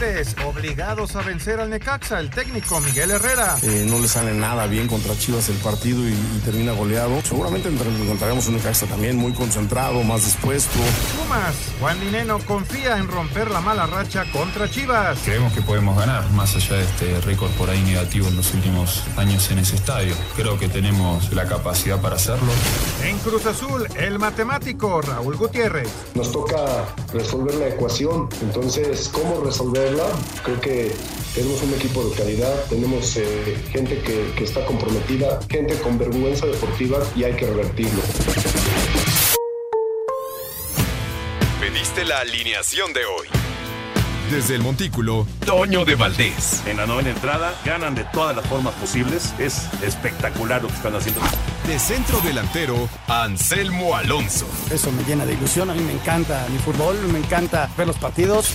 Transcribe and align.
Tigres, 0.00 0.34
obligados 0.46 1.14
a 1.14 1.20
vencer 1.20 1.60
al 1.60 1.68
Necaxa, 1.68 2.20
el 2.20 2.30
técnico 2.30 2.80
Miguel 2.80 3.10
Herrera. 3.10 3.58
Eh, 3.62 3.86
no 3.86 3.98
le 3.98 4.08
sale 4.08 4.32
nada 4.32 4.66
bien 4.66 4.88
contra 4.88 5.14
Chivas 5.18 5.50
el 5.50 5.56
partido 5.56 6.00
y, 6.08 6.12
y 6.12 6.40
termina 6.42 6.72
goleado. 6.72 7.20
Seguramente 7.22 7.68
encontraremos 7.68 8.46
un 8.46 8.54
Necaxa 8.54 8.86
también 8.86 9.16
muy 9.16 9.32
concentrado, 9.32 10.02
más 10.02 10.24
dispuesto. 10.24 10.78
Pumas, 11.18 11.54
Juan 11.80 12.00
Lineno 12.00 12.38
confía 12.38 12.96
en 12.96 13.08
romper 13.08 13.50
la 13.50 13.60
mala 13.60 13.86
racha 13.86 14.24
contra 14.32 14.70
Chivas. 14.70 15.18
Creemos 15.22 15.52
que 15.52 15.60
podemos 15.60 15.98
ganar, 15.98 16.30
más 16.30 16.56
allá 16.56 16.76
de 16.76 16.84
este 16.84 17.20
récord 17.20 17.50
por 17.52 17.68
ahí 17.68 17.82
negativo 17.82 18.28
en 18.28 18.36
los 18.36 18.54
últimos 18.54 19.02
años 19.18 19.50
en 19.50 19.58
ese 19.58 19.76
estadio. 19.76 20.14
Creo 20.34 20.58
que 20.58 20.68
tenemos 20.68 21.30
la 21.32 21.46
capacidad 21.46 22.00
para 22.00 22.16
hacerlo. 22.16 22.50
En 23.04 23.18
Cruz 23.18 23.44
Azul, 23.44 23.86
el 23.96 24.18
matemático 24.18 25.02
Raúl 25.02 25.36
Gutiérrez. 25.36 25.88
Nos 26.14 26.32
toca 26.32 26.86
resolver 27.12 27.54
la 27.56 27.68
ecuación, 27.68 28.30
entonces, 28.40 29.10
¿cómo 29.12 29.42
Creo 30.44 30.60
que 30.60 30.92
tenemos 31.34 31.62
un 31.62 31.74
equipo 31.74 32.04
de 32.04 32.16
calidad, 32.16 32.64
tenemos 32.68 33.16
eh, 33.16 33.56
gente 33.72 34.00
que, 34.02 34.32
que 34.36 34.44
está 34.44 34.64
comprometida, 34.64 35.40
gente 35.50 35.76
con 35.80 35.98
vergüenza 35.98 36.46
deportiva 36.46 36.98
y 37.16 37.24
hay 37.24 37.34
que 37.34 37.46
revertirlo. 37.46 38.00
Pediste 41.60 42.04
la 42.04 42.20
alineación 42.20 42.92
de 42.92 43.04
hoy. 43.04 43.26
Desde 44.30 44.54
el 44.54 44.62
Montículo, 44.62 45.26
Toño 45.44 45.84
de 45.84 45.96
Valdés. 45.96 46.62
En 46.66 46.76
la 46.76 46.86
novena 46.86 47.10
entrada 47.10 47.52
ganan 47.64 47.96
de 47.96 48.04
todas 48.12 48.36
las 48.36 48.46
formas 48.46 48.74
posibles. 48.74 49.34
Es 49.40 49.66
espectacular 49.82 50.62
lo 50.62 50.68
que 50.68 50.74
están 50.74 50.94
haciendo. 50.94 51.20
De 51.66 51.80
centro 51.80 52.20
delantero, 52.20 52.88
Anselmo 53.08 53.96
Alonso. 53.96 54.46
Eso 54.70 54.92
me 54.92 55.02
llena 55.02 55.26
de 55.26 55.32
ilusión. 55.32 55.68
A 55.68 55.74
mí 55.74 55.82
me 55.82 55.94
encanta 55.94 56.46
mi 56.48 56.58
fútbol, 56.58 56.96
me 57.08 57.18
encanta 57.18 57.68
ver 57.76 57.88
los 57.88 57.96
partidos. 57.96 58.54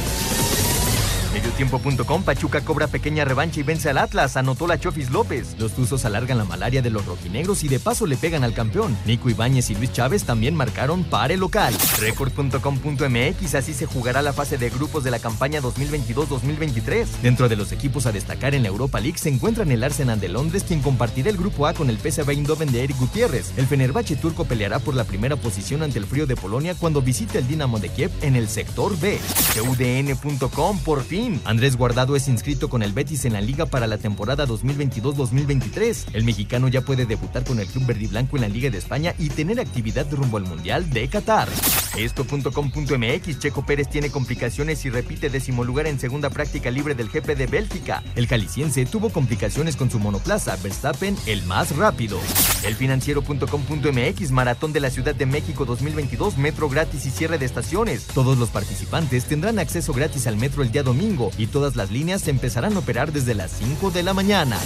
Mediotiempo.com, 1.41 2.21
Pachuca 2.21 2.61
cobra 2.61 2.85
pequeña 2.85 3.25
revancha 3.25 3.59
y 3.59 3.63
vence 3.63 3.89
al 3.89 3.97
Atlas, 3.97 4.37
anotó 4.37 4.67
la 4.67 4.79
Chofis 4.79 5.09
López. 5.09 5.55
Los 5.57 5.71
Tuzos 5.71 6.05
alargan 6.05 6.37
la 6.37 6.43
malaria 6.43 6.83
de 6.83 6.91
los 6.91 7.03
rojinegros 7.03 7.63
y 7.63 7.67
de 7.67 7.79
paso 7.79 8.05
le 8.05 8.15
pegan 8.15 8.43
al 8.43 8.53
campeón. 8.53 8.95
Nico 9.07 9.27
Ibáñez 9.27 9.71
y 9.71 9.75
Luis 9.75 9.91
Chávez 9.91 10.23
también 10.23 10.53
marcaron 10.53 11.03
pare 11.03 11.37
local. 11.37 11.73
Record.com.mx, 11.99 13.55
así 13.55 13.73
se 13.73 13.87
jugará 13.87 14.21
la 14.21 14.33
fase 14.33 14.59
de 14.59 14.69
grupos 14.69 15.03
de 15.03 15.09
la 15.09 15.17
campaña 15.17 15.61
2022-2023. 15.61 17.07
Dentro 17.23 17.49
de 17.49 17.55
los 17.55 17.71
equipos 17.71 18.05
a 18.05 18.11
destacar 18.11 18.53
en 18.53 18.61
la 18.61 18.69
Europa 18.69 18.99
League 18.99 19.17
se 19.17 19.29
encuentran 19.29 19.71
el 19.71 19.83
Arsenal 19.83 20.19
de 20.19 20.29
Londres, 20.29 20.63
quien 20.63 20.81
compartirá 20.81 21.31
el 21.31 21.37
grupo 21.37 21.65
A 21.65 21.73
con 21.73 21.89
el 21.89 21.97
PSV 21.97 22.29
Eindhoven 22.29 22.71
de 22.71 22.83
Eric 22.83 22.99
Gutiérrez. 22.99 23.51
El 23.57 23.65
Fenerbahce 23.65 24.15
turco 24.15 24.45
peleará 24.45 24.77
por 24.77 24.93
la 24.93 25.05
primera 25.05 25.37
posición 25.37 25.81
ante 25.81 25.97
el 25.97 26.05
frío 26.05 26.27
de 26.27 26.35
Polonia 26.35 26.75
cuando 26.75 27.01
visite 27.01 27.39
el 27.39 27.47
Dinamo 27.47 27.79
de 27.79 27.89
Kiev 27.89 28.11
en 28.21 28.35
el 28.35 28.47
sector 28.47 28.95
B. 28.99 29.19
UDN.com, 29.67 30.77
por 30.79 31.03
fin. 31.03 31.30
Andrés 31.45 31.77
Guardado 31.77 32.15
es 32.15 32.27
inscrito 32.27 32.69
con 32.69 32.83
el 32.83 32.93
Betis 32.93 33.25
en 33.25 33.33
la 33.33 33.41
liga 33.41 33.65
para 33.65 33.87
la 33.87 33.97
temporada 33.97 34.47
2022-2023. 34.47 36.07
El 36.13 36.23
mexicano 36.23 36.67
ya 36.67 36.81
puede 36.81 37.05
debutar 37.05 37.43
con 37.43 37.59
el 37.59 37.67
club 37.67 37.85
verde 37.85 38.03
y 38.03 38.07
blanco 38.07 38.37
en 38.37 38.41
la 38.41 38.49
Liga 38.49 38.69
de 38.69 38.77
España 38.77 39.13
y 39.17 39.29
tener 39.29 39.59
actividad 39.59 40.11
rumbo 40.11 40.37
al 40.37 40.43
Mundial 40.43 40.89
de 40.89 41.07
Qatar. 41.07 41.47
Esto.com.mx 41.97 43.39
Checo 43.39 43.65
Pérez 43.65 43.89
tiene 43.89 44.09
complicaciones 44.09 44.83
y 44.85 44.89
repite 44.89 45.29
décimo 45.29 45.63
lugar 45.63 45.87
en 45.87 45.99
segunda 45.99 46.29
práctica 46.29 46.71
libre 46.71 46.95
del 46.95 47.09
GP 47.09 47.35
de 47.37 47.47
Bélgica. 47.47 48.03
El 48.15 48.27
caliciense 48.27 48.85
tuvo 48.85 49.09
complicaciones 49.09 49.75
con 49.75 49.91
su 49.91 49.99
monoplaza, 49.99 50.55
Verstappen 50.63 51.15
el 51.27 51.43
más 51.43 51.75
rápido. 51.75 52.19
Elfinanciero.com.mx 52.63 54.31
Maratón 54.31 54.73
de 54.73 54.79
la 54.79 54.89
Ciudad 54.89 55.15
de 55.15 55.25
México 55.25 55.65
2022 55.65 56.37
Metro 56.37 56.69
gratis 56.69 57.05
y 57.05 57.11
cierre 57.11 57.37
de 57.37 57.45
estaciones. 57.45 58.07
Todos 58.07 58.37
los 58.37 58.49
participantes 58.49 59.25
tendrán 59.25 59.59
acceso 59.59 59.93
gratis 59.93 60.27
al 60.27 60.37
metro 60.37 60.63
el 60.63 60.71
día 60.71 60.83
domingo 60.83 61.20
y 61.37 61.47
todas 61.47 61.75
las 61.75 61.91
líneas 61.91 62.27
empezarán 62.27 62.75
a 62.75 62.79
operar 62.79 63.11
desde 63.11 63.35
las 63.35 63.51
5 63.51 63.91
de 63.91 64.03
la 64.03 64.13
mañana. 64.13 64.57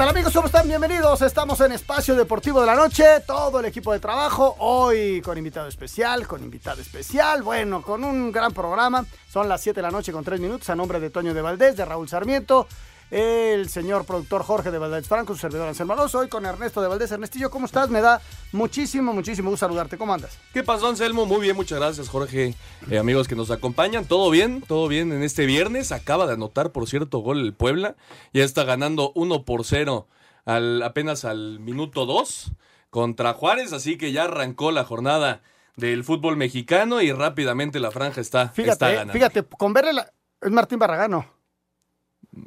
Tal 0.00 0.08
amigos? 0.08 0.32
¿Cómo 0.32 0.46
están? 0.46 0.66
Bienvenidos. 0.66 1.20
Estamos 1.20 1.60
en 1.60 1.72
Espacio 1.72 2.14
Deportivo 2.14 2.62
de 2.62 2.66
la 2.66 2.74
Noche. 2.74 3.04
Todo 3.26 3.60
el 3.60 3.66
equipo 3.66 3.92
de 3.92 4.00
trabajo. 4.00 4.56
Hoy 4.60 5.20
con 5.20 5.36
invitado 5.36 5.68
especial, 5.68 6.26
con 6.26 6.42
invitado 6.42 6.80
especial. 6.80 7.42
Bueno, 7.42 7.82
con 7.82 8.02
un 8.02 8.32
gran 8.32 8.54
programa. 8.54 9.04
Son 9.28 9.46
las 9.46 9.60
7 9.60 9.76
de 9.76 9.82
la 9.82 9.90
noche 9.90 10.10
con 10.10 10.24
3 10.24 10.40
minutos. 10.40 10.70
A 10.70 10.74
nombre 10.74 11.00
de 11.00 11.10
Toño 11.10 11.34
de 11.34 11.42
Valdés, 11.42 11.76
de 11.76 11.84
Raúl 11.84 12.08
Sarmiento. 12.08 12.66
El 13.10 13.68
señor 13.68 14.04
productor 14.04 14.44
Jorge 14.44 14.70
de 14.70 14.78
Valdés 14.78 15.08
Franco, 15.08 15.34
su 15.34 15.40
servidor 15.40 15.66
Anselmo 15.66 15.94
Alonso. 15.94 16.20
Hoy 16.20 16.28
con 16.28 16.46
Ernesto 16.46 16.80
de 16.80 16.86
Valdés. 16.86 17.10
Ernestillo, 17.10 17.50
¿cómo 17.50 17.66
estás? 17.66 17.90
Me 17.90 18.00
da 18.00 18.20
muchísimo, 18.52 19.12
muchísimo 19.12 19.50
gusto 19.50 19.66
saludarte. 19.66 19.98
¿Cómo 19.98 20.14
andas? 20.14 20.38
¿Qué 20.52 20.62
pasó, 20.62 20.86
Anselmo? 20.88 21.26
Muy 21.26 21.40
bien, 21.40 21.56
muchas 21.56 21.80
gracias, 21.80 22.08
Jorge. 22.08 22.54
Eh, 22.88 22.98
amigos 22.98 23.26
que 23.26 23.34
nos 23.34 23.50
acompañan, 23.50 24.04
¿todo 24.04 24.30
bien? 24.30 24.62
¿Todo 24.62 24.86
bien 24.86 25.10
en 25.10 25.24
este 25.24 25.44
viernes? 25.44 25.90
Acaba 25.90 26.28
de 26.28 26.34
anotar, 26.34 26.70
por 26.70 26.88
cierto, 26.88 27.18
gol 27.18 27.40
el 27.40 27.52
Puebla. 27.52 27.96
Ya 28.32 28.44
está 28.44 28.62
ganando 28.62 29.10
1 29.16 29.44
por 29.44 29.64
0 29.64 30.06
al, 30.44 30.80
apenas 30.84 31.24
al 31.24 31.58
minuto 31.58 32.06
2 32.06 32.52
contra 32.90 33.32
Juárez, 33.34 33.72
así 33.72 33.98
que 33.98 34.12
ya 34.12 34.24
arrancó 34.24 34.70
la 34.70 34.84
jornada 34.84 35.42
del 35.74 36.04
fútbol 36.04 36.36
mexicano 36.36 37.02
y 37.02 37.10
rápidamente 37.10 37.80
la 37.80 37.90
franja 37.90 38.20
está, 38.20 38.50
Fíjate, 38.50 38.72
está 38.72 38.90
ganando. 38.90 39.12
fíjate, 39.14 39.42
con 39.42 39.72
verle 39.72 39.94
la... 39.94 40.12
Es 40.40 40.50
Martín 40.52 40.78
Barragano. 40.78 41.39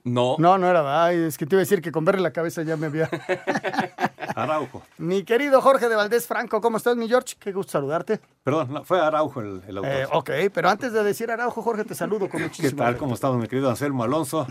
No. 0.04 0.36
No, 0.40 0.58
no 0.58 0.68
era. 0.68 1.06
Ay, 1.06 1.18
es 1.18 1.38
que 1.38 1.46
te 1.46 1.56
iba 1.56 1.60
a 1.60 1.66
decir 1.66 1.82
que 1.82 1.92
con 1.92 2.06
verle 2.06 2.22
la 2.22 2.32
cabeza 2.32 2.62
ya 2.64 2.78
me 2.78 2.86
había. 2.88 3.10
Araujo. 4.36 4.82
Mi 4.98 5.24
querido 5.24 5.62
Jorge 5.62 5.90
de 5.90 5.96
Valdés 5.96 6.26
Franco, 6.26 6.62
¿cómo 6.62 6.78
estás, 6.78 6.96
mi 6.96 7.08
George? 7.08 7.36
Qué 7.40 7.52
gusto 7.52 7.74
saludarte. 7.74 8.20
Perdón, 8.44 8.74
no, 8.74 8.84
fue 8.84 9.00
Araujo 9.00 9.42
el, 9.42 9.62
el 9.68 9.78
autor. 9.78 9.92
Eh, 9.94 10.08
ok, 10.12 10.30
pero 10.54 10.70
antes 10.70 10.94
de 10.94 11.04
decir 11.04 11.30
Araujo, 11.32 11.62
Jorge, 11.62 11.84
te 11.84 11.96
saludo 11.96 12.30
con 12.30 12.42
muchísimo 12.42 12.70
¿Qué 12.70 12.76
tal? 12.76 12.86
afecto. 12.88 13.00
¿Cómo 13.04 13.16
estamos, 13.16 13.38
mi 13.40 13.48
querido 13.48 13.70
Anselmo 13.70 14.04
Alonso? 14.04 14.48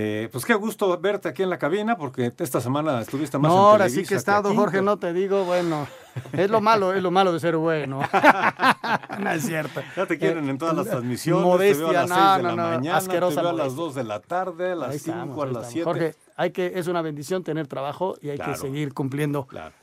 Eh, 0.00 0.28
pues 0.30 0.44
qué 0.44 0.54
gusto 0.54 0.96
verte 1.00 1.28
aquí 1.28 1.42
en 1.42 1.50
la 1.50 1.58
cabina, 1.58 1.96
porque 1.96 2.32
esta 2.38 2.60
semana 2.60 3.00
estuviste 3.00 3.36
más 3.36 3.50
No, 3.50 3.56
en 3.58 3.64
ahora 3.64 3.88
sí 3.88 4.04
que 4.04 4.14
he 4.14 4.16
estado, 4.16 4.50
aquí, 4.50 4.56
Jorge, 4.56 4.72
pero- 4.74 4.84
no 4.84 4.96
te 4.96 5.12
digo, 5.12 5.42
bueno. 5.44 5.88
Es 6.32 6.48
lo 6.50 6.60
malo, 6.60 6.92
es 6.94 7.02
lo 7.02 7.10
malo 7.10 7.32
de 7.32 7.40
ser 7.40 7.56
bueno. 7.56 8.00
no 9.18 9.30
es 9.32 9.44
cierto. 9.44 9.80
Ya 9.96 10.06
te 10.06 10.16
quieren 10.16 10.48
en 10.48 10.56
todas 10.56 10.76
las 10.76 10.86
transmisiones, 10.86 11.44
Modestia, 11.44 11.86
te 11.86 11.90
veo 11.92 11.98
a 12.00 12.06
las 12.06 12.08
no, 12.10 12.14
6 12.16 12.36
de 12.36 12.42
no, 12.42 12.48
la 12.48 12.54
no, 12.70 12.76
mañana, 12.76 12.96
asquerosa 12.96 13.34
te 13.36 13.40
veo 13.40 13.50
a 13.50 13.52
las 13.54 13.72
modestia. 13.74 13.84
2 13.84 13.94
de 13.96 14.04
la 14.04 14.20
tarde, 14.20 14.72
a 14.72 14.76
las 14.76 14.90
Ahí 14.90 14.98
5, 15.00 15.10
estamos, 15.18 15.38
a 15.42 15.46
las 15.46 15.48
estamos. 15.54 15.72
7. 15.72 15.84
Jorge, 15.84 16.14
hay 16.36 16.50
que, 16.52 16.72
es 16.76 16.86
una 16.86 17.02
bendición 17.02 17.42
tener 17.42 17.66
trabajo 17.66 18.14
y 18.22 18.30
hay 18.30 18.36
Claro. 18.36 18.52
que 18.52 18.58
seguir 18.58 18.94
cumpliendo 18.94 19.46
Claro. 19.48 19.74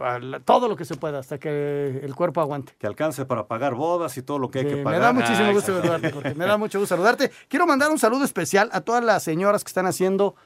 Para 0.00 0.40
todo 0.40 0.66
lo 0.66 0.76
que 0.76 0.86
se 0.86 0.94
pueda 0.96 1.18
hasta 1.18 1.36
que 1.36 2.00
el 2.02 2.14
cuerpo 2.14 2.40
aguante. 2.40 2.72
Que 2.78 2.86
alcance 2.86 3.26
para 3.26 3.46
pagar 3.46 3.74
bodas 3.74 4.16
y 4.16 4.22
todo 4.22 4.38
lo 4.38 4.50
que 4.50 4.60
hay 4.60 4.64
que 4.66 4.76
me 4.76 4.82
pagar. 4.82 5.02
da 5.02 5.12
muchísimo 5.12 5.52
gusto 5.52 5.76
saludarte, 5.78 6.10
Jorge. 6.10 6.34
Me 6.34 6.46
da 6.46 6.56
mucho 6.56 6.78
gusto 6.80 6.94
saludarte. 6.96 7.30
Quiero 7.48 7.66
mandar 7.66 7.90
un 7.90 7.98
saludo 7.98 8.24
especial 8.24 8.70
a 8.72 8.80
todas 8.80 9.04
las 9.04 9.22
señoras 9.22 9.62
que 9.62 9.68
están 9.68 9.84
haciendo 9.84 10.36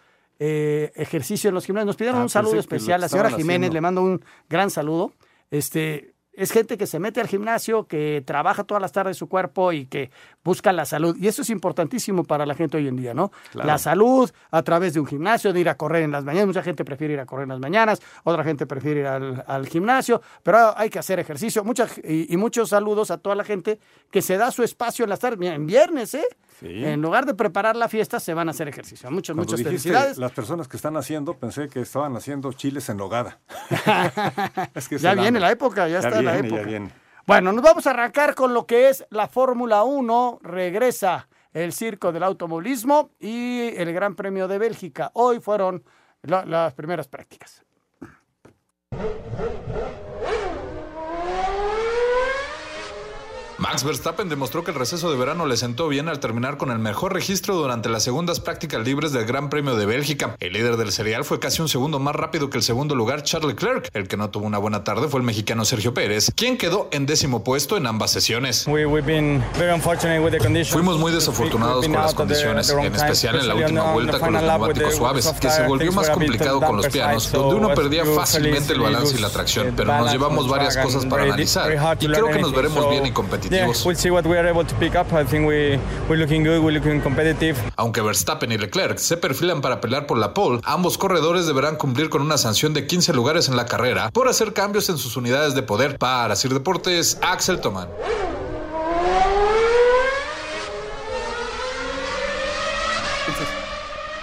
eh, 0.40 0.90
ejercicio 0.96 1.46
en 1.50 1.54
los 1.54 1.66
gimnasios. 1.66 1.86
Nos 1.86 1.94
pidieron 1.96 2.18
Ah, 2.20 2.24
un 2.24 2.30
saludo 2.30 2.58
especial. 2.58 3.00
La 3.00 3.08
señora 3.08 3.30
Jiménez 3.30 3.68
haciendo. 3.68 3.74
le 3.74 3.80
mando 3.80 4.02
un 4.02 4.24
gran 4.48 4.70
saludo. 4.70 5.12
Este. 5.52 6.13
Es 6.36 6.50
gente 6.50 6.76
que 6.76 6.86
se 6.86 6.98
mete 6.98 7.20
al 7.20 7.28
gimnasio, 7.28 7.86
que 7.86 8.22
trabaja 8.26 8.64
todas 8.64 8.80
las 8.80 8.92
tardes 8.92 9.16
su 9.16 9.28
cuerpo 9.28 9.72
y 9.72 9.86
que 9.86 10.10
busca 10.42 10.72
la 10.72 10.84
salud. 10.84 11.16
Y 11.18 11.28
eso 11.28 11.42
es 11.42 11.50
importantísimo 11.50 12.24
para 12.24 12.44
la 12.44 12.54
gente 12.54 12.76
hoy 12.76 12.88
en 12.88 12.96
día, 12.96 13.14
¿no? 13.14 13.30
Claro. 13.52 13.66
La 13.66 13.78
salud 13.78 14.30
a 14.50 14.62
través 14.62 14.94
de 14.94 15.00
un 15.00 15.06
gimnasio, 15.06 15.52
de 15.52 15.60
ir 15.60 15.68
a 15.68 15.76
correr 15.76 16.02
en 16.02 16.10
las 16.10 16.24
mañanas. 16.24 16.46
Mucha 16.48 16.62
gente 16.62 16.84
prefiere 16.84 17.14
ir 17.14 17.20
a 17.20 17.26
correr 17.26 17.44
en 17.44 17.50
las 17.50 17.60
mañanas, 17.60 18.00
otra 18.24 18.42
gente 18.44 18.66
prefiere 18.66 19.00
ir 19.00 19.06
al, 19.06 19.44
al 19.46 19.66
gimnasio, 19.66 20.20
pero 20.42 20.76
hay 20.76 20.90
que 20.90 20.98
hacer 20.98 21.18
ejercicio. 21.18 21.64
Mucha, 21.64 21.86
y, 22.02 22.32
y 22.32 22.36
muchos 22.36 22.70
saludos 22.70 23.10
a 23.10 23.18
toda 23.18 23.36
la 23.36 23.44
gente 23.44 23.78
que 24.10 24.20
se 24.20 24.36
da 24.36 24.50
su 24.50 24.62
espacio 24.62 25.04
en 25.04 25.10
las 25.10 25.20
tardes. 25.20 25.38
Mira, 25.38 25.54
en 25.54 25.66
viernes, 25.66 26.14
¿eh? 26.14 26.24
En 26.62 27.02
lugar 27.02 27.26
de 27.26 27.34
preparar 27.34 27.76
la 27.76 27.88
fiesta, 27.88 28.20
se 28.20 28.32
van 28.34 28.48
a 28.48 28.52
hacer 28.52 28.68
ejercicio. 28.68 29.10
Muchas, 29.10 29.34
Cuando 29.34 29.52
muchas 29.52 29.64
felicidades. 29.66 30.18
Las 30.18 30.32
personas 30.32 30.68
que 30.68 30.76
están 30.76 30.96
haciendo, 30.96 31.34
pensé 31.34 31.68
que 31.68 31.80
estaban 31.80 32.14
haciendo 32.16 32.52
chiles 32.52 32.88
en 32.88 32.96
nogada. 32.98 33.40
Es 34.74 34.88
que 34.88 34.98
ya 34.98 35.14
viene 35.14 35.40
la 35.40 35.50
época, 35.50 35.88
ya, 35.88 35.98
está 35.98 36.20
la 36.22 36.38
época. 36.38 36.62
Ya 36.62 36.66
viene. 36.66 36.90
Bueno, 37.26 37.52
nos 37.52 37.62
vamos 37.64 37.86
a 37.86 37.90
arrancar 37.90 38.34
con 38.34 38.52
lo 38.54 38.66
que 38.66 38.88
es 38.90 39.04
la 39.10 39.28
Fórmula 39.28 39.82
1. 39.84 40.40
Regresa 40.42 41.28
el 41.52 41.72
circo 41.72 42.12
del 42.12 42.22
automovilismo 42.22 43.10
y 43.18 43.68
el 43.76 43.92
Gran 43.92 44.14
Premio 44.14 44.46
de 44.48 44.58
Bélgica. 44.58 45.10
Hoy 45.14 45.40
fueron 45.40 45.84
la- 46.22 46.44
las 46.44 46.74
primeras 46.74 47.08
prácticas. 47.08 47.64
Max 53.64 53.82
Verstappen 53.82 54.28
demostró 54.28 54.62
que 54.62 54.72
el 54.72 54.76
receso 54.76 55.10
de 55.10 55.16
verano 55.16 55.46
le 55.46 55.56
sentó 55.56 55.88
bien 55.88 56.10
al 56.10 56.20
terminar 56.20 56.58
con 56.58 56.70
el 56.70 56.78
mejor 56.78 57.14
registro 57.14 57.54
durante 57.54 57.88
las 57.88 58.02
segundas 58.02 58.38
prácticas 58.38 58.84
libres 58.84 59.12
del 59.12 59.24
Gran 59.24 59.48
Premio 59.48 59.74
de 59.74 59.86
Bélgica. 59.86 60.36
El 60.38 60.52
líder 60.52 60.76
del 60.76 60.92
serial 60.92 61.24
fue 61.24 61.40
casi 61.40 61.62
un 61.62 61.70
segundo 61.70 61.98
más 61.98 62.14
rápido 62.14 62.50
que 62.50 62.58
el 62.58 62.62
segundo 62.62 62.94
lugar 62.94 63.22
Charles 63.22 63.54
Leclerc. 63.54 63.88
El 63.94 64.06
que 64.06 64.18
no 64.18 64.28
tuvo 64.28 64.44
una 64.44 64.58
buena 64.58 64.84
tarde 64.84 65.08
fue 65.08 65.20
el 65.20 65.24
mexicano 65.24 65.64
Sergio 65.64 65.94
Pérez, 65.94 66.30
quien 66.36 66.58
quedó 66.58 66.90
en 66.92 67.06
décimo 67.06 67.42
puesto 67.42 67.78
en 67.78 67.86
ambas 67.86 68.10
sesiones. 68.10 68.64
Fuimos 68.64 68.98
muy 70.98 71.10
desafortunados 71.10 71.86
con 71.86 71.94
las 71.94 72.12
condiciones, 72.12 72.68
en 72.68 72.94
especial 72.94 73.36
en 73.36 73.48
la 73.48 73.54
última 73.54 73.92
vuelta 73.94 74.20
con 74.20 74.34
los 74.34 74.42
neumáticos 74.42 74.94
suaves, 74.94 75.26
que 75.40 75.48
se 75.48 75.66
volvió 75.66 75.90
más 75.92 76.10
complicado 76.10 76.60
con 76.60 76.76
los 76.76 76.88
pianos, 76.88 77.32
donde 77.32 77.54
uno 77.54 77.74
perdía 77.74 78.04
fácilmente 78.04 78.74
el 78.74 78.80
balance 78.80 79.16
y 79.16 79.20
la 79.22 79.30
tracción, 79.30 79.72
pero 79.74 79.96
nos 79.96 80.12
llevamos 80.12 80.50
varias 80.50 80.76
cosas 80.76 81.06
para 81.06 81.22
analizar 81.22 81.72
y 81.98 82.06
creo 82.06 82.28
que 82.28 82.40
nos 82.40 82.52
veremos 82.52 82.90
bien 82.90 83.06
y 83.06 83.12
competitivos. 83.12 83.53
Aunque 87.76 88.00
Verstappen 88.00 88.52
y 88.52 88.58
Leclerc 88.58 88.98
se 88.98 89.16
perfilan 89.16 89.60
para 89.60 89.80
pelear 89.80 90.06
por 90.06 90.18
la 90.18 90.34
pole, 90.34 90.60
ambos 90.64 90.98
corredores 90.98 91.46
deberán 91.46 91.76
cumplir 91.76 92.08
con 92.08 92.22
una 92.22 92.38
sanción 92.38 92.74
de 92.74 92.86
15 92.86 93.12
lugares 93.12 93.48
en 93.48 93.56
la 93.56 93.66
carrera 93.66 94.10
por 94.10 94.28
hacer 94.28 94.52
cambios 94.52 94.88
en 94.88 94.98
sus 94.98 95.16
unidades 95.16 95.54
de 95.54 95.62
poder. 95.62 95.98
Para 95.98 96.36
Sir 96.36 96.52
Deportes, 96.52 97.18
Axel 97.22 97.60
Toman. 97.60 97.88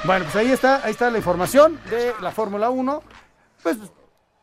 Bueno, 0.03 0.25
pues 0.25 0.35
ahí 0.35 0.51
está, 0.51 0.83
ahí 0.83 0.91
está 0.91 1.11
la 1.11 1.17
información 1.17 1.79
de 1.89 2.13
la 2.21 2.31
Fórmula 2.31 2.71
1. 2.71 3.03
Pues 3.61 3.77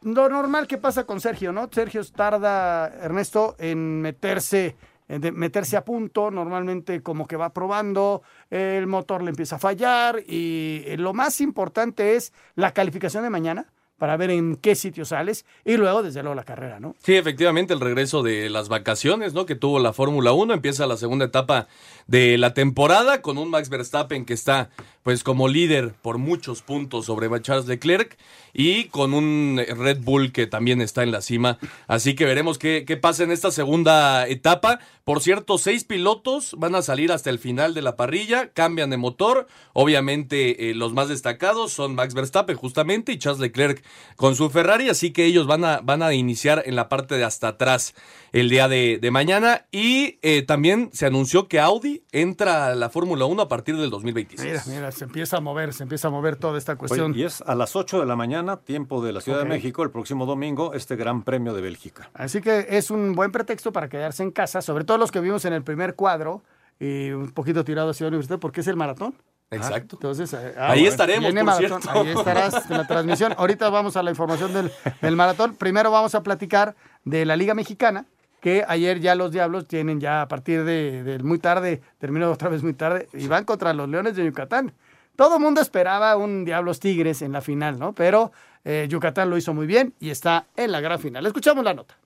lo 0.02 0.28
normal 0.28 0.66
que 0.66 0.78
pasa 0.78 1.04
con 1.04 1.20
Sergio, 1.20 1.52
¿no? 1.52 1.68
Sergio 1.72 2.02
tarda, 2.04 2.88
Ernesto, 2.88 3.56
en 3.58 4.00
meterse, 4.00 4.76
en 5.08 5.34
meterse 5.34 5.76
a 5.76 5.84
punto. 5.84 6.30
Normalmente 6.30 7.02
como 7.02 7.26
que 7.26 7.36
va 7.36 7.52
probando, 7.52 8.22
el 8.50 8.86
motor 8.86 9.22
le 9.22 9.30
empieza 9.30 9.56
a 9.56 9.58
fallar 9.58 10.22
y 10.26 10.82
eh, 10.86 10.96
lo 10.98 11.14
más 11.14 11.40
importante 11.40 12.16
es 12.16 12.32
la 12.54 12.72
calificación 12.72 13.22
de 13.24 13.30
mañana 13.30 13.66
para 13.98 14.16
ver 14.16 14.30
en 14.30 14.56
qué 14.56 14.74
sitio 14.76 15.04
sales 15.04 15.44
y 15.64 15.76
luego 15.76 16.02
desde 16.02 16.22
luego 16.22 16.36
la 16.36 16.44
carrera, 16.44 16.78
¿no? 16.80 16.94
Sí, 17.00 17.16
efectivamente, 17.16 17.74
el 17.74 17.80
regreso 17.80 18.22
de 18.22 18.48
las 18.48 18.68
vacaciones, 18.68 19.34
¿no? 19.34 19.44
Que 19.44 19.56
tuvo 19.56 19.80
la 19.80 19.92
Fórmula 19.92 20.32
1. 20.32 20.54
Empieza 20.54 20.86
la 20.86 20.96
segunda 20.96 21.24
etapa 21.24 21.66
de 22.06 22.38
la 22.38 22.54
temporada 22.54 23.20
con 23.20 23.38
un 23.38 23.50
Max 23.50 23.68
Verstappen 23.68 24.24
que 24.24 24.34
está, 24.34 24.70
pues, 25.08 25.24
como 25.24 25.48
líder 25.48 25.94
por 26.02 26.18
muchos 26.18 26.60
puntos 26.60 27.06
sobre 27.06 27.30
Charles 27.40 27.64
Leclerc 27.66 28.18
y 28.52 28.88
con 28.88 29.14
un 29.14 29.58
Red 29.66 30.00
Bull 30.02 30.32
que 30.32 30.46
también 30.46 30.82
está 30.82 31.02
en 31.02 31.12
la 31.12 31.22
cima. 31.22 31.58
Así 31.86 32.14
que 32.14 32.26
veremos 32.26 32.58
qué, 32.58 32.84
qué 32.86 32.98
pasa 32.98 33.24
en 33.24 33.30
esta 33.30 33.50
segunda 33.50 34.28
etapa. 34.28 34.80
Por 35.08 35.22
cierto, 35.22 35.56
seis 35.56 35.84
pilotos 35.84 36.54
van 36.58 36.74
a 36.74 36.82
salir 36.82 37.12
hasta 37.12 37.30
el 37.30 37.38
final 37.38 37.72
de 37.72 37.80
la 37.80 37.96
parrilla, 37.96 38.50
cambian 38.52 38.90
de 38.90 38.98
motor. 38.98 39.46
Obviamente, 39.72 40.68
eh, 40.68 40.74
los 40.74 40.92
más 40.92 41.08
destacados 41.08 41.72
son 41.72 41.94
Max 41.94 42.12
Verstappen, 42.12 42.56
justamente, 42.56 43.12
y 43.12 43.18
Charles 43.18 43.40
Leclerc 43.40 43.82
con 44.16 44.36
su 44.36 44.50
Ferrari. 44.50 44.90
Así 44.90 45.10
que 45.10 45.24
ellos 45.24 45.46
van 45.46 45.64
a, 45.64 45.80
van 45.80 46.02
a 46.02 46.12
iniciar 46.12 46.62
en 46.66 46.76
la 46.76 46.90
parte 46.90 47.14
de 47.14 47.24
hasta 47.24 47.48
atrás 47.48 47.94
el 48.32 48.50
día 48.50 48.68
de, 48.68 49.00
mañana. 49.10 49.64
Y 49.72 50.18
eh, 50.20 50.42
también 50.42 50.90
se 50.92 51.06
anunció 51.06 51.48
que 51.48 51.58
Audi 51.58 52.02
entra 52.12 52.66
a 52.66 52.74
la 52.74 52.90
Fórmula 52.90 53.24
1 53.24 53.40
a 53.40 53.48
partir 53.48 53.78
del 53.78 53.88
2026. 53.88 54.46
Mira, 54.46 54.62
mira, 54.66 54.92
se 54.98 55.04
empieza 55.04 55.36
a 55.36 55.40
mover, 55.40 55.72
se 55.72 55.84
empieza 55.84 56.08
a 56.08 56.10
mover 56.10 56.36
toda 56.36 56.58
esta 56.58 56.76
cuestión. 56.76 57.12
Oye, 57.12 57.20
y 57.20 57.24
es 57.24 57.40
a 57.42 57.54
las 57.54 57.76
8 57.76 58.00
de 58.00 58.06
la 58.06 58.16
mañana, 58.16 58.56
tiempo 58.56 59.02
de 59.02 59.12
la 59.12 59.20
Ciudad 59.20 59.38
de 59.38 59.44
México, 59.44 59.82
el 59.82 59.90
próximo 59.90 60.26
domingo, 60.26 60.74
este 60.74 60.96
Gran 60.96 61.22
Premio 61.22 61.54
de 61.54 61.62
Bélgica. 61.62 62.10
Así 62.14 62.40
que 62.40 62.66
es 62.70 62.90
un 62.90 63.14
buen 63.14 63.30
pretexto 63.30 63.72
para 63.72 63.88
quedarse 63.88 64.22
en 64.22 64.32
casa, 64.32 64.60
sobre 64.60 64.84
todo 64.84 64.98
los 64.98 65.12
que 65.12 65.20
vimos 65.20 65.44
en 65.44 65.52
el 65.52 65.62
primer 65.62 65.94
cuadro 65.94 66.42
y 66.80 67.10
un 67.10 67.30
poquito 67.30 67.64
tirado 67.64 67.90
hacia 67.90 68.04
la 68.04 68.08
universidad, 68.08 68.38
porque 68.38 68.60
es 68.60 68.66
el 68.66 68.76
maratón. 68.76 69.14
Exacto. 69.50 69.96
Entonces, 69.96 70.32
eh, 70.34 70.54
Ahí 70.58 70.86
estaremos, 70.86 71.32
viene 71.32 71.40
por 71.40 71.54
maratón, 71.54 71.82
cierto. 71.82 72.00
Ahí 72.00 72.10
estarás 72.10 72.70
en 72.70 72.76
la 72.76 72.86
transmisión. 72.86 73.34
Ahorita 73.38 73.70
vamos 73.70 73.96
a 73.96 74.02
la 74.02 74.10
información 74.10 74.52
del, 74.52 74.70
del 75.00 75.16
maratón. 75.16 75.54
Primero 75.54 75.90
vamos 75.90 76.14
a 76.14 76.22
platicar 76.22 76.74
de 77.04 77.24
la 77.24 77.36
Liga 77.36 77.54
Mexicana, 77.54 78.04
que 78.40 78.64
ayer 78.68 79.00
ya 79.00 79.14
los 79.14 79.32
Diablos 79.32 79.66
tienen 79.66 80.00
ya 80.00 80.22
a 80.22 80.28
partir 80.28 80.64
de, 80.64 81.02
de 81.02 81.18
muy 81.20 81.38
tarde, 81.38 81.80
terminó 81.98 82.30
otra 82.30 82.48
vez 82.48 82.62
muy 82.62 82.74
tarde, 82.74 83.08
y 83.14 83.26
van 83.26 83.44
contra 83.44 83.72
los 83.72 83.88
Leones 83.88 84.16
de 84.16 84.24
Yucatán. 84.24 84.74
Todo 85.18 85.34
el 85.34 85.42
mundo 85.42 85.60
esperaba 85.60 86.16
un 86.16 86.44
Diablos 86.44 86.78
Tigres 86.78 87.22
en 87.22 87.32
la 87.32 87.40
final, 87.40 87.76
¿no? 87.76 87.92
Pero 87.92 88.30
eh, 88.64 88.86
Yucatán 88.88 89.28
lo 89.28 89.36
hizo 89.36 89.52
muy 89.52 89.66
bien 89.66 89.92
y 89.98 90.10
está 90.10 90.46
en 90.54 90.70
la 90.70 90.80
gran 90.80 91.00
final. 91.00 91.26
Escuchamos 91.26 91.64
la 91.64 91.74
nota. 91.74 91.98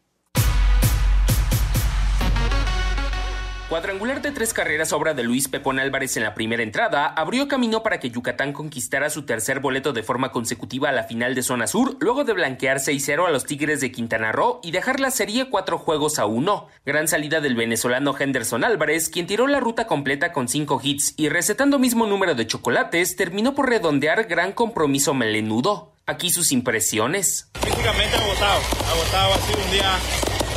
Cuadrangular 3.73 4.21
de 4.21 4.33
tres 4.33 4.53
carreras 4.53 4.93
obra 4.93 5.15
de 5.15 5.23
Luis 5.23 5.49
Pepón 5.49 5.79
Álvarez 5.79 6.19
en 6.19 6.25
la 6.25 6.35
primera 6.35 6.63
entrada 6.63 7.07
abrió 7.07 7.49
camino 7.49 7.83
para 7.83 8.01
que 8.01 8.11
Yucatán 8.11 8.53
conquistara 8.53 9.09
su 9.09 9.23
tercer 9.23 9.61
boleto 9.61 9.95
de 9.95 10.03
forma 10.03 10.31
consecutiva 10.31 10.91
a 10.91 10.93
la 10.93 11.05
final 11.05 11.35
de 11.35 11.43
zona 11.43 11.67
sur, 11.67 11.97
luego 11.99 12.25
de 12.25 12.35
blanquear 12.35 12.81
6-0 12.81 13.27
a 13.27 13.31
los 13.31 13.47
Tigres 13.47 13.81
de 13.81 13.91
Quintana 13.91 14.31
Roo 14.31 14.61
y 14.63 14.73
dejar 14.73 15.01
la 15.01 15.11
serie 15.11 15.49
cuatro 15.49 15.79
juegos 15.79 16.19
a 16.19 16.27
uno. 16.27 16.69
Gran 16.85 17.09
salida 17.09 17.41
del 17.41 17.55
venezolano 17.55 18.15
Henderson 18.15 18.63
Álvarez, 18.63 19.09
quien 19.09 19.27
tiró 19.27 19.47
la 19.47 19.59
ruta 19.59 19.87
completa 19.87 20.33
con 20.33 20.49
cinco 20.49 20.79
hits 20.85 21.15
y 21.17 21.31
recetando 21.31 21.79
mismo 21.79 22.05
número 22.05 22.35
de 22.35 22.47
chocolates, 22.47 23.17
terminó 23.17 23.55
por 23.55 23.71
redondear 23.71 24.25
gran 24.25 24.53
compromiso 24.53 25.15
melenudo. 25.15 25.95
Aquí 26.05 26.29
sus 26.29 26.53
impresiones. 26.53 27.49
Físicamente 27.63 28.19
agotado, 28.19 28.61
agotado, 28.91 29.33
ha 29.33 29.39
sido 29.39 29.65
un 29.65 29.71
día 29.71 29.99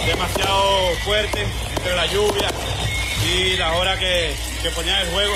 demasiado 0.05 0.89
fuerte 1.05 1.45
entre 1.77 1.95
la 1.95 2.05
lluvia 2.07 2.74
y 3.25 3.57
la 3.57 3.73
hora 3.73 3.97
que, 3.97 4.35
que 4.61 4.69
ponía 4.69 5.01
el 5.01 5.09
juego. 5.09 5.33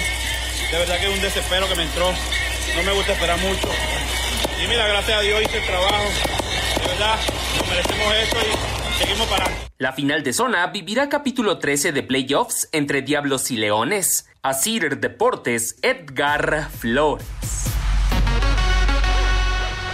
De 0.72 0.78
verdad 0.78 1.00
que 1.00 1.08
es 1.08 1.16
un 1.16 1.22
desespero 1.22 1.68
que 1.68 1.76
me 1.76 1.84
entró. 1.84 2.12
No 2.76 2.84
me 2.84 2.92
gusta 2.94 3.14
esperar 3.14 3.38
mucho. 3.40 3.68
Y 4.64 4.68
mira, 4.68 4.88
gracias 4.88 5.18
a 5.18 5.22
Dios 5.22 5.42
hice 5.42 5.58
el 5.58 5.66
trabajo. 5.66 6.04
De 6.82 6.88
verdad, 6.88 7.16
nos 7.58 7.68
merecemos 7.68 8.14
esto 8.16 8.38
y 8.38 9.04
seguimos 9.04 9.28
para 9.28 9.52
La 9.78 9.94
final 9.94 10.24
de 10.24 10.34
zona 10.34 10.68
vivirá 10.68 11.10
capítulo 11.10 11.58
13 11.58 11.92
de 11.92 12.04
playoffs 12.04 12.70
entre 12.72 13.02
Diablos 13.02 13.50
y 13.52 13.58
Leones. 13.58 14.30
Asir 14.42 15.00
Deportes, 15.00 15.78
Edgar 15.82 16.70
Flores. 16.78 17.26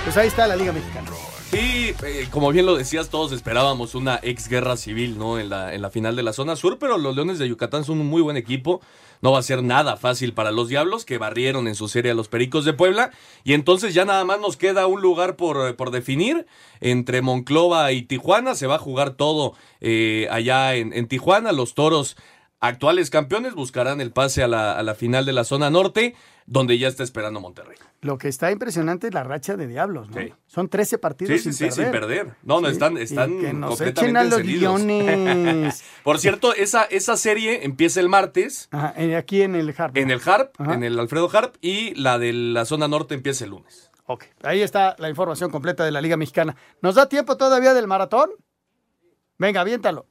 Pues 0.03 0.17
ahí 0.17 0.27
está 0.27 0.45
la 0.45 0.55
Liga 0.55 0.71
Mexicana. 0.71 1.09
Sí, 1.51 1.93
eh, 2.03 2.27
como 2.31 2.51
bien 2.51 2.65
lo 2.65 2.75
decías, 2.75 3.09
todos 3.09 3.31
esperábamos 3.31 3.95
una 3.95 4.19
ex 4.23 4.49
guerra 4.49 4.77
civil, 4.77 5.17
¿no? 5.17 5.39
En 5.39 5.49
la, 5.49 5.73
en 5.73 5.81
la 5.81 5.89
final 5.89 6.15
de 6.15 6.23
la 6.23 6.33
zona 6.33 6.55
sur, 6.55 6.79
pero 6.79 6.97
los 6.97 7.15
Leones 7.15 7.39
de 7.39 7.47
Yucatán 7.47 7.83
son 7.83 8.01
un 8.01 8.07
muy 8.07 8.21
buen 8.21 8.35
equipo. 8.35 8.81
No 9.21 9.31
va 9.31 9.39
a 9.39 9.43
ser 9.43 9.63
nada 9.63 9.95
fácil 9.95 10.33
para 10.33 10.51
los 10.51 10.69
Diablos, 10.69 11.05
que 11.05 11.17
barrieron 11.17 11.67
en 11.67 11.75
su 11.75 11.87
serie 11.87 12.11
a 12.11 12.15
los 12.15 12.27
Pericos 12.27 12.65
de 12.65 12.73
Puebla. 12.73 13.11
Y 13.43 13.53
entonces 13.53 13.93
ya 13.93 14.05
nada 14.05 14.25
más 14.25 14.39
nos 14.39 14.57
queda 14.57 14.87
un 14.87 15.01
lugar 15.01 15.35
por, 15.35 15.75
por 15.75 15.91
definir. 15.91 16.45
Entre 16.81 17.21
Monclova 17.21 17.91
y 17.91 18.01
Tijuana 18.01 18.55
se 18.55 18.67
va 18.67 18.75
a 18.75 18.79
jugar 18.79 19.11
todo 19.11 19.53
eh, 19.81 20.27
allá 20.31 20.75
en, 20.75 21.07
Tijuana. 21.07 21.51
Los 21.53 21.75
Toros, 21.75 22.17
actuales 22.59 23.09
campeones, 23.09 23.53
buscarán 23.53 24.01
el 24.01 24.11
pase 24.11 24.43
a 24.43 24.47
la 24.47 24.95
final 24.95 25.25
de 25.25 25.33
la 25.33 25.43
zona 25.43 25.69
norte, 25.69 26.15
donde 26.47 26.77
ya 26.77 26.87
está 26.87 27.03
esperando 27.03 27.39
Monterrey. 27.41 27.77
Lo 28.01 28.17
que 28.19 28.27
está 28.27 28.51
impresionante 28.51 29.07
es 29.07 29.13
la 29.13 29.23
racha 29.23 29.57
de 29.57 29.65
Diablos, 29.67 30.09
¿no? 30.11 30.17
Son 30.45 30.69
13 30.69 30.99
partidos 30.99 31.41
Sí, 31.41 31.51
sí, 31.51 31.53
sin 31.57 31.71
sí, 31.71 31.75
perder. 31.81 31.83
sin 31.85 31.91
perder. 32.25 32.35
No, 32.43 32.61
no, 32.61 32.67
están, 32.67 32.97
y 32.97 33.01
están 33.01 33.39
que 33.39 33.51
nos 33.53 33.77
completamente 33.77 34.01
echen 34.01 34.17
a 34.17 34.23
los 34.23 34.39
encendidos. 34.39 34.81
guiones. 34.83 35.83
Por 36.03 36.19
cierto, 36.19 36.53
esa, 36.53 36.83
esa 36.83 37.17
serie 37.17 37.65
empieza 37.65 37.99
el 37.99 38.09
martes 38.09 38.67
Ajá, 38.71 38.93
en- 38.95 39.15
aquí 39.15 39.41
en 39.41 39.55
el 39.55 39.73
Harp. 39.75 39.97
en 39.97 40.11
el 40.11 40.21
Harp, 40.23 40.53
Ajá. 40.61 40.73
en 40.75 40.83
el 40.83 40.99
Alfredo 40.99 41.29
Harp, 41.33 41.55
y 41.61 41.95
la 41.95 42.19
de 42.19 42.31
la 42.33 42.65
zona 42.65 42.87
norte 42.87 43.15
empieza 43.15 43.43
el 43.45 43.49
lunes. 43.51 43.89
Ok, 44.05 44.25
ahí 44.43 44.61
está 44.61 44.95
la 44.99 45.09
información 45.09 45.49
completa 45.49 45.83
de 45.83 45.89
la 45.91 45.99
Liga 45.99 46.15
Mexicana. 46.15 46.55
¿Nos 46.81 46.93
da 46.93 47.09
tiempo 47.09 47.37
todavía 47.37 47.73
del 47.73 47.87
maratón? 47.87 48.29
Venga, 49.39 49.61
aviéntalo. 49.61 50.05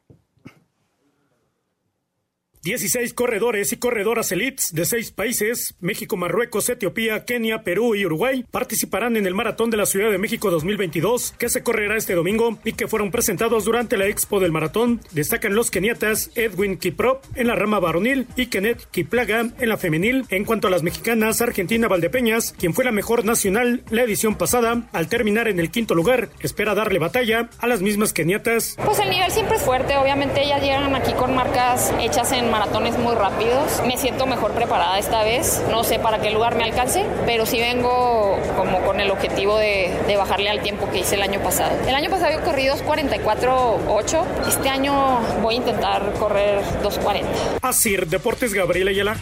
16 2.64 3.12
corredores 3.12 3.74
y 3.74 3.76
corredoras 3.76 4.32
elites 4.32 4.72
de 4.72 4.86
seis 4.86 5.10
países, 5.10 5.74
México, 5.80 6.16
Marruecos, 6.16 6.70
Etiopía, 6.70 7.26
Kenia, 7.26 7.62
Perú 7.62 7.94
y 7.94 8.06
Uruguay, 8.06 8.46
participarán 8.50 9.18
en 9.18 9.26
el 9.26 9.34
Maratón 9.34 9.68
de 9.68 9.76
la 9.76 9.84
Ciudad 9.84 10.10
de 10.10 10.16
México 10.16 10.50
2022, 10.50 11.34
que 11.36 11.50
se 11.50 11.62
correrá 11.62 11.98
este 11.98 12.14
domingo 12.14 12.58
y 12.64 12.72
que 12.72 12.88
fueron 12.88 13.10
presentados 13.10 13.66
durante 13.66 13.98
la 13.98 14.06
Expo 14.06 14.40
del 14.40 14.50
Maratón. 14.50 15.02
Destacan 15.10 15.54
los 15.54 15.70
keniatas 15.70 16.30
Edwin 16.36 16.78
Kiprop 16.78 17.22
en 17.34 17.48
la 17.48 17.54
rama 17.54 17.80
varonil 17.80 18.26
y 18.34 18.46
Kenneth 18.46 18.86
Kiplaga 18.90 19.40
en 19.58 19.68
la 19.68 19.76
femenil. 19.76 20.24
En 20.30 20.46
cuanto 20.46 20.68
a 20.68 20.70
las 20.70 20.82
mexicanas, 20.82 21.42
Argentina 21.42 21.86
Valdepeñas, 21.86 22.54
quien 22.58 22.72
fue 22.72 22.86
la 22.86 22.92
mejor 22.92 23.26
nacional 23.26 23.82
la 23.90 24.04
edición 24.04 24.36
pasada, 24.36 24.88
al 24.90 25.08
terminar 25.08 25.48
en 25.48 25.60
el 25.60 25.70
quinto 25.70 25.94
lugar, 25.94 26.30
espera 26.40 26.74
darle 26.74 26.98
batalla 26.98 27.50
a 27.58 27.66
las 27.66 27.82
mismas 27.82 28.14
keniatas. 28.14 28.78
Pues 28.82 29.00
el 29.00 29.10
nivel 29.10 29.30
siempre 29.30 29.56
es 29.56 29.62
fuerte, 29.62 29.98
obviamente 29.98 30.42
ellas 30.42 30.62
llegan 30.62 30.94
aquí 30.94 31.12
con 31.12 31.34
marcas 31.34 31.92
hechas 32.00 32.32
en 32.32 32.53
maratones 32.54 32.96
muy 32.96 33.16
rápidos. 33.16 33.82
Me 33.84 33.96
siento 33.96 34.26
mejor 34.26 34.52
preparada 34.52 34.96
esta 34.96 35.24
vez. 35.24 35.60
No 35.70 35.82
sé 35.82 35.98
para 35.98 36.20
qué 36.20 36.30
lugar 36.30 36.54
me 36.54 36.62
alcance, 36.62 37.04
pero 37.26 37.46
sí 37.46 37.58
vengo 37.58 38.38
como 38.56 38.80
con 38.82 39.00
el 39.00 39.10
objetivo 39.10 39.58
de, 39.58 39.90
bajarle 40.16 40.48
al 40.50 40.60
tiempo 40.60 40.88
que 40.88 41.00
hice 41.00 41.16
el 41.16 41.22
año 41.22 41.40
pasado. 41.40 41.76
El 41.88 41.96
año 41.96 42.10
pasado 42.10 42.38
he 42.38 42.40
corrido 42.44 42.76
2.44.8. 42.76 44.46
Este 44.46 44.68
año 44.68 45.18
voy 45.42 45.54
a 45.54 45.56
intentar 45.56 46.12
correr 46.12 46.62
2.40. 46.84 47.24
Así, 47.60 47.96
Deportes 47.96 48.54
Gabriela 48.54 48.92
Ayala. 48.92 49.16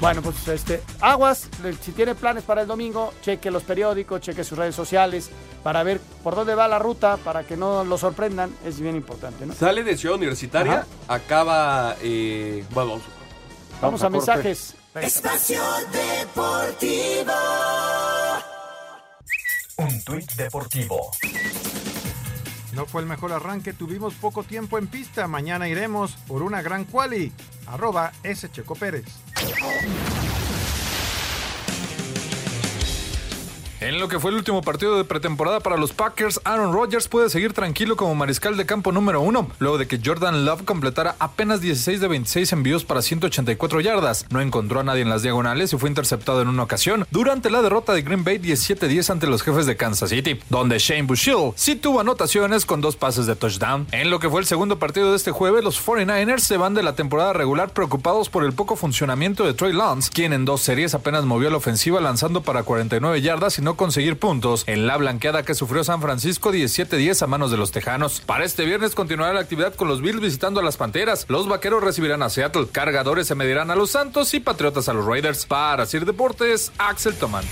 Bueno, 0.00 0.22
pues 0.22 0.48
este, 0.48 0.82
aguas, 1.00 1.48
si 1.82 1.92
tiene 1.92 2.14
planes 2.14 2.42
para 2.44 2.62
el 2.62 2.66
domingo, 2.66 3.12
cheque 3.22 3.50
los 3.50 3.62
periódicos, 3.64 4.22
cheque 4.22 4.44
sus 4.44 4.56
redes 4.56 4.74
sociales 4.74 5.28
para 5.62 5.82
ver 5.82 6.00
por 6.24 6.34
dónde 6.34 6.54
va 6.54 6.66
la 6.68 6.78
ruta, 6.78 7.18
para 7.18 7.44
que 7.44 7.54
no 7.56 7.84
lo 7.84 7.98
sorprendan, 7.98 8.50
es 8.64 8.80
bien 8.80 8.96
importante, 8.96 9.44
¿no? 9.44 9.52
Sale 9.52 9.82
de 9.84 9.98
Ciudad 9.98 10.16
Universitaria, 10.16 10.86
Ajá. 11.06 11.14
acaba, 11.14 11.96
eh, 12.00 12.64
bueno, 12.70 12.92
vamos, 12.92 13.04
Vamos 13.82 14.02
a 14.02 14.08
mensajes. 14.08 14.74
Espacio 14.94 15.62
Deportivo. 15.92 17.32
Un 19.76 20.02
tuit 20.04 20.32
deportivo. 20.32 21.10
No 22.72 22.86
fue 22.86 23.02
el 23.02 23.08
mejor 23.08 23.32
arranque, 23.32 23.72
tuvimos 23.72 24.14
poco 24.14 24.44
tiempo 24.44 24.78
en 24.78 24.86
pista. 24.86 25.26
Mañana 25.26 25.68
iremos 25.68 26.12
por 26.28 26.42
una 26.42 26.62
gran 26.62 26.84
quali. 26.84 27.32
Arroba 27.66 28.12
S. 28.22 28.50
Checo 28.50 28.74
Pérez. 28.74 29.04
En 33.80 33.98
lo 33.98 34.08
que 34.08 34.20
fue 34.20 34.30
el 34.30 34.36
último 34.36 34.60
partido 34.60 34.98
de 34.98 35.04
pretemporada 35.04 35.60
para 35.60 35.78
los 35.78 35.94
Packers, 35.94 36.38
Aaron 36.44 36.74
Rodgers 36.74 37.08
puede 37.08 37.30
seguir 37.30 37.54
tranquilo 37.54 37.96
como 37.96 38.14
mariscal 38.14 38.58
de 38.58 38.66
campo 38.66 38.92
número 38.92 39.22
uno, 39.22 39.50
luego 39.58 39.78
de 39.78 39.88
que 39.88 39.98
Jordan 40.04 40.44
Love 40.44 40.66
completara 40.66 41.16
apenas 41.18 41.62
16 41.62 41.98
de 41.98 42.06
26 42.08 42.52
envíos 42.52 42.84
para 42.84 43.00
184 43.00 43.80
yardas. 43.80 44.26
No 44.28 44.42
encontró 44.42 44.80
a 44.80 44.84
nadie 44.84 45.00
en 45.00 45.08
las 45.08 45.22
diagonales 45.22 45.72
y 45.72 45.78
fue 45.78 45.88
interceptado 45.88 46.42
en 46.42 46.48
una 46.48 46.64
ocasión 46.64 47.06
durante 47.10 47.48
la 47.48 47.62
derrota 47.62 47.94
de 47.94 48.02
Green 48.02 48.22
Bay 48.22 48.36
17-10 48.36 49.08
ante 49.08 49.26
los 49.26 49.42
jefes 49.42 49.64
de 49.64 49.78
Kansas 49.78 50.10
City, 50.10 50.38
donde 50.50 50.78
Shane 50.78 51.04
Bushill 51.04 51.52
sí 51.54 51.74
tuvo 51.74 52.00
anotaciones 52.00 52.66
con 52.66 52.82
dos 52.82 52.96
pases 52.96 53.24
de 53.24 53.34
touchdown. 53.34 53.86
En 53.92 54.10
lo 54.10 54.20
que 54.20 54.28
fue 54.28 54.42
el 54.42 54.46
segundo 54.46 54.78
partido 54.78 55.08
de 55.08 55.16
este 55.16 55.30
jueves, 55.30 55.64
los 55.64 55.82
49ers 55.82 56.40
se 56.40 56.58
van 56.58 56.74
de 56.74 56.82
la 56.82 56.96
temporada 56.96 57.32
regular 57.32 57.70
preocupados 57.70 58.28
por 58.28 58.44
el 58.44 58.52
poco 58.52 58.76
funcionamiento 58.76 59.46
de 59.46 59.54
Trey 59.54 59.72
Lance, 59.72 60.10
quien 60.12 60.34
en 60.34 60.44
dos 60.44 60.60
series 60.60 60.92
apenas 60.92 61.24
movió 61.24 61.48
la 61.48 61.56
ofensiva 61.56 61.98
lanzando 61.98 62.42
para 62.42 62.62
49 62.62 63.22
yardas 63.22 63.58
y 63.58 63.62
no 63.62 63.69
conseguir 63.76 64.18
puntos 64.18 64.64
en 64.66 64.86
la 64.86 64.96
blanqueada 64.96 65.42
que 65.42 65.54
sufrió 65.54 65.84
San 65.84 66.00
Francisco 66.00 66.52
17-10 66.52 67.22
a 67.22 67.26
manos 67.26 67.50
de 67.50 67.56
los 67.56 67.72
Tejanos. 67.72 68.20
Para 68.20 68.44
este 68.44 68.64
viernes 68.64 68.94
continuará 68.94 69.32
la 69.32 69.40
actividad 69.40 69.74
con 69.74 69.88
los 69.88 70.00
Bills 70.00 70.20
visitando 70.20 70.60
a 70.60 70.62
las 70.62 70.76
Panteras. 70.76 71.26
Los 71.28 71.48
Vaqueros 71.48 71.82
recibirán 71.82 72.22
a 72.22 72.30
Seattle, 72.30 72.68
Cargadores 72.70 73.26
se 73.26 73.34
medirán 73.34 73.70
a 73.70 73.76
los 73.76 73.90
Santos 73.90 74.32
y 74.34 74.40
Patriotas 74.40 74.88
a 74.88 74.92
los 74.92 75.04
Raiders. 75.04 75.46
Para 75.46 75.86
Sir 75.86 76.04
Deportes, 76.04 76.72
Axel 76.78 77.14
Toman. 77.14 77.44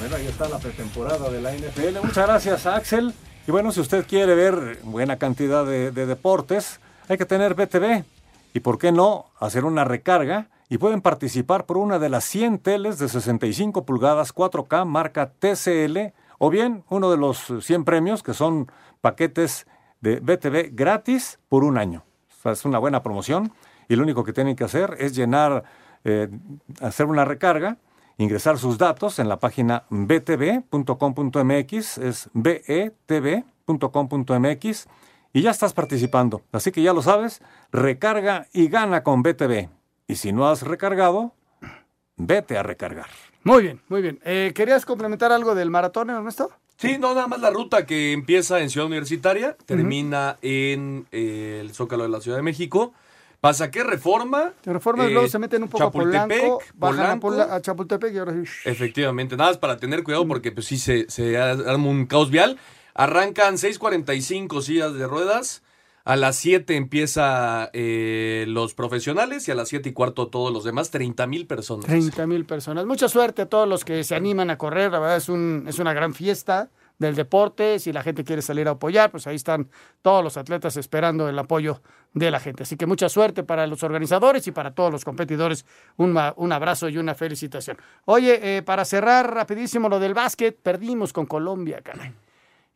Bueno, 0.00 0.16
ahí 0.16 0.26
está 0.26 0.48
la 0.48 0.58
pretemporada 0.58 1.30
de 1.30 1.40
la 1.40 1.52
NFL. 1.52 2.00
Muchas 2.02 2.26
gracias, 2.26 2.66
Axel. 2.66 3.14
Y 3.46 3.50
bueno, 3.50 3.72
si 3.72 3.80
usted 3.80 4.06
quiere 4.06 4.34
ver 4.34 4.78
buena 4.82 5.18
cantidad 5.18 5.64
de, 5.64 5.90
de 5.90 6.06
deportes, 6.06 6.80
hay 7.08 7.18
que 7.18 7.24
tener 7.24 7.54
BTV. 7.54 8.04
Y 8.52 8.60
por 8.60 8.78
qué 8.78 8.92
no 8.92 9.26
hacer 9.40 9.64
una 9.64 9.84
recarga 9.84 10.48
y 10.68 10.78
pueden 10.78 11.00
participar 11.00 11.66
por 11.66 11.76
una 11.76 11.98
de 11.98 12.08
las 12.08 12.24
100 12.24 12.58
teles 12.58 12.98
de 12.98 13.08
65 13.08 13.84
pulgadas 13.84 14.34
4K 14.34 14.84
marca 14.86 15.32
TCL 15.32 16.14
o 16.38 16.50
bien 16.50 16.84
uno 16.88 17.10
de 17.10 17.16
los 17.16 17.52
100 17.60 17.84
premios 17.84 18.22
que 18.22 18.34
son 18.34 18.70
paquetes 19.00 19.66
de 20.00 20.20
BTV 20.20 20.70
gratis 20.72 21.38
por 21.48 21.64
un 21.64 21.78
año. 21.78 22.04
Es 22.44 22.64
una 22.64 22.78
buena 22.78 23.02
promoción 23.02 23.52
y 23.88 23.96
lo 23.96 24.02
único 24.02 24.24
que 24.24 24.32
tienen 24.32 24.56
que 24.56 24.64
hacer 24.64 24.96
es 24.98 25.14
llenar, 25.14 25.64
eh, 26.04 26.28
hacer 26.80 27.06
una 27.06 27.24
recarga, 27.24 27.78
ingresar 28.18 28.58
sus 28.58 28.78
datos 28.78 29.18
en 29.18 29.28
la 29.28 29.38
página 29.38 29.84
btv.com.mx, 29.90 30.68
es 31.98 32.30
betv.com.mx 32.32 33.66
y 35.32 35.42
ya 35.42 35.50
estás 35.50 35.72
participando. 35.72 36.42
Así 36.52 36.70
que 36.70 36.82
ya 36.82 36.92
lo 36.92 37.02
sabes, 37.02 37.42
recarga 37.72 38.46
y 38.52 38.68
gana 38.68 39.02
con 39.02 39.22
BTV. 39.22 39.73
Y 40.06 40.16
si 40.16 40.32
no 40.32 40.48
has 40.48 40.62
recargado, 40.62 41.32
vete 42.16 42.58
a 42.58 42.62
recargar. 42.62 43.06
Muy 43.42 43.62
bien, 43.62 43.80
muy 43.88 44.02
bien. 44.02 44.20
Eh, 44.24 44.52
¿Querías 44.54 44.84
complementar 44.86 45.32
algo 45.32 45.54
del 45.54 45.70
maratón, 45.70 46.10
Ernesto? 46.10 46.50
Sí, 46.76 46.98
no, 46.98 47.14
nada 47.14 47.26
más 47.28 47.40
la 47.40 47.50
ruta 47.50 47.86
que 47.86 48.12
empieza 48.12 48.60
en 48.60 48.68
Ciudad 48.70 48.86
Universitaria, 48.86 49.56
termina 49.64 50.38
en 50.42 51.06
eh, 51.12 51.58
el 51.60 51.72
Zócalo 51.72 52.02
de 52.02 52.08
la 52.08 52.20
Ciudad 52.20 52.36
de 52.36 52.42
México. 52.42 52.92
Pasa 53.40 53.70
que 53.70 53.84
Reforma. 53.84 54.54
Reforma 54.64 55.04
y 55.04 55.08
eh, 55.08 55.10
luego 55.10 55.28
se 55.28 55.38
meten 55.38 55.62
un 55.62 55.68
poco 55.68 55.84
a 55.84 55.90
Polanco, 55.92 56.60
bajan 56.74 57.10
a, 57.18 57.20
Pola- 57.20 57.54
a 57.54 57.60
Chapultepec 57.60 58.14
y 58.14 58.18
ahora 58.18 58.32
sí. 58.32 58.50
Efectivamente, 58.64 59.36
nada 59.36 59.50
más 59.50 59.58
para 59.58 59.76
tener 59.76 60.02
cuidado 60.02 60.26
porque 60.26 60.50
pues 60.50 60.66
sí 60.66 60.78
se, 60.78 61.08
se 61.10 61.36
arma 61.38 61.88
un 61.88 62.06
caos 62.06 62.30
vial. 62.30 62.58
Arrancan 62.94 63.56
6.45 63.56 64.62
sillas 64.62 64.94
de 64.94 65.06
ruedas. 65.06 65.62
A 66.06 66.16
las 66.16 66.36
7 66.36 66.76
empieza 66.76 67.70
eh, 67.72 68.44
los 68.46 68.74
profesionales 68.74 69.48
y 69.48 69.52
a 69.52 69.54
las 69.54 69.70
7 69.70 69.88
y 69.88 69.92
cuarto 69.94 70.28
todos 70.28 70.52
los 70.52 70.62
demás, 70.62 70.90
30 70.90 71.26
mil 71.26 71.46
personas. 71.46 71.86
30 71.86 72.26
mil 72.26 72.44
personas. 72.44 72.84
Mucha 72.84 73.08
suerte 73.08 73.42
a 73.42 73.46
todos 73.46 73.66
los 73.66 73.86
que 73.86 74.04
se 74.04 74.14
animan 74.14 74.50
a 74.50 74.58
correr. 74.58 74.92
La 74.92 74.98
verdad 74.98 75.16
es, 75.16 75.30
un, 75.30 75.64
es 75.66 75.78
una 75.78 75.94
gran 75.94 76.12
fiesta 76.12 76.68
del 76.98 77.14
deporte. 77.14 77.78
Si 77.78 77.90
la 77.90 78.02
gente 78.02 78.22
quiere 78.22 78.42
salir 78.42 78.68
a 78.68 78.72
apoyar, 78.72 79.10
pues 79.10 79.26
ahí 79.26 79.36
están 79.36 79.70
todos 80.02 80.22
los 80.22 80.36
atletas 80.36 80.76
esperando 80.76 81.26
el 81.26 81.38
apoyo 81.38 81.80
de 82.12 82.30
la 82.30 82.38
gente. 82.38 82.64
Así 82.64 82.76
que 82.76 82.84
mucha 82.84 83.08
suerte 83.08 83.42
para 83.42 83.66
los 83.66 83.82
organizadores 83.82 84.46
y 84.46 84.52
para 84.52 84.74
todos 84.74 84.92
los 84.92 85.06
competidores. 85.06 85.64
Un, 85.96 86.20
un 86.36 86.52
abrazo 86.52 86.90
y 86.90 86.98
una 86.98 87.14
felicitación. 87.14 87.78
Oye, 88.04 88.58
eh, 88.58 88.62
para 88.62 88.84
cerrar 88.84 89.32
rapidísimo 89.32 89.88
lo 89.88 89.98
del 89.98 90.12
básquet, 90.12 90.54
perdimos 90.54 91.14
con 91.14 91.24
Colombia, 91.24 91.80
caray. 91.82 92.12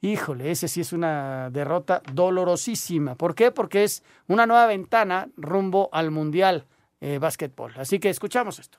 Híjole, 0.00 0.52
ese 0.52 0.68
sí 0.68 0.80
es 0.80 0.92
una 0.92 1.50
derrota 1.50 2.02
dolorosísima. 2.12 3.16
¿Por 3.16 3.34
qué? 3.34 3.50
Porque 3.50 3.82
es 3.82 4.04
una 4.28 4.46
nueva 4.46 4.66
ventana 4.66 5.28
rumbo 5.36 5.88
al 5.92 6.12
Mundial 6.12 6.66
eh, 7.00 7.18
Básquetbol. 7.18 7.74
Así 7.76 7.98
que 7.98 8.08
escuchamos 8.08 8.60
esto. 8.60 8.78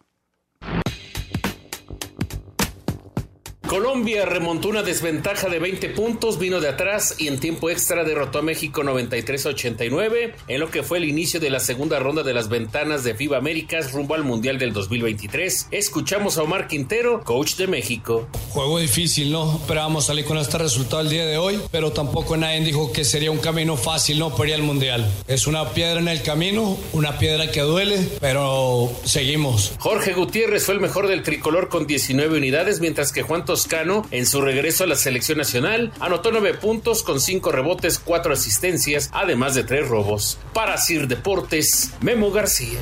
Colombia 3.69 4.25
remontó 4.25 4.69
una 4.69 4.81
desventaja 4.81 5.47
de 5.47 5.59
20 5.59 5.89
puntos, 5.89 6.39
vino 6.39 6.59
de 6.59 6.69
atrás 6.69 7.13
y 7.19 7.27
en 7.27 7.39
tiempo 7.39 7.69
extra 7.69 8.03
derrotó 8.03 8.39
a 8.39 8.41
México 8.41 8.81
93-89 8.81 10.33
en 10.47 10.59
lo 10.59 10.71
que 10.71 10.81
fue 10.81 10.97
el 10.97 11.03
inicio 11.03 11.39
de 11.39 11.51
la 11.51 11.59
segunda 11.59 11.99
ronda 11.99 12.23
de 12.23 12.33
las 12.33 12.49
ventanas 12.49 13.03
de 13.03 13.13
FIBA 13.13 13.38
Américas 13.38 13.91
rumbo 13.91 14.15
al 14.15 14.23
Mundial 14.23 14.57
del 14.57 14.73
2023. 14.73 15.67
Escuchamos 15.69 16.39
a 16.39 16.41
Omar 16.41 16.67
Quintero, 16.67 17.21
coach 17.23 17.57
de 17.57 17.67
México. 17.67 18.27
Juego 18.49 18.79
difícil, 18.79 19.31
¿no? 19.31 19.57
Esperábamos 19.57 20.07
salir 20.07 20.25
con 20.25 20.39
este 20.39 20.57
resultado 20.57 21.03
el 21.03 21.09
día 21.11 21.27
de 21.27 21.38
hoy, 21.38 21.61
pero 21.71 21.91
tampoco 21.91 22.38
nadie 22.38 22.61
dijo 22.61 22.91
que 22.91 23.05
sería 23.05 23.29
un 23.29 23.38
camino 23.38 23.77
fácil, 23.77 24.17
¿no? 24.17 24.35
Para 24.35 24.49
ir 24.49 24.55
al 24.55 24.63
Mundial. 24.63 25.07
Es 25.27 25.45
una 25.45 25.69
piedra 25.73 25.99
en 25.99 26.07
el 26.07 26.23
camino, 26.23 26.75
una 26.91 27.19
piedra 27.19 27.51
que 27.51 27.61
duele, 27.61 27.99
pero 28.19 28.91
seguimos. 29.03 29.73
Jorge 29.77 30.13
Gutiérrez 30.13 30.65
fue 30.65 30.73
el 30.73 30.81
mejor 30.81 31.07
del 31.07 31.21
tricolor 31.21 31.69
con 31.69 31.85
19 31.85 32.35
unidades, 32.35 32.79
mientras 32.79 33.11
que 33.11 33.21
Juan 33.21 33.45
Toscano, 33.60 34.06
en 34.12 34.25
su 34.25 34.39
regreso 34.39 34.86
a 34.86 34.88
la 34.88 34.96
selección 34.96 35.38
nacional, 35.38 35.92
anotó 36.00 36.32
9 36.32 36.54
puntos 36.54 37.04
con 37.04 37.20
5 37.20 37.51
rebotes, 37.51 38.00
4 38.00 38.32
asistencias, 38.32 39.10
además 39.12 39.54
de 39.54 39.66
3 39.66 39.86
robos. 39.86 40.39
Para 40.54 40.78
Sir 40.78 41.10
Deportes, 41.10 41.94
Memo 42.00 42.32
García. 42.32 42.80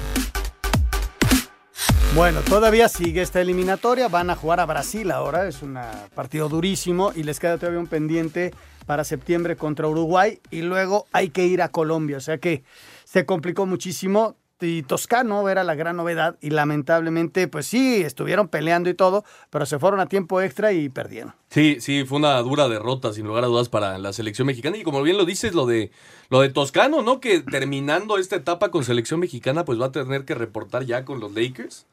Bueno, 2.13 2.41
todavía 2.41 2.89
sigue 2.89 3.23
esta 3.23 3.41
eliminatoria. 3.41 4.07
Van 4.07 4.29
a 4.29 4.35
jugar 4.35 4.59
a 4.59 4.67
Brasil 4.67 5.09
ahora. 5.09 5.47
Es 5.47 5.63
un 5.63 5.79
partido 6.13 6.47
durísimo 6.47 7.11
y 7.15 7.23
les 7.23 7.39
queda 7.39 7.57
todavía 7.57 7.79
un 7.79 7.87
pendiente 7.87 8.53
para 8.85 9.03
septiembre 9.03 9.55
contra 9.55 9.87
Uruguay. 9.87 10.39
Y 10.51 10.61
luego 10.61 11.07
hay 11.11 11.29
que 11.29 11.47
ir 11.47 11.63
a 11.63 11.69
Colombia. 11.69 12.17
O 12.17 12.21
sea 12.21 12.37
que 12.37 12.63
se 13.03 13.25
complicó 13.25 13.65
muchísimo. 13.65 14.35
Y 14.59 14.83
Toscano 14.83 15.47
era 15.49 15.63
la 15.63 15.75
gran 15.75 15.97
novedad 15.97 16.35
y 16.41 16.49
lamentablemente, 16.49 17.47
pues 17.47 17.67
sí, 17.67 18.01
estuvieron 18.01 18.47
peleando 18.47 18.89
y 18.89 18.93
todo, 18.93 19.23
pero 19.49 19.65
se 19.65 19.77
fueron 19.79 19.99
a 19.99 20.07
tiempo 20.07 20.41
extra 20.41 20.71
y 20.73 20.89
perdieron. 20.89 21.33
Sí, 21.49 21.77
sí, 21.79 22.05
fue 22.05 22.17
una 22.17 22.37
dura 22.41 22.67
derrota, 22.67 23.13
sin 23.13 23.27
lugar 23.27 23.43
a 23.43 23.47
dudas, 23.47 23.69
para 23.69 23.97
la 23.97 24.13
selección 24.13 24.47
mexicana. 24.47 24.77
Y 24.77 24.83
como 24.83 25.01
bien 25.03 25.17
lo 25.17 25.25
dices, 25.25 25.53
lo 25.53 25.65
de, 25.65 25.91
lo 26.29 26.41
de 26.41 26.49
Toscano, 26.49 27.01
¿no? 27.03 27.19
Que 27.19 27.41
terminando 27.41 28.17
esta 28.17 28.35
etapa 28.35 28.69
con 28.71 28.83
selección 28.83 29.19
mexicana, 29.19 29.63
pues 29.65 29.79
va 29.79 29.85
a 29.87 29.91
tener 29.91 30.25
que 30.25 30.35
reportar 30.35 30.83
ya 30.85 31.05
con 31.05 31.19
los 31.19 31.33
Lakers 31.33 31.85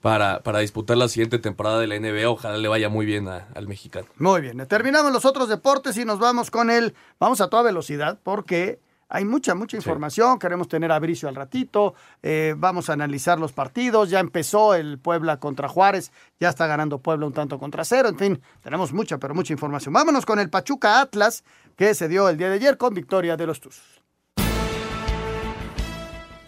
para, 0.00 0.40
para 0.42 0.60
disputar 0.60 0.96
la 0.96 1.08
siguiente 1.08 1.38
temporada 1.38 1.80
de 1.80 1.86
la 1.86 1.96
NBA. 1.96 2.28
Ojalá 2.30 2.56
le 2.58 2.68
vaya 2.68 2.88
muy 2.88 3.06
bien 3.06 3.28
a- 3.28 3.48
al 3.54 3.66
mexicano. 3.68 4.06
Muy 4.18 4.40
bien, 4.40 4.64
terminamos 4.68 5.12
los 5.12 5.24
otros 5.24 5.48
deportes 5.48 5.96
y 5.96 6.04
nos 6.04 6.18
vamos 6.18 6.50
con 6.50 6.70
el, 6.70 6.94
vamos 7.18 7.40
a 7.40 7.48
toda 7.48 7.62
velocidad 7.62 8.18
porque 8.22 8.78
hay 9.08 9.24
mucha, 9.24 9.54
mucha 9.54 9.76
información, 9.76 10.38
queremos 10.38 10.68
tener 10.68 10.92
a 10.92 10.98
Bricio 10.98 11.28
al 11.28 11.34
ratito, 11.34 11.94
eh, 12.22 12.54
vamos 12.56 12.90
a 12.90 12.92
analizar 12.92 13.38
los 13.38 13.52
partidos, 13.52 14.10
ya 14.10 14.20
empezó 14.20 14.74
el 14.74 14.98
Puebla 14.98 15.38
contra 15.38 15.68
Juárez, 15.68 16.12
ya 16.38 16.50
está 16.50 16.66
ganando 16.66 16.98
Puebla 16.98 17.26
un 17.26 17.32
tanto 17.32 17.58
contra 17.58 17.84
cero, 17.84 18.08
en 18.08 18.18
fin, 18.18 18.42
tenemos 18.62 18.92
mucha, 18.92 19.18
pero 19.18 19.34
mucha 19.34 19.52
información. 19.52 19.92
Vámonos 19.94 20.26
con 20.26 20.38
el 20.38 20.50
Pachuca 20.50 21.00
Atlas, 21.00 21.44
que 21.76 21.94
se 21.94 22.08
dio 22.08 22.28
el 22.28 22.36
día 22.36 22.48
de 22.48 22.56
ayer 22.56 22.76
con 22.76 22.92
victoria 22.92 23.36
de 23.36 23.46
los 23.46 23.60
Tuzos. 23.60 23.97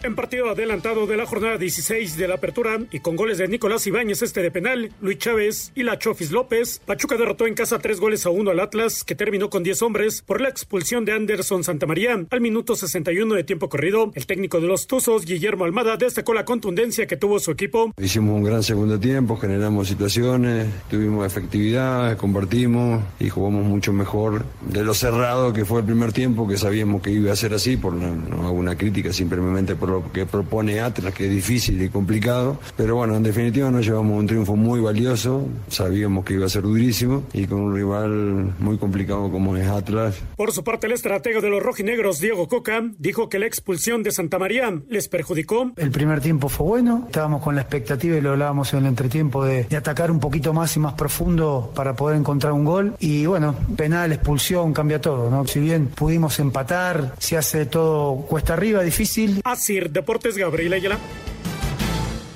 En 0.03 0.15
partido 0.15 0.49
adelantado 0.49 1.05
de 1.05 1.15
la 1.15 1.27
jornada 1.27 1.59
16 1.59 2.17
de 2.17 2.27
la 2.27 2.35
apertura 2.35 2.79
y 2.91 3.01
con 3.01 3.15
goles 3.15 3.37
de 3.37 3.47
Nicolás 3.47 3.85
Ibáñez 3.85 4.23
este 4.23 4.41
de 4.41 4.49
penal, 4.49 4.91
Luis 4.99 5.19
Chávez 5.19 5.71
y 5.75 5.83
la 5.83 5.99
Chofis 5.99 6.31
López, 6.31 6.81
Pachuca 6.83 7.17
derrotó 7.17 7.45
en 7.45 7.53
casa 7.53 7.77
tres 7.77 7.99
goles 7.99 8.25
a 8.25 8.31
uno 8.31 8.49
al 8.49 8.59
Atlas, 8.59 9.03
que 9.03 9.13
terminó 9.13 9.51
con 9.51 9.61
10 9.61 9.79
hombres 9.83 10.23
por 10.23 10.41
la 10.41 10.49
expulsión 10.49 11.05
de 11.05 11.11
Anderson 11.11 11.63
Santamaría. 11.63 12.25
Al 12.31 12.41
minuto 12.41 12.75
61 12.75 13.35
de 13.35 13.43
tiempo 13.43 13.69
corrido, 13.69 14.11
el 14.15 14.25
técnico 14.25 14.59
de 14.59 14.65
los 14.65 14.87
Tuzos, 14.87 15.23
Guillermo 15.23 15.65
Almada, 15.65 15.97
destacó 15.97 16.33
la 16.33 16.45
contundencia 16.45 17.05
que 17.05 17.15
tuvo 17.15 17.39
su 17.39 17.51
equipo. 17.51 17.93
Hicimos 18.01 18.35
un 18.35 18.43
gran 18.43 18.63
segundo 18.63 18.99
tiempo, 18.99 19.37
generamos 19.37 19.87
situaciones, 19.87 20.67
tuvimos 20.89 21.27
efectividad, 21.27 22.17
compartimos 22.17 23.03
y 23.19 23.29
jugamos 23.29 23.65
mucho 23.65 23.93
mejor 23.93 24.45
de 24.61 24.83
lo 24.83 24.95
cerrado 24.95 25.53
que 25.53 25.63
fue 25.63 25.81
el 25.81 25.85
primer 25.85 26.11
tiempo, 26.11 26.47
que 26.47 26.57
sabíamos 26.57 27.03
que 27.03 27.11
iba 27.11 27.31
a 27.31 27.35
ser 27.35 27.53
así, 27.53 27.77
por 27.77 27.93
no, 27.93 28.47
hago 28.47 28.53
una 28.53 28.75
crítica 28.75 29.13
simplemente 29.13 29.75
por 29.75 29.90
lo 29.91 30.11
que 30.11 30.25
propone 30.25 30.79
Atlas, 30.79 31.13
que 31.13 31.25
es 31.25 31.31
difícil 31.31 31.81
y 31.81 31.89
complicado, 31.89 32.59
pero 32.75 32.95
bueno, 32.95 33.15
en 33.15 33.23
definitiva 33.23 33.69
nos 33.71 33.85
llevamos 33.85 34.19
un 34.19 34.27
triunfo 34.27 34.55
muy 34.55 34.79
valioso, 34.79 35.47
sabíamos 35.67 36.25
que 36.25 36.33
iba 36.33 36.45
a 36.45 36.49
ser 36.49 36.63
durísimo 36.63 37.23
y 37.33 37.45
con 37.45 37.59
un 37.59 37.75
rival 37.75 38.53
muy 38.59 38.77
complicado 38.77 39.29
como 39.31 39.55
es 39.57 39.67
Atlas, 39.67 40.15
Por 40.35 40.51
su 40.51 40.63
parte, 40.63 40.87
el 40.87 40.93
estratega 40.93 41.41
de 41.41 41.49
los 41.49 41.61
rojinegros, 41.61 42.19
Diego 42.19 42.47
Coca, 42.47 42.81
dijo 42.97 43.29
que 43.29 43.39
la 43.39 43.45
expulsión 43.45 44.03
de 44.03 44.11
Santamaría 44.11 44.81
les 44.89 45.07
perjudicó. 45.07 45.71
El 45.77 45.91
primer 45.91 46.21
tiempo 46.21 46.49
fue 46.49 46.67
bueno, 46.67 47.03
estábamos 47.07 47.41
con 47.43 47.55
la 47.55 47.61
expectativa 47.61 48.17
y 48.17 48.21
lo 48.21 48.31
hablábamos 48.31 48.73
en 48.73 48.79
el 48.79 48.85
entretiempo 48.87 49.43
de, 49.45 49.65
de 49.65 49.77
atacar 49.77 50.11
un 50.11 50.19
poquito 50.19 50.53
más 50.53 50.75
y 50.75 50.79
más 50.79 50.93
profundo 50.93 51.71
para 51.75 51.95
poder 51.95 52.17
encontrar 52.17 52.53
un 52.53 52.65
gol. 52.65 52.95
Y 52.99 53.25
bueno, 53.25 53.55
penal, 53.75 54.11
expulsión, 54.11 54.73
cambia 54.73 55.01
todo, 55.01 55.29
¿no? 55.29 55.45
Si 55.45 55.59
bien 55.59 55.87
pudimos 55.87 56.39
empatar, 56.39 57.15
se 57.17 57.37
hace 57.37 57.65
todo 57.65 58.15
cuesta 58.27 58.53
arriba, 58.53 58.81
difícil. 58.83 59.41
Así, 59.43 59.80
Deportes 59.89 60.37
Gabriel 60.37 60.73
Ayala. 60.73 60.97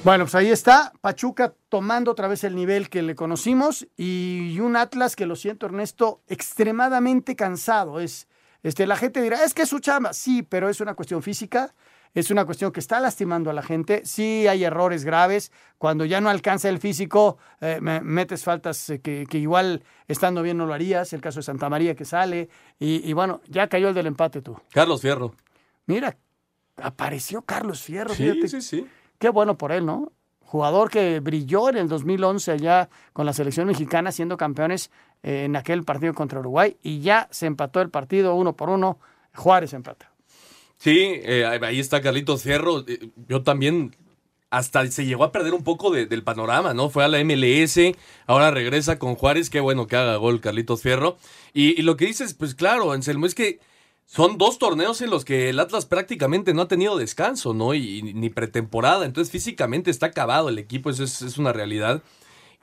Bueno, 0.04 0.26
pues 0.26 0.36
ahí 0.36 0.52
está, 0.52 0.94
Pachuca 1.02 1.56
tomando 1.68 2.12
otra 2.12 2.28
vez 2.28 2.44
el 2.44 2.56
nivel 2.56 2.90
que 2.90 3.02
le 3.02 3.16
conocimos 3.16 3.88
y 3.98 4.60
un 4.60 4.76
Atlas 4.76 5.16
que 5.16 5.26
lo 5.26 5.36
siento, 5.36 5.66
Ernesto, 5.66 6.22
extremadamente 6.28 7.36
cansado. 7.36 8.00
Es, 8.00 8.28
este, 8.62 8.86
la 8.86 8.98
gente 8.98 9.20
dirá, 9.22 9.44
es 9.44 9.56
que 9.56 9.64
es 9.64 9.70
su 9.70 9.80
chamba. 9.80 10.14
Sí, 10.14 10.44
pero 10.44 10.70
es 10.70 10.80
una 10.80 10.94
cuestión 10.94 11.24
física, 11.24 11.74
es 12.14 12.30
una 12.30 12.46
cuestión 12.46 12.72
que 12.72 12.80
está 12.82 13.00
lastimando 13.00 13.50
a 13.50 13.54
la 13.54 13.64
gente. 13.64 14.04
Sí 14.06 14.48
hay 14.48 14.64
errores 14.64 15.04
graves. 15.04 15.52
Cuando 15.80 16.06
ya 16.06 16.22
no 16.22 16.30
alcanza 16.30 16.70
el 16.70 16.78
físico, 16.78 17.40
eh, 17.60 17.80
me- 17.82 18.02
metes 18.02 18.44
faltas 18.44 18.88
eh, 18.92 19.02
que, 19.02 19.26
que 19.28 19.40
igual 19.40 19.84
estando 20.08 20.44
bien 20.44 20.58
no 20.58 20.68
lo 20.68 20.74
harías. 20.76 21.14
El 21.14 21.22
caso 21.22 21.40
de 21.40 21.44
Santa 21.44 21.68
María 21.68 21.96
que 21.96 22.06
sale. 22.06 22.48
Y, 22.80 23.10
y 23.10 23.14
bueno, 23.14 23.42
ya 23.48 23.68
cayó 23.68 23.90
el 23.90 23.96
del 23.96 24.06
empate 24.06 24.44
tú. 24.44 24.56
Carlos 24.72 25.02
Fierro. 25.02 25.34
Mira, 25.88 26.16
apareció 26.78 27.42
Carlos 27.42 27.82
Fierro. 27.82 28.14
Sí, 28.14 28.24
fíjate. 28.24 28.48
sí, 28.50 28.62
sí. 28.62 28.88
Qué 29.20 29.30
bueno 29.30 29.58
por 29.58 29.72
él, 29.72 29.86
¿no? 29.86 30.12
Jugador 30.42 30.90
que 30.90 31.20
brilló 31.20 31.70
en 31.70 31.78
el 31.78 31.88
2011 31.88 32.52
allá 32.52 32.90
con 33.14 33.26
la 33.26 33.34
selección 33.34 33.68
mexicana 33.68 34.12
siendo 34.12 34.38
campeones 34.38 34.92
eh, 35.24 35.46
en 35.46 35.56
aquel 35.56 35.84
partido 35.84 36.14
contra 36.14 36.40
Uruguay 36.40 36.78
y 36.84 37.00
ya 37.02 37.28
se 37.32 37.46
empató 37.48 37.82
el 37.82 37.90
partido 37.90 38.36
uno 38.36 38.56
por 38.56 38.70
uno. 38.70 39.00
Juárez 39.34 39.74
empata. 39.74 40.12
Sí, 40.78 40.98
eh, 41.24 41.46
ahí 41.46 41.80
está 41.80 42.02
Carlitos 42.02 42.44
Fierro. 42.44 42.86
Eh, 42.88 43.10
Yo 43.28 43.42
también 43.44 43.96
hasta 44.50 44.86
se 44.92 45.06
llegó 45.06 45.24
a 45.26 45.32
perder 45.32 45.54
un 45.54 45.64
poco 45.64 45.90
de- 45.92 46.06
del 46.06 46.24
panorama, 46.24 46.74
¿no? 46.74 46.90
Fue 46.90 47.04
a 47.04 47.08
la 47.10 47.20
MLS, 47.20 47.96
ahora 48.28 48.52
regresa 48.52 48.98
con 49.00 49.16
Juárez, 49.16 49.50
qué 49.50 49.60
bueno 49.60 49.88
que 49.88 49.96
haga 49.98 50.16
gol 50.18 50.40
Carlitos 50.40 50.82
Fierro. 50.82 51.18
Y, 51.54 51.78
y 51.78 51.82
lo 51.84 51.98
que 51.98 52.06
dices, 52.06 52.34
pues 52.34 52.56
claro, 52.56 52.92
Anselmo, 52.94 53.26
es 53.26 53.36
que 53.36 53.60
son 54.06 54.38
dos 54.38 54.60
torneos 54.60 55.02
en 55.02 55.10
los 55.10 55.26
que 55.26 55.50
el 55.50 55.60
Atlas 55.60 55.86
prácticamente 55.86 56.54
no 56.54 56.62
ha 56.64 56.68
tenido 56.68 56.98
descanso, 56.98 57.54
¿no? 57.54 57.74
Y, 57.74 58.00
y 58.00 58.14
ni 58.14 58.30
pretemporada, 58.30 59.06
entonces 59.06 59.32
físicamente 59.32 59.92
está 59.92 60.08
acabado 60.08 60.50
el 60.50 60.60
equipo, 60.60 60.90
eso 60.90 61.04
es, 61.04 61.22
es 61.22 61.38
una 61.38 61.54
realidad. 61.54 62.02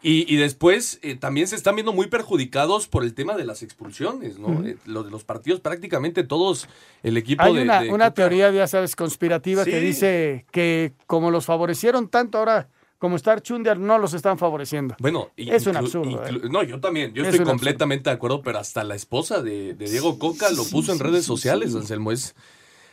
Y, 0.04 0.32
y 0.32 0.36
después 0.36 0.98
eh, 1.02 1.14
también 1.14 1.46
se 1.46 1.54
están 1.54 1.76
viendo 1.76 1.92
muy 1.92 2.08
perjudicados 2.08 2.88
por 2.88 3.04
el 3.04 3.14
tema 3.14 3.36
de 3.36 3.44
las 3.44 3.62
expulsiones, 3.62 4.36
¿no? 4.36 4.48
Ujú. 4.48 4.64
Eh, 4.64 4.76
lo 4.84 5.04
de 5.04 5.12
los 5.12 5.22
partidos 5.22 5.60
prácticamente 5.60 6.24
todos, 6.24 6.68
el 7.04 7.16
equipo 7.16 7.44
Hay 7.44 7.54
de... 7.54 7.62
una, 7.62 7.82
de 7.82 7.90
una 7.90 8.12
teoría, 8.12 8.50
ya 8.50 8.66
sabes, 8.66 8.96
conspirativa 8.96 9.64
que 9.64 9.78
dice 9.78 10.44
que 10.50 10.92
como 11.06 11.30
los 11.30 11.46
favorecieron 11.46 12.08
tanto 12.08 12.38
ahora 12.38 12.68
como 13.02 13.16
Star 13.16 13.42
Chundiar 13.42 13.80
no 13.80 13.98
los 13.98 14.14
están 14.14 14.38
favoreciendo. 14.38 14.94
Bueno, 15.00 15.30
es 15.36 15.66
un 15.66 15.76
absurdo. 15.76 16.24
¿eh? 16.24 16.40
No, 16.48 16.62
yo 16.62 16.78
también, 16.78 17.12
yo 17.12 17.24
Es 17.24 17.30
estoy 17.30 17.44
completamente 17.44 18.08
de 18.10 18.14
acuerdo, 18.14 18.42
pero 18.42 18.60
hasta 18.60 18.84
la 18.84 18.94
esposa 18.94 19.42
de, 19.42 19.74
de 19.74 19.90
Diego 19.90 20.20
Coca 20.20 20.48
lo 20.50 20.62
Sí, 20.62 20.70
puso 20.72 20.92
en 20.92 21.00
redes 21.00 21.22
sí, 21.22 21.26
sociales, 21.26 21.72
sí. 21.72 21.78
Anselmo. 21.78 22.12
Es, 22.12 22.36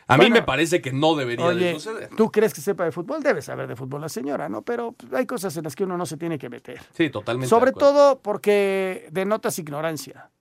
a 0.08 0.18
mí 0.18 0.32
me 0.32 0.42
parece 0.42 0.82
que 0.82 0.92
no 0.92 1.14
debería 1.14 1.46
de 1.50 1.54
Oye, 1.54 1.74
suceder. 1.76 2.10
¿tú 2.18 2.32
crees 2.32 2.56
que 2.56 2.62
sepa 2.62 2.86
de 2.86 2.92
fútbol? 2.92 3.22
Debe 3.22 3.44
saber 3.44 3.68
de 3.68 3.76
fútbol 3.76 4.02
la 4.02 4.10
señora, 4.10 4.50
¿no? 4.50 4.64
Pero 4.64 4.96
hay 5.14 5.28
cosas 5.28 5.56
en 5.58 5.66
las 5.66 5.76
que 5.76 5.84
uno 5.84 5.96
no 5.96 6.08
se 6.08 6.18
tiene 6.18 6.40
que 6.40 6.50
meter. 6.50 6.82
Sí, 6.92 7.12
totalmente. 7.12 7.46
de 7.46 7.50
Sobre 7.52 7.72
todo 7.72 8.18
porque 8.20 9.10
denotas 9.12 9.60
ignorancia 9.60 10.32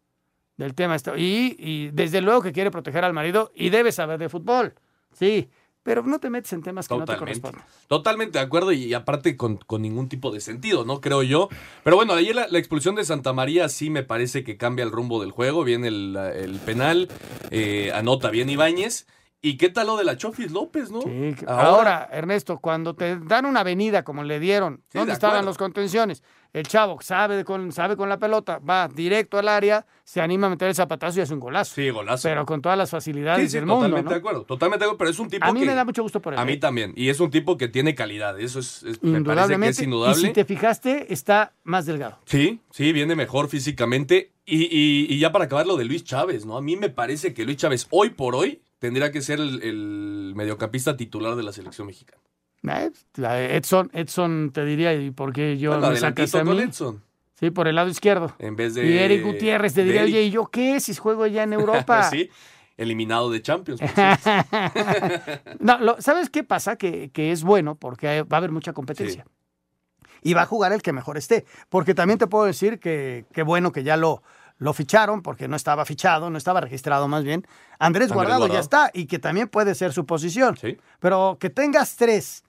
del 0.57 0.75
tema. 0.75 0.95
esto. 0.95 1.15
Y, 1.15 1.57
y 1.59 1.91
desde 1.91 2.23
luego 2.23 2.41
que 2.41 2.53
quiere 2.53 2.71
proteger 2.71 3.05
al 3.05 3.13
marido 3.13 3.53
y 3.55 3.69
debe 3.69 3.93
saber 3.93 4.19
de 4.19 4.31
fútbol. 4.31 4.73
Sí, 5.13 5.51
pero 5.89 6.03
no 6.03 6.19
te 6.19 6.29
metes 6.29 6.53
en 6.53 6.63
temas 6.63 6.87
que 6.87 6.93
no 6.95 7.07
te 7.07 7.15
Totalmente. 7.15 7.41
corresponden. 7.41 7.87
Totalmente 7.87 8.39
de 8.39 8.45
acuerdo 8.45 8.73
y, 8.73 8.93
aparte 8.93 9.39
con, 9.39 9.57
con 9.57 9.81
ningún 9.81 10.11
tipo 10.11 10.31
de 10.31 10.43
sentido, 10.43 10.85
¿no? 10.85 11.01
Creo 11.01 11.23
yo. 11.23 11.49
Pero 11.83 11.97
bueno, 11.97 12.13
ayer 12.13 12.35
la, 12.35 12.47
la 12.47 12.59
expulsión 12.59 12.95
de 12.95 13.07
Santa 13.07 13.33
María 13.33 13.71
sí 13.71 13.89
me 13.89 14.03
parece 14.03 14.45
que 14.45 14.59
cambia 14.59 14.83
el 14.83 14.91
rumbo 14.91 15.19
del 15.23 15.31
juego. 15.31 15.65
Viene 15.65 15.89
el, 15.89 16.15
el 16.15 16.59
penal, 16.59 17.09
eh, 17.51 17.91
anota 17.95 18.29
bien 18.29 18.51
Ibáñez. 18.51 19.07
¿Y 19.41 19.57
qué 19.57 19.71
tal 19.71 19.87
lo 19.87 19.97
de 19.97 20.05
la 20.05 20.19
Chofis 20.19 20.51
López, 20.51 20.91
no? 20.91 21.01
Sí, 21.01 21.35
Ahora, 21.47 22.07
Ernesto, 22.13 22.59
cuando 22.59 22.95
te 22.95 23.17
dan 23.21 23.47
una 23.47 23.61
avenida 23.61 24.03
como 24.05 24.25
le 24.25 24.41
dieron, 24.41 24.83
Sí, 24.93 24.99
¿dónde 24.99 25.13
de 25.13 25.15
estaban 25.15 25.47
los 25.47 25.57
contenciones? 25.57 26.23
El 26.53 26.67
chavo 26.67 26.99
sabe 27.03 27.45
con, 27.45 27.73
sabe 27.73 27.97
con 27.97 28.09
la 28.09 28.19
pelota, 28.19 28.59
va 28.59 28.89
directo 28.89 29.39
al 29.39 29.49
área, 29.49 29.85
se 30.03 30.21
anima 30.23 30.47
a 30.47 30.51
meter 30.51 30.69
el 30.69 30.75
zapatazo 30.75 31.19
y 31.19 31.23
hace 31.23 31.35
un 31.35 31.41
golazo. 31.41 31.75
Sí, 31.75 31.91
golazo. 31.91 32.27
Pero 32.27 32.47
con 32.47 32.63
todas 32.63 32.79
las 32.79 32.91
facilidades 32.91 33.43
Sí, 33.45 33.49
sí, 33.51 33.57
del 33.59 33.67
mundo, 33.67 33.83
totalmente 33.87 34.15
de 34.15 34.19
acuerdo. 34.19 34.45
Totalmente 34.45 34.85
de 34.85 34.87
acuerdo, 34.87 34.99
pero 34.99 35.11
es 35.11 35.19
un 35.19 35.29
tipo 35.29 35.45
A 35.45 35.53
mí 35.53 35.61
que... 35.61 35.67
me 35.67 35.75
da 35.75 35.85
mucho 35.85 36.03
gusto 36.03 36.21
por 36.23 36.33
él. 36.33 36.39
A 36.39 36.45
mí 36.47 36.57
también. 36.57 36.95
Y 36.97 37.11
es 37.11 37.21
un 37.21 37.31
tipo 37.31 37.59
que 37.59 37.69
tiene 37.69 37.95
calidad. 37.95 38.41
Eso 38.41 38.61
es, 38.61 38.83
es- 38.83 38.83
me 38.83 38.91
parece 38.93 39.01
que 39.01 39.17
Indudablemente. 39.19 39.71
es 39.71 39.83
indudable. 39.83 40.23
Y 40.23 40.27
si 40.27 40.33
te 40.33 40.45
fijaste, 40.47 41.13
está 41.13 41.53
más 41.65 41.85
delgado. 41.85 42.19
Sí, 42.25 42.61
sí, 42.71 42.93
viene 42.93 43.15
mejor 43.15 43.49
físicamente. 43.49 44.33
Y, 44.47 44.63
y- 44.75 45.07
y 45.13 45.19
ya 45.19 45.31
para 45.33 45.45
acabar 45.45 45.67
lo 45.67 45.77
de 45.77 45.85
Luis 45.85 46.03
Chávez, 46.05 46.47
¿no? 46.47 46.57
A 46.57 46.63
mí 46.63 46.77
me 46.77 46.89
parece 46.89 47.35
que 47.35 47.45
Luis 47.45 47.59
Chávez 47.59 47.87
hoy 47.91 48.09
por 48.11 48.35
hoy 48.35 48.63
tendría 48.79 49.13
que 49.13 49.21
ser 49.21 49.39
el, 49.41 49.63
el 49.63 50.33
mediocampista 50.35 50.97
titular 50.97 51.37
de 51.37 51.43
la 51.43 51.53
selección 51.53 51.87
mexicana. 51.87 52.23
Eh, 52.67 52.91
Edson, 53.57 53.91
Edson 53.93 54.51
te 54.53 54.65
diría, 54.65 54.93
¿y 54.95 55.11
por 55.11 55.33
qué 55.33 55.57
yo 55.59 55.71
Bueno, 55.71 55.91
me 55.91 55.97
sacas 55.97 56.35
a 56.35 56.43
con 56.45 56.57
mí? 56.57 56.63
Edson. 56.63 57.03
Sí, 57.35 57.51
por 57.51 57.69
el 57.69 57.77
lado 57.77 57.89
izquierdo. 57.89 58.35
En 58.41 58.57
vez 58.57 58.75
de. 58.75 58.85
y 58.85 58.99
Eric 58.99 59.25
Gutiérrez 59.25 59.73
te 59.75 59.85
diría, 59.85 60.03
oye, 60.03 60.23
¿y 60.23 60.31
yo 60.31 60.47
qué? 60.47 60.81
Si 60.81 60.95
juego 60.97 61.27
ya 61.29 61.45
en 61.45 61.53
Europa. 61.53 62.03
sí, 62.11 62.29
eliminado 62.77 63.31
de 63.31 63.41
Champions. 63.43 63.81
no, 65.61 65.79
lo- 65.79 66.01
¿sabes 66.01 66.31
qué 66.31 66.43
pasa? 66.45 66.77
Que, 66.77 67.11
que 67.11 67.33
es 67.33 67.43
bueno 67.45 67.77
porque 67.77 68.23
va 68.23 68.37
a 68.37 68.39
haber 68.39 68.51
mucha 68.51 68.73
competencia. 68.73 69.25
Y 70.23 70.35
va 70.35 70.43
a 70.43 70.47
jugar 70.47 70.73
el 70.73 70.83
que 70.83 70.93
mejor 70.93 71.17
esté. 71.17 71.45
Porque 71.69 71.95
también 71.95 72.19
te 72.19 72.27
puedo 72.27 72.45
decir 72.45 72.81
que 72.81 73.25
qué 73.33 73.43
bueno 73.45 73.71
que 73.71 73.85
ya 73.85 73.97
lo, 73.97 74.23
lo 74.57 74.73
ficharon, 74.73 75.23
porque 75.23 75.47
no 75.47 75.55
estaba 75.55 75.85
fichado, 75.85 76.29
no 76.31 76.39
estaba 76.39 76.61
registrado 76.61 77.07
más 77.07 77.23
bien. 77.23 77.43
Andrés, 77.79 78.11
Andrés 78.11 78.13
Guardado, 78.13 78.41
ya 78.49 78.55
Guardado. 78.55 78.61
está 78.63 78.91
y 78.93 79.07
que 79.07 79.21
también 79.21 79.47
puede 79.49 79.77
ser 79.77 79.93
su 79.93 80.07
posición. 80.07 80.57
Pero 80.99 81.37
que 81.39 81.51
tengas 81.51 81.95
tres 81.95 82.43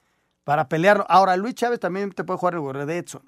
para 0.50 0.68
pelearlo. 0.68 1.06
Ahora, 1.08 1.38
Luis 1.38 1.54
Chávez 1.54 1.80
también 1.80 2.12
te 2.12 2.24
puede 2.24 2.40
jugar 2.40 2.56
el 2.56 2.62
lugar 2.62 2.84
de 2.88 2.98
Edson. 2.98 3.22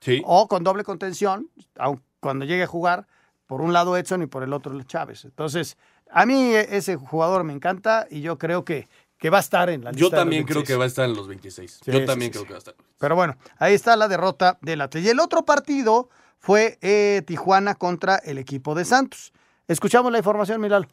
Sí. 0.00 0.22
O 0.24 0.46
con 0.46 0.62
doble 0.62 0.84
contención, 0.84 1.50
aun 1.76 2.00
cuando 2.20 2.44
llegue 2.44 2.62
a 2.62 2.66
jugar, 2.68 3.08
por 3.48 3.62
un 3.62 3.72
lado 3.72 3.96
Edson 3.96 4.22
y 4.22 4.26
por 4.26 4.44
el 4.44 4.52
otro 4.52 4.80
Chávez. 4.84 5.24
Entonces, 5.24 5.76
a 6.08 6.24
mí 6.24 6.54
e- 6.54 6.76
ese 6.76 6.94
jugador 6.94 7.42
me 7.42 7.52
encanta 7.52 8.06
y 8.08 8.20
yo 8.20 8.38
creo 8.38 8.64
que, 8.64 8.86
que 9.18 9.28
va 9.28 9.38
a 9.38 9.40
estar 9.40 9.68
en 9.70 9.82
la 9.82 9.90
lista. 9.90 10.00
Yo 10.00 10.08
de 10.10 10.16
los 10.18 10.20
también 10.22 10.44
creo 10.44 10.58
26. 10.58 10.68
que 10.68 10.78
va 10.78 10.84
a 10.84 10.86
estar 10.86 11.04
en 11.06 11.16
los 11.16 11.26
26. 11.26 11.80
Sí, 11.84 11.90
Yo 11.90 12.04
también 12.04 12.32
sí, 12.32 12.38
creo 12.38 12.42
sí. 12.42 12.46
que 12.46 12.52
va 12.52 12.58
a 12.58 12.58
estar. 12.58 12.74
Pero 12.96 13.16
bueno, 13.16 13.36
ahí 13.58 13.74
está 13.74 13.96
la 13.96 14.06
derrota 14.06 14.56
del 14.60 14.80
Atlas. 14.80 15.02
Y 15.02 15.08
el 15.08 15.18
otro 15.18 15.44
partido 15.44 16.10
fue 16.38 16.78
eh, 16.80 17.22
Tijuana 17.26 17.74
contra 17.74 18.18
el 18.18 18.38
equipo 18.38 18.76
de 18.76 18.84
Santos. 18.84 19.32
Escuchamos 19.66 20.12
la 20.12 20.18
información, 20.18 20.60
Milalo. 20.60 20.86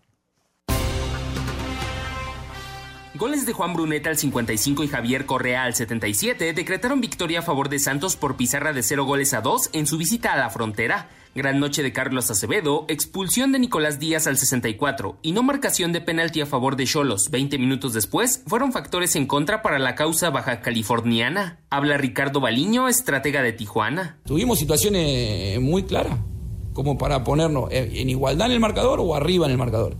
Goles 3.17 3.45
de 3.45 3.53
Juan 3.53 3.73
Bruneta 3.73 4.09
al 4.09 4.17
55 4.17 4.83
y 4.83 4.89
Javier 4.89 5.25
Correa 5.25 5.63
al 5.63 5.73
77 5.73 6.51
decretaron 6.51 6.99
victoria 6.99 7.39
a 7.39 7.43
favor 7.43 7.69
de 7.69 7.79
Santos 7.79 8.17
por 8.17 8.35
pizarra 8.35 8.73
de 8.73 8.83
0 8.83 9.05
goles 9.05 9.33
a 9.33 9.39
2 9.39 9.69
en 9.71 9.87
su 9.87 9.97
visita 9.97 10.33
a 10.33 10.37
la 10.37 10.49
frontera. 10.49 11.09
Gran 11.33 11.61
noche 11.61 11.81
de 11.81 11.93
Carlos 11.93 12.29
Acevedo, 12.29 12.83
expulsión 12.89 13.53
de 13.53 13.59
Nicolás 13.59 13.99
Díaz 13.99 14.27
al 14.27 14.35
64 14.35 15.17
y 15.21 15.31
no 15.31 15.43
marcación 15.43 15.93
de 15.93 16.01
penalti 16.01 16.41
a 16.41 16.45
favor 16.45 16.75
de 16.75 16.85
Cholos 16.85 17.29
20 17.31 17.57
minutos 17.57 17.93
después 17.93 18.43
fueron 18.47 18.73
factores 18.73 19.15
en 19.15 19.27
contra 19.27 19.61
para 19.61 19.79
la 19.79 19.95
causa 19.95 20.29
baja 20.29 20.59
californiana. 20.59 21.59
Habla 21.69 21.97
Ricardo 21.97 22.41
Baliño, 22.41 22.89
estratega 22.89 23.41
de 23.41 23.53
Tijuana. 23.53 24.17
Tuvimos 24.25 24.59
situaciones 24.59 25.61
muy 25.61 25.83
claras, 25.83 26.17
como 26.73 26.97
para 26.97 27.23
ponernos 27.23 27.69
en 27.71 28.09
igualdad 28.09 28.47
en 28.47 28.53
el 28.53 28.59
marcador 28.59 28.99
o 28.99 29.15
arriba 29.15 29.45
en 29.45 29.53
el 29.53 29.57
marcador. 29.57 29.95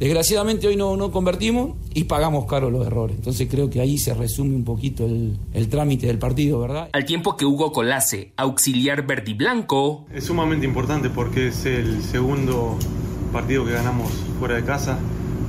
Desgraciadamente 0.00 0.66
hoy 0.66 0.76
no, 0.76 0.96
no 0.96 1.10
convertimos 1.10 1.76
y 1.92 2.04
pagamos 2.04 2.46
caro 2.46 2.70
los 2.70 2.86
errores. 2.86 3.16
Entonces 3.16 3.46
creo 3.50 3.68
que 3.68 3.82
ahí 3.82 3.98
se 3.98 4.14
resume 4.14 4.56
un 4.56 4.64
poquito 4.64 5.04
el, 5.04 5.36
el 5.52 5.68
trámite 5.68 6.06
del 6.06 6.18
partido, 6.18 6.58
¿verdad? 6.58 6.88
Al 6.94 7.04
tiempo 7.04 7.36
que 7.36 7.44
Hugo 7.44 7.70
Colase, 7.70 8.32
auxiliar 8.38 9.06
verde 9.06 9.32
y 9.32 9.34
blanco, 9.34 10.06
Es 10.14 10.24
sumamente 10.24 10.64
importante 10.64 11.10
porque 11.10 11.48
es 11.48 11.66
el 11.66 12.02
segundo 12.02 12.78
partido 13.30 13.66
que 13.66 13.72
ganamos 13.72 14.10
fuera 14.38 14.54
de 14.54 14.64
casa. 14.64 14.98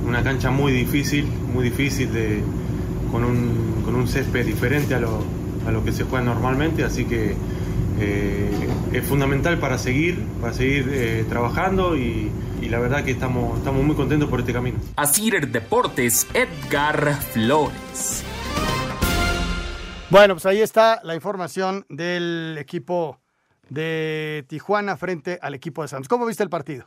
Una 0.06 0.22
cancha 0.22 0.50
muy 0.50 0.72
difícil, 0.72 1.24
muy 1.54 1.64
difícil 1.64 2.12
de, 2.12 2.42
con, 3.10 3.24
un, 3.24 3.82
con 3.86 3.94
un 3.94 4.06
césped 4.06 4.44
diferente 4.44 4.94
a 4.94 5.00
lo, 5.00 5.20
a 5.66 5.72
lo 5.72 5.82
que 5.82 5.92
se 5.92 6.04
juega 6.04 6.26
normalmente, 6.26 6.84
así 6.84 7.06
que 7.06 7.34
eh, 8.02 8.68
es 8.92 9.04
fundamental 9.06 9.58
para 9.58 9.78
seguir, 9.78 10.18
para 10.40 10.52
seguir 10.52 10.88
eh, 10.92 11.24
trabajando 11.28 11.96
y, 11.96 12.30
y 12.60 12.68
la 12.68 12.78
verdad 12.78 13.04
que 13.04 13.12
estamos, 13.12 13.58
estamos 13.58 13.84
muy 13.84 13.96
contentos 13.96 14.28
por 14.28 14.40
este 14.40 14.52
camino. 14.52 14.78
Asir 14.96 15.48
Deportes, 15.48 16.26
Edgar 16.34 17.14
Flores. 17.32 18.24
Bueno, 20.10 20.34
pues 20.34 20.44
ahí 20.46 20.60
está 20.60 21.00
la 21.04 21.14
información 21.14 21.86
del 21.88 22.56
equipo 22.58 23.18
de 23.70 24.44
Tijuana 24.48 24.96
frente 24.96 25.38
al 25.40 25.54
equipo 25.54 25.82
de 25.82 25.88
Santos. 25.88 26.08
¿Cómo 26.08 26.26
viste 26.26 26.42
el 26.42 26.50
partido? 26.50 26.84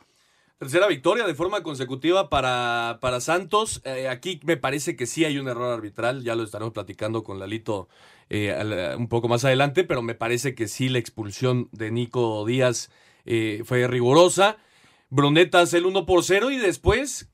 Tercera 0.58 0.86
victoria 0.86 1.26
de 1.26 1.34
forma 1.34 1.62
consecutiva 1.62 2.30
para, 2.30 2.98
para 3.02 3.20
Santos. 3.20 3.82
Eh, 3.84 4.08
aquí 4.08 4.40
me 4.44 4.56
parece 4.56 4.96
que 4.96 5.04
sí 5.06 5.24
hay 5.26 5.36
un 5.38 5.48
error 5.48 5.70
arbitral, 5.74 6.22
ya 6.24 6.34
lo 6.34 6.44
estaremos 6.44 6.72
platicando 6.72 7.22
con 7.22 7.38
Lalito 7.38 7.88
eh, 8.30 8.52
al- 8.52 8.96
un 8.96 9.08
poco 9.08 9.28
más 9.28 9.44
adelante, 9.44 9.84
pero 9.84 10.00
me 10.00 10.14
parece 10.14 10.54
que 10.54 10.66
sí 10.66 10.88
la 10.88 10.98
expulsión 10.98 11.68
de 11.72 11.90
Nico 11.90 12.46
Díaz 12.46 12.90
eh, 13.26 13.62
fue 13.66 13.86
rigurosa. 13.86 14.56
Bruneta 15.10 15.60
hace 15.60 15.76
el 15.76 15.84
1 15.86 16.06
por 16.06 16.24
0 16.24 16.50
y 16.50 16.56
después 16.56 17.30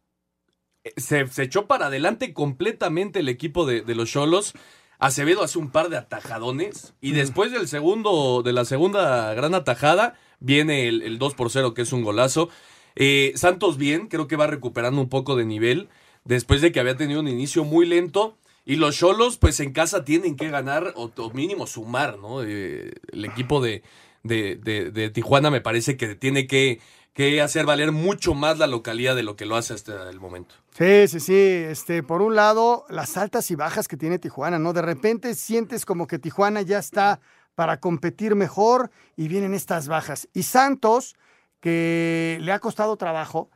eh, 0.83 0.93
se, 0.97 1.29
se 1.29 1.45
echó 1.45 1.69
para 1.69 1.87
adelante 1.87 2.35
completamente 2.35 3.21
el 3.21 3.29
equipo 3.29 3.67
de, 3.67 3.83
de 3.83 3.95
los 3.95 4.11
Cholos. 4.11 4.53
Acevedo 4.99 5.45
hace 5.45 5.61
un 5.61 5.71
par 5.71 5.91
de 5.91 5.97
atajadones 5.97 6.95
y 7.01 7.13
después 7.13 7.53
del 7.53 7.69
segundo, 7.69 8.43
de 8.45 8.53
la 8.53 8.65
segunda 8.65 9.33
gran 9.35 9.55
atajada, 9.55 10.19
viene 10.41 10.89
el, 10.89 11.03
el 11.03 11.19
2 11.21 11.35
por 11.35 11.51
0, 11.51 11.73
que 11.73 11.83
es 11.83 11.93
un 11.93 12.03
golazo. 12.03 12.49
Eh, 12.97 13.33
Santos 13.37 13.79
bien, 13.79 14.09
creo 14.09 14.27
que 14.29 14.37
va 14.37 14.47
recuperando 14.47 15.01
un 15.01 15.09
poco 15.09 15.37
de 15.37 15.45
nivel 15.45 15.89
después 16.25 16.61
de 16.61 16.73
que 16.73 16.81
había 16.81 16.97
tenido 16.97 17.21
un 17.21 17.29
inicio 17.29 17.65
muy 17.65 17.87
lento. 17.87 18.37
Y 18.65 18.77
los 18.77 18.97
Cholos, 18.97 19.39
pues 19.39 19.59
en 19.59 19.73
casa 19.73 20.05
tienen 20.05 20.37
que 20.37 20.49
ganar 20.49 20.93
o, 20.95 21.11
mínimo 21.35 21.67
sumar, 21.67 22.19
¿no? 22.19 22.45
Eh, 22.45 22.93
el 23.13 23.25
equipo 23.25 23.61
de, 23.61 23.83
de, 24.23 24.57
de- 24.57 24.91
de 24.93 25.11
Tijuana 25.11 25.51
me 25.51 25.61
parece 25.61 25.97
que 25.97 26.15
tiene 26.15 26.47
que, 26.47 26.81
que 27.13 27.41
hacer 27.43 27.67
valer 27.67 27.91
mucho 27.91 28.35
más 28.35 28.59
la 28.59 28.69
localidad 28.69 29.17
de 29.17 29.25
lo 29.25 29.35
que 29.35 29.47
lo 29.47 29.57
hace 29.57 29.75
hasta 29.75 30.09
el 30.09 30.21
momento. 30.21 30.55
Sí, 30.79 31.09
sí, 31.09 31.19
sí. 31.19 31.35
Este, 31.35 32.05
por 32.05 32.23
un 32.23 32.37
lado, 32.37 32.85
las 32.89 33.17
altas 33.17 33.51
y 33.51 33.57
bajas 33.57 33.89
que 33.89 33.97
tiene 33.97 34.21
Tijuana, 34.21 34.61
¿no? 34.61 34.73
De 34.73 34.83
repente 34.83 35.35
sientes 35.35 35.85
como 35.85 36.07
que 36.07 36.21
Tijuana 36.21 36.63
ya 36.63 36.79
está 36.79 37.21
para 37.57 37.81
competir 37.81 38.37
mejor 38.37 38.91
y 39.17 39.27
vienen 39.27 39.55
estas 39.55 39.89
bajas. 39.89 40.29
Y 40.33 40.45
Santos, 40.45 41.17
que 41.63 42.39
le 42.43 42.53
ha 42.53 42.59
costado 42.59 42.97
trabajo, 42.97 43.49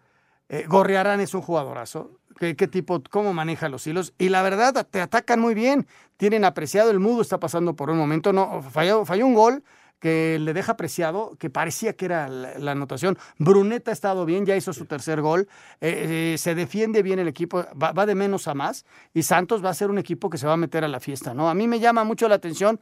eh, 0.48 0.64
Gorriarán 0.68 1.20
es 1.20 1.34
un 1.34 1.42
jugadorazo. 1.42 2.20
¿Qué, 2.38 2.54
qué 2.54 2.68
tipo, 2.68 3.02
cómo 3.10 3.34
maneja 3.34 3.68
los 3.68 3.86
hilos? 3.86 4.14
Y 4.16 4.28
la 4.28 4.42
verdad, 4.42 4.86
te 4.88 5.00
atacan 5.00 5.40
muy 5.40 5.54
bien. 5.54 5.86
Tienen 6.16 6.44
apreciado, 6.44 6.90
el 6.90 7.00
Mudo 7.00 7.20
está 7.20 7.40
pasando 7.40 7.74
por 7.74 7.90
un 7.90 7.98
momento, 7.98 8.32
no, 8.32 8.62
falló, 8.62 9.04
falló 9.04 9.26
un 9.26 9.34
gol 9.34 9.64
que 9.98 10.38
le 10.38 10.52
deja 10.52 10.72
apreciado, 10.72 11.34
que 11.38 11.50
parecía 11.50 11.94
que 11.94 12.04
era 12.04 12.28
la, 12.28 12.56
la 12.58 12.72
anotación. 12.72 13.18
Bruneta 13.38 13.90
ha 13.90 13.94
estado 13.94 14.24
bien, 14.24 14.46
ya 14.46 14.54
hizo 14.54 14.72
su 14.72 14.84
tercer 14.84 15.20
gol. 15.20 15.48
Eh, 15.80 16.34
eh, 16.34 16.38
se 16.38 16.54
defiende 16.54 17.02
bien 17.02 17.18
el 17.18 17.26
equipo, 17.26 17.64
va, 17.82 17.90
va 17.92 18.06
de 18.06 18.14
menos 18.14 18.46
a 18.46 18.54
más. 18.54 18.84
Y 19.14 19.24
Santos 19.24 19.64
va 19.64 19.70
a 19.70 19.74
ser 19.74 19.90
un 19.90 19.98
equipo 19.98 20.30
que 20.30 20.38
se 20.38 20.46
va 20.46 20.52
a 20.52 20.58
meter 20.58 20.84
a 20.84 20.88
la 20.88 21.00
fiesta, 21.00 21.34
¿no? 21.34 21.48
A 21.48 21.54
mí 21.54 21.66
me 21.66 21.80
llama 21.80 22.04
mucho 22.04 22.28
la 22.28 22.36
atención, 22.36 22.78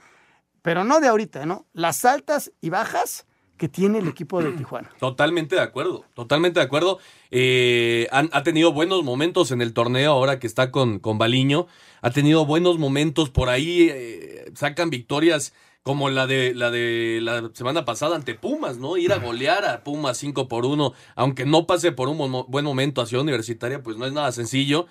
pero 0.61 0.85
no 0.85 1.01
de 1.01 1.09
ahorita, 1.09 1.47
¿no? 1.47 1.65
Las 1.73 2.05
altas 2.05 2.53
y 2.61 2.69
bajas 2.69 3.27
que 3.57 3.69
tiene 3.69 3.99
el 3.99 4.09
equipo 4.09 4.43
de 4.43 4.53
Tijuana. 4.53 4.91
Totalmente 4.99 5.55
de 5.57 5.63
acuerdo, 5.63 6.05
totalmente 6.15 6.59
de 6.61 6.67
acuerdo. 6.67 6.99
Eh, 7.31 8.09
han- 8.11 8.31
ha 8.33 8.43
tenido 8.43 8.73
buenos 8.73 9.05
momentos 9.05 9.51
en 9.51 9.61
el 9.63 9.73
torneo 9.73 10.13
ahora 10.13 10.39
que 10.39 10.47
está 10.47 10.71
con, 10.71 10.99
con 10.99 11.19
Baliño. 11.19 11.67
Ha 12.03 12.11
tenido 12.11 12.47
buenos 12.47 12.79
momentos 12.79 13.31
por 13.31 13.49
ahí. 13.49 13.89
eh, 13.91 14.51
sacan 14.55 14.91
victorias 14.91 15.53
como 15.83 16.09
la 16.11 16.27
de 16.27 16.55
la 16.55 16.71
de 16.71 17.19
la 17.23 17.51
semana 17.55 17.85
pasada 17.85 18.17
ante 18.17 18.35
Pumas, 18.35 18.79
¿no? 18.79 18.97
Ir 18.97 19.13
a 19.13 19.19
golear 19.19 19.65
a 19.67 19.85
Pumas 19.85 20.17
5 20.19 20.49
por 20.49 20.65
1, 20.65 20.93
aunque 21.15 21.45
no 21.45 21.67
pase 21.67 21.93
por 21.93 22.09
un 22.09 22.17
mo- 22.17 22.45
buen 22.49 22.65
momento 22.65 23.03
a 23.03 23.07
Ciudad 23.07 23.23
Universitaria, 23.23 23.83
pues 23.83 23.97
no 23.99 24.07
es 24.07 24.13
nada 24.13 24.33
sencillo. 24.33 24.87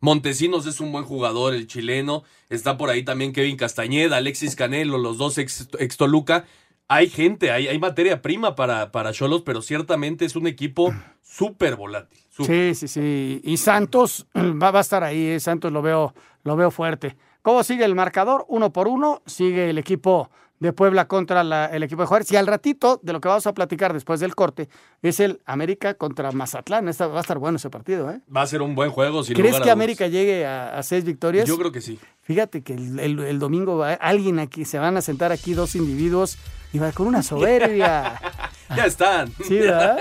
Montesinos 0.00 0.66
es 0.66 0.80
un 0.80 0.92
buen 0.92 1.04
jugador, 1.04 1.54
el 1.54 1.66
chileno. 1.66 2.22
Está 2.50 2.76
por 2.76 2.90
ahí 2.90 3.02
también 3.02 3.32
Kevin 3.32 3.56
Castañeda, 3.56 4.18
Alexis 4.18 4.54
Canelo, 4.54 4.98
los 4.98 5.18
dos 5.18 5.38
ex, 5.38 5.68
ex 5.78 5.96
Toluca. 5.96 6.44
Hay 6.88 7.08
gente, 7.08 7.50
hay, 7.50 7.66
hay 7.68 7.78
materia 7.78 8.22
prima 8.22 8.54
para 8.54 8.92
para 8.92 9.12
Cholos, 9.12 9.42
pero 9.42 9.60
ciertamente 9.62 10.24
es 10.24 10.36
un 10.36 10.46
equipo 10.46 10.94
súper 11.22 11.76
volátil. 11.76 12.18
Sí, 12.30 12.74
sí, 12.74 12.86
sí. 12.88 13.40
Y 13.42 13.56
Santos 13.56 14.26
va, 14.36 14.70
va 14.70 14.78
a 14.78 14.82
estar 14.82 15.02
ahí. 15.02 15.26
eh, 15.26 15.40
Santos 15.40 15.72
lo 15.72 15.82
veo, 15.82 16.14
lo 16.44 16.56
veo 16.56 16.70
fuerte. 16.70 17.16
¿Cómo 17.42 17.62
sigue 17.64 17.84
el 17.84 17.94
marcador? 17.94 18.44
Uno 18.48 18.72
por 18.72 18.88
uno. 18.88 19.22
Sigue 19.26 19.70
el 19.70 19.78
equipo 19.78 20.30
de 20.58 20.72
Puebla 20.72 21.06
contra 21.06 21.44
la- 21.44 21.66
el 21.66 21.82
equipo 21.82 22.02
de 22.02 22.06
Juárez. 22.06 22.30
Y 22.32 22.36
al 22.36 22.46
ratito, 22.46 22.98
de 23.02 23.12
lo 23.12 23.20
que 23.20 23.28
vamos 23.28 23.46
a 23.46 23.52
platicar 23.54 23.92
después 23.92 24.20
del 24.20 24.34
corte, 24.34 24.68
es 25.02 25.20
el 25.20 25.40
América 25.44 25.94
contra 25.94 26.32
Mazatlán. 26.32 26.88
Esta, 26.88 27.06
va 27.06 27.18
a 27.18 27.20
estar 27.20 27.38
bueno 27.38 27.56
ese 27.56 27.68
partido, 27.70 28.10
¿eh? 28.10 28.20
Va 28.34 28.42
a 28.42 28.46
ser 28.46 28.62
un 28.62 28.74
buen 28.74 28.90
juego. 28.90 29.22
Sin 29.22 29.34
¿Crees 29.34 29.50
lugar 29.52 29.62
a 29.62 29.64
que. 29.64 29.70
América 29.70 30.06
llegue 30.06 30.46
a, 30.46 30.78
a 30.78 30.82
seis 30.82 31.04
victorias? 31.04 31.46
Yo 31.46 31.58
creo 31.58 31.72
que 31.72 31.80
sí. 31.80 31.98
Fíjate 32.22 32.62
que 32.62 32.74
el, 32.74 32.98
el- 32.98 33.18
el 33.20 33.38
domingo 33.38 33.76
va- 33.78 33.92
alguien 33.94 34.38
aquí, 34.38 34.64
se 34.64 34.78
van 34.78 34.96
a 34.96 35.02
sentar 35.02 35.30
aquí 35.32 35.54
dos 35.54 35.74
individuos 35.76 36.38
y 36.72 36.78
va 36.78 36.92
con 36.92 37.06
una 37.06 37.22
soberbia. 37.22 38.20
Ya 38.74 38.84
están. 38.86 39.32
Sí, 39.44 39.58
¿verdad? 39.60 39.96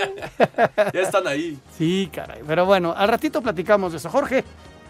ya 0.92 1.00
están 1.02 1.28
ahí. 1.28 1.60
Sí, 1.78 2.10
caray. 2.12 2.42
Pero 2.48 2.66
bueno, 2.66 2.96
al 2.98 3.08
ratito 3.10 3.40
platicamos 3.40 3.92
de 3.92 4.00
eso. 4.00 4.10
Jorge, 4.10 4.44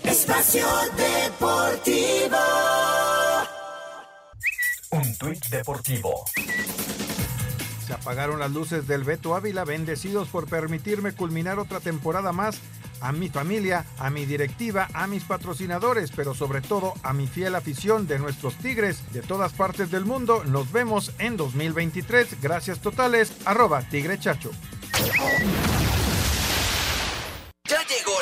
Espacio 0.04 0.68
Deportivo. 0.96 2.38
Un 4.92 5.16
tuit 5.18 5.46
deportivo. 5.50 6.26
Se 7.86 7.94
apagaron 7.94 8.40
las 8.40 8.52
luces 8.52 8.88
del 8.88 9.04
Beto 9.04 9.36
Ávila, 9.36 9.66
bendecidos 9.66 10.30
por 10.30 10.48
permitirme 10.48 11.14
culminar 11.14 11.60
otra 11.60 11.82
temporada 11.82 12.32
más 12.32 12.60
a 13.02 13.12
mi 13.12 13.28
familia, 13.28 13.86
a 14.00 14.10
mi 14.10 14.26
directiva, 14.26 14.88
a 14.94 15.08
mis 15.08 15.26
patrocinadores, 15.26 16.12
pero 16.16 16.34
sobre 16.34 16.62
todo 16.62 16.94
a 17.04 17.12
mi 17.12 17.28
fiel 17.28 17.56
afición 17.56 18.08
de 18.08 18.20
nuestros 18.20 18.56
Tigres 18.56 19.12
de 19.12 19.22
todas 19.22 19.52
partes 19.52 19.92
del 19.92 20.06
mundo. 20.06 20.44
Nos 20.46 20.72
vemos 20.72 21.12
en 21.20 21.36
2023. 21.36 22.42
Gracias 22.42 22.80
totales. 22.80 23.34
Arroba 23.44 23.82
Tigre 23.82 24.18
Chacho. 24.18 24.52
Ya 27.66 27.80
llegó 27.88 28.22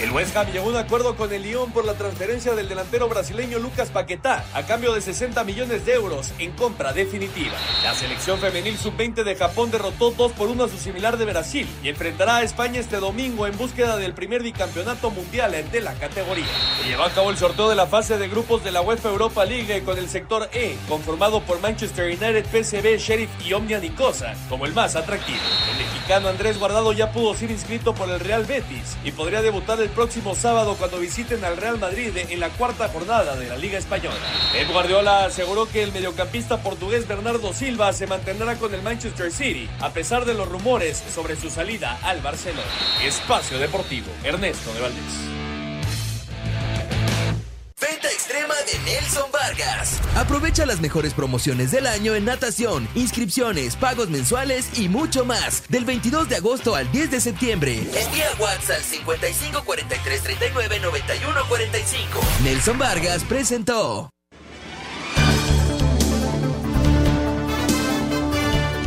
El 0.00 0.10
West 0.10 0.36
Ham 0.36 0.50
llegó 0.50 0.66
a 0.66 0.70
un 0.70 0.76
acuerdo 0.76 1.16
con 1.16 1.32
el 1.32 1.42
Lyon 1.42 1.70
por 1.70 1.84
la 1.84 1.94
transferencia 1.94 2.54
del 2.54 2.68
delantero 2.68 3.08
brasileño 3.08 3.60
Lucas 3.60 3.90
Paquetá 3.90 4.44
a 4.52 4.64
cambio 4.64 4.92
de 4.92 5.00
60 5.00 5.44
millones 5.44 5.86
de 5.86 5.94
euros 5.94 6.32
en 6.38 6.50
compra 6.52 6.92
definitiva. 6.92 7.54
La 7.84 7.94
selección 7.94 8.38
femenil 8.38 8.76
sub-20 8.76 9.22
de 9.22 9.36
Japón 9.36 9.70
derrotó 9.70 10.10
2 10.10 10.32
por 10.32 10.48
1 10.48 10.64
a 10.64 10.68
su 10.68 10.78
similar 10.78 11.16
de 11.16 11.26
Brasil 11.26 11.68
y 11.82 11.88
enfrentará 11.88 12.38
a 12.38 12.42
España 12.42 12.80
este 12.80 12.96
domingo 12.96 13.46
en 13.46 13.56
búsqueda 13.56 13.96
del 13.96 14.14
primer 14.14 14.42
bicampeonato 14.42 15.10
mundial 15.10 15.54
de 15.70 15.80
la 15.80 15.94
categoría. 15.94 16.46
Se 16.82 16.88
llevó 16.88 17.04
a 17.04 17.10
cabo 17.10 17.30
el 17.30 17.38
sorteo 17.38 17.68
de 17.68 17.76
la 17.76 17.86
fase 17.86 18.18
de 18.18 18.28
grupos 18.28 18.64
de 18.64 18.72
la 18.72 18.82
UEFA 18.82 19.10
Europa 19.10 19.44
League 19.44 19.84
con 19.84 19.96
el 19.96 20.08
sector 20.08 20.48
E, 20.52 20.76
conformado 20.88 21.40
por 21.42 21.60
Manchester 21.60 22.06
United, 22.06 22.46
PSV, 22.46 22.98
Sheriff 22.98 23.30
y 23.46 23.52
Omnia 23.52 23.78
Nicosa 23.78 24.34
como 24.48 24.66
el 24.66 24.74
más 24.74 24.96
atractivo. 24.96 25.38
El 25.70 25.78
mexicano 25.78 26.28
Andrés 26.28 26.58
Guardado 26.58 26.92
ya 26.92 27.12
pudo 27.12 27.34
ser 27.34 27.52
inscrito 27.52 27.94
por 27.94 28.10
el 28.10 28.18
Real 28.18 28.44
Betis 28.44 28.96
y 29.04 29.12
podría 29.12 29.40
debutar 29.40 29.83
el 29.84 29.90
próximo 29.90 30.34
sábado 30.34 30.76
cuando 30.78 30.98
visiten 30.98 31.44
al 31.44 31.58
Real 31.58 31.78
Madrid 31.78 32.16
en 32.16 32.40
la 32.40 32.48
cuarta 32.48 32.88
jornada 32.88 33.36
de 33.36 33.48
la 33.48 33.56
Liga 33.56 33.78
Española. 33.78 34.16
Pep 34.52 34.70
Guardiola 34.70 35.26
aseguró 35.26 35.68
que 35.68 35.82
el 35.82 35.92
mediocampista 35.92 36.62
portugués 36.62 37.06
Bernardo 37.06 37.52
Silva 37.52 37.92
se 37.92 38.06
mantendrá 38.06 38.56
con 38.56 38.72
el 38.74 38.82
Manchester 38.82 39.30
City 39.30 39.68
a 39.80 39.90
pesar 39.90 40.24
de 40.24 40.34
los 40.34 40.48
rumores 40.48 41.02
sobre 41.14 41.36
su 41.36 41.50
salida 41.50 41.98
al 42.02 42.20
Barcelona. 42.20 42.62
Espacio 43.04 43.58
Deportivo, 43.58 44.06
Ernesto 44.24 44.72
de 44.72 44.80
Valdés. 44.80 45.43
Extrema 48.34 48.54
de 48.66 48.90
Nelson 48.90 49.30
Vargas. 49.30 50.00
Aprovecha 50.16 50.66
las 50.66 50.80
mejores 50.80 51.14
promociones 51.14 51.70
del 51.70 51.86
año 51.86 52.16
en 52.16 52.24
natación, 52.24 52.88
inscripciones, 52.96 53.76
pagos 53.76 54.10
mensuales 54.10 54.76
y 54.76 54.88
mucho 54.88 55.24
más. 55.24 55.62
Del 55.68 55.84
22 55.84 56.28
de 56.28 56.36
agosto 56.36 56.74
al 56.74 56.90
10 56.90 57.12
de 57.12 57.20
septiembre. 57.20 57.78
Envía 57.78 58.26
WhatsApp 58.40 58.78
al 58.78 58.82
55 58.82 59.62
43 59.64 60.22
39 60.22 60.80
91 60.80 61.40
45. 61.48 62.20
Nelson 62.42 62.76
Vargas 62.76 63.22
presentó. 63.22 64.10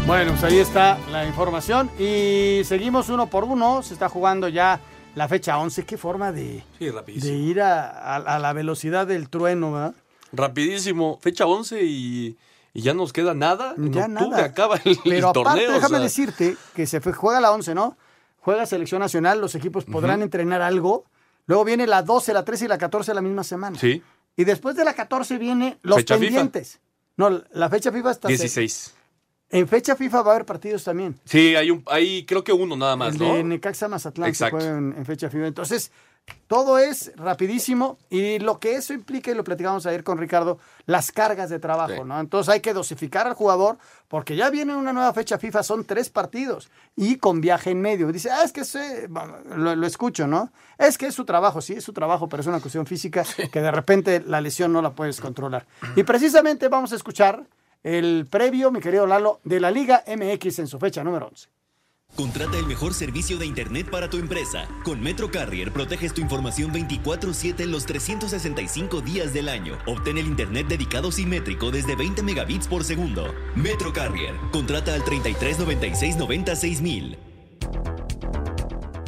Bueno, 0.05 0.31
pues 0.31 0.43
ahí 0.43 0.59
está 0.59 0.97
la 1.09 1.25
información 1.25 1.89
y 1.97 2.63
seguimos 2.65 3.07
uno 3.07 3.27
por 3.29 3.45
uno. 3.45 3.81
Se 3.81 3.93
está 3.93 4.09
jugando 4.09 4.49
ya 4.49 4.81
la 5.17 5.27
fecha 5.27 5.57
11. 5.57 5.85
Qué 5.85 5.97
forma 5.97 6.31
de, 6.31 6.63
Sí, 6.79 6.89
de 7.19 7.33
ir 7.33 7.61
a, 7.61 7.89
a- 7.89 8.15
a 8.35 8.39
la 8.39 8.53
velocidad 8.53 9.07
del 9.07 9.29
trueno, 9.29 9.73
¿verdad? 9.73 9.95
Rapidísimo, 10.31 11.19
fecha 11.21 11.45
11 11.45 11.83
y, 11.83 12.37
y 12.73 12.81
ya 12.81 12.93
nos 12.93 13.11
queda 13.13 13.33
nada. 13.33 13.73
En 13.77 13.91
Ya 13.91 14.05
octubre 14.05 14.29
nada. 14.29 14.43
acaba 14.45 14.75
el, 14.85 14.97
Pero 15.03 15.15
el 15.17 15.23
aparte, 15.25 15.43
torneo. 15.43 15.69
o 15.71 15.73
déjame 15.73 15.95
sea, 15.97 15.99
decirte 16.03 16.57
que 16.75 16.85
se 16.85 17.01
fue- 17.01 17.13
juega 17.13 17.39
la 17.41 17.51
11, 17.51 17.73
¿no? 17.75 17.97
Juega 18.39 18.65
selección 18.65 19.01
nacional, 19.01 19.41
los 19.41 19.55
equipos 19.55 19.83
podrán 19.85 20.17
Ujú. 20.19 20.23
entrenar 20.25 20.61
algo. 20.61 21.05
Luego 21.47 21.65
viene 21.65 21.87
la 21.87 22.01
12, 22.03 22.33
la 22.33 22.45
13 22.45 22.65
y 22.65 22.67
la 22.67 22.77
14 22.77 23.13
la 23.13 23.21
misma 23.21 23.43
semana. 23.43 23.77
Sí, 23.79 24.01
Y 24.35 24.43
después 24.43 24.75
de 24.75 24.85
la 24.85 24.93
14 24.93 25.37
viene 25.37 25.79
los 25.81 25.97
Fecha 25.97 26.15
FIFA. 26.15 26.25
pendientes. 26.27 26.79
No, 27.15 27.41
la 27.51 27.69
fecha 27.69 27.91
FIFA 27.91 28.11
está 28.11 28.27
16. 28.27 28.93
En 29.49 29.67
fecha 29.67 29.95
FIFA 29.95 30.21
va 30.23 30.31
a 30.31 30.35
haber 30.35 30.45
partidos 30.45 30.83
también. 30.83 31.17
Sí, 31.25 31.55
hay, 31.55 31.71
un, 31.71 31.83
hay 31.87 32.25
creo 32.25 32.43
que 32.43 32.51
uno 32.51 32.75
nada 32.75 32.95
más, 32.97 33.15
el 33.15 33.21
¿no? 33.21 33.33
de 33.35 33.43
Necaxa 33.43 33.87
Mazatlán 33.87 34.27
Exacto. 34.29 34.59
se 34.59 34.67
en, 34.67 34.93
en 34.97 35.05
fecha 35.05 35.29
FIFA. 35.29 35.47
Entonces, 35.47 35.91
todo 36.47 36.77
es 36.77 37.13
rapidísimo 37.15 37.97
y 38.09 38.39
lo 38.39 38.59
que 38.59 38.75
eso 38.75 38.93
implica, 38.93 39.31
y 39.31 39.33
lo 39.35 39.45
platicamos 39.45 39.85
ayer 39.85 40.03
con 40.03 40.17
Ricardo, 40.17 40.59
las 40.85 41.13
cargas 41.13 41.49
de 41.49 41.59
trabajo, 41.59 41.93
Sí. 41.95 42.01
¿no? 42.05 42.19
Entonces 42.19 42.53
hay 42.53 42.59
que 42.59 42.73
dosificar 42.73 43.27
al 43.27 43.33
jugador 43.35 43.77
porque 44.09 44.35
ya 44.35 44.49
viene 44.49 44.75
una 44.75 44.91
nueva 44.91 45.13
fecha 45.13 45.37
FIFA, 45.37 45.63
son 45.63 45.85
tres 45.85 46.09
partidos 46.09 46.69
y 46.97 47.15
con 47.15 47.39
viaje 47.39 47.71
en 47.71 47.79
medio. 47.79 48.11
Dice, 48.11 48.29
ah, 48.29 48.43
es 48.43 48.51
que 48.51 48.65
se- 48.65 49.07
lo, 49.55 49.75
lo 49.77 49.87
escucho, 49.87 50.27
¿no? 50.27 50.51
Es 50.77 50.97
que 50.97 51.07
es 51.07 51.15
su 51.15 51.23
trabajo, 51.23 51.61
sí, 51.61 51.75
es 51.75 51.85
su 51.85 51.93
trabajo, 51.93 52.27
pero 52.27 52.41
es 52.41 52.47
una 52.47 52.59
cuestión 52.59 52.85
física 52.85 53.23
que 53.49 53.61
de 53.61 53.71
repente 53.71 54.21
la 54.25 54.41
lesión 54.41 54.73
no 54.73 54.81
la 54.81 54.91
puedes 54.91 55.21
controlar. 55.21 55.65
Y 55.95 56.03
precisamente 56.03 56.67
vamos 56.67 56.91
a 56.91 56.97
escuchar 56.97 57.45
el 57.83 58.27
previo, 58.29 58.71
mi 58.71 58.79
querido 58.79 59.07
Lalo, 59.07 59.39
de 59.43 59.59
la 59.59 59.71
Liga 59.71 60.03
MX 60.07 60.59
en 60.59 60.67
su 60.67 60.79
fecha 60.79 61.03
número 61.03 61.27
11. 61.27 61.49
Contrata 62.15 62.57
el 62.57 62.65
mejor 62.65 62.93
servicio 62.93 63.37
de 63.37 63.45
Internet 63.45 63.89
para 63.91 64.09
tu 64.09 64.17
empresa. 64.17 64.67
Con 64.83 65.01
Metro 65.01 65.29
Carrier 65.29 65.71
proteges 65.71 66.13
tu 66.13 66.21
información 66.21 66.73
24/7 66.73 67.65
los 67.65 67.85
365 67.85 69.01
días 69.01 69.33
del 69.33 69.49
año. 69.49 69.77
Obtén 69.85 70.17
el 70.17 70.25
Internet 70.25 70.67
dedicado 70.67 71.11
simétrico 71.11 71.69
desde 71.69 71.95
20 71.95 72.23
megabits 72.23 72.67
por 72.67 72.83
segundo. 72.83 73.35
Metro 73.55 73.93
Carrier. 73.93 74.35
Contrata 74.51 74.93
al 74.93 75.03
33 75.03 75.59
96 75.59 76.17
96 76.17 76.81
mil. 76.81 77.17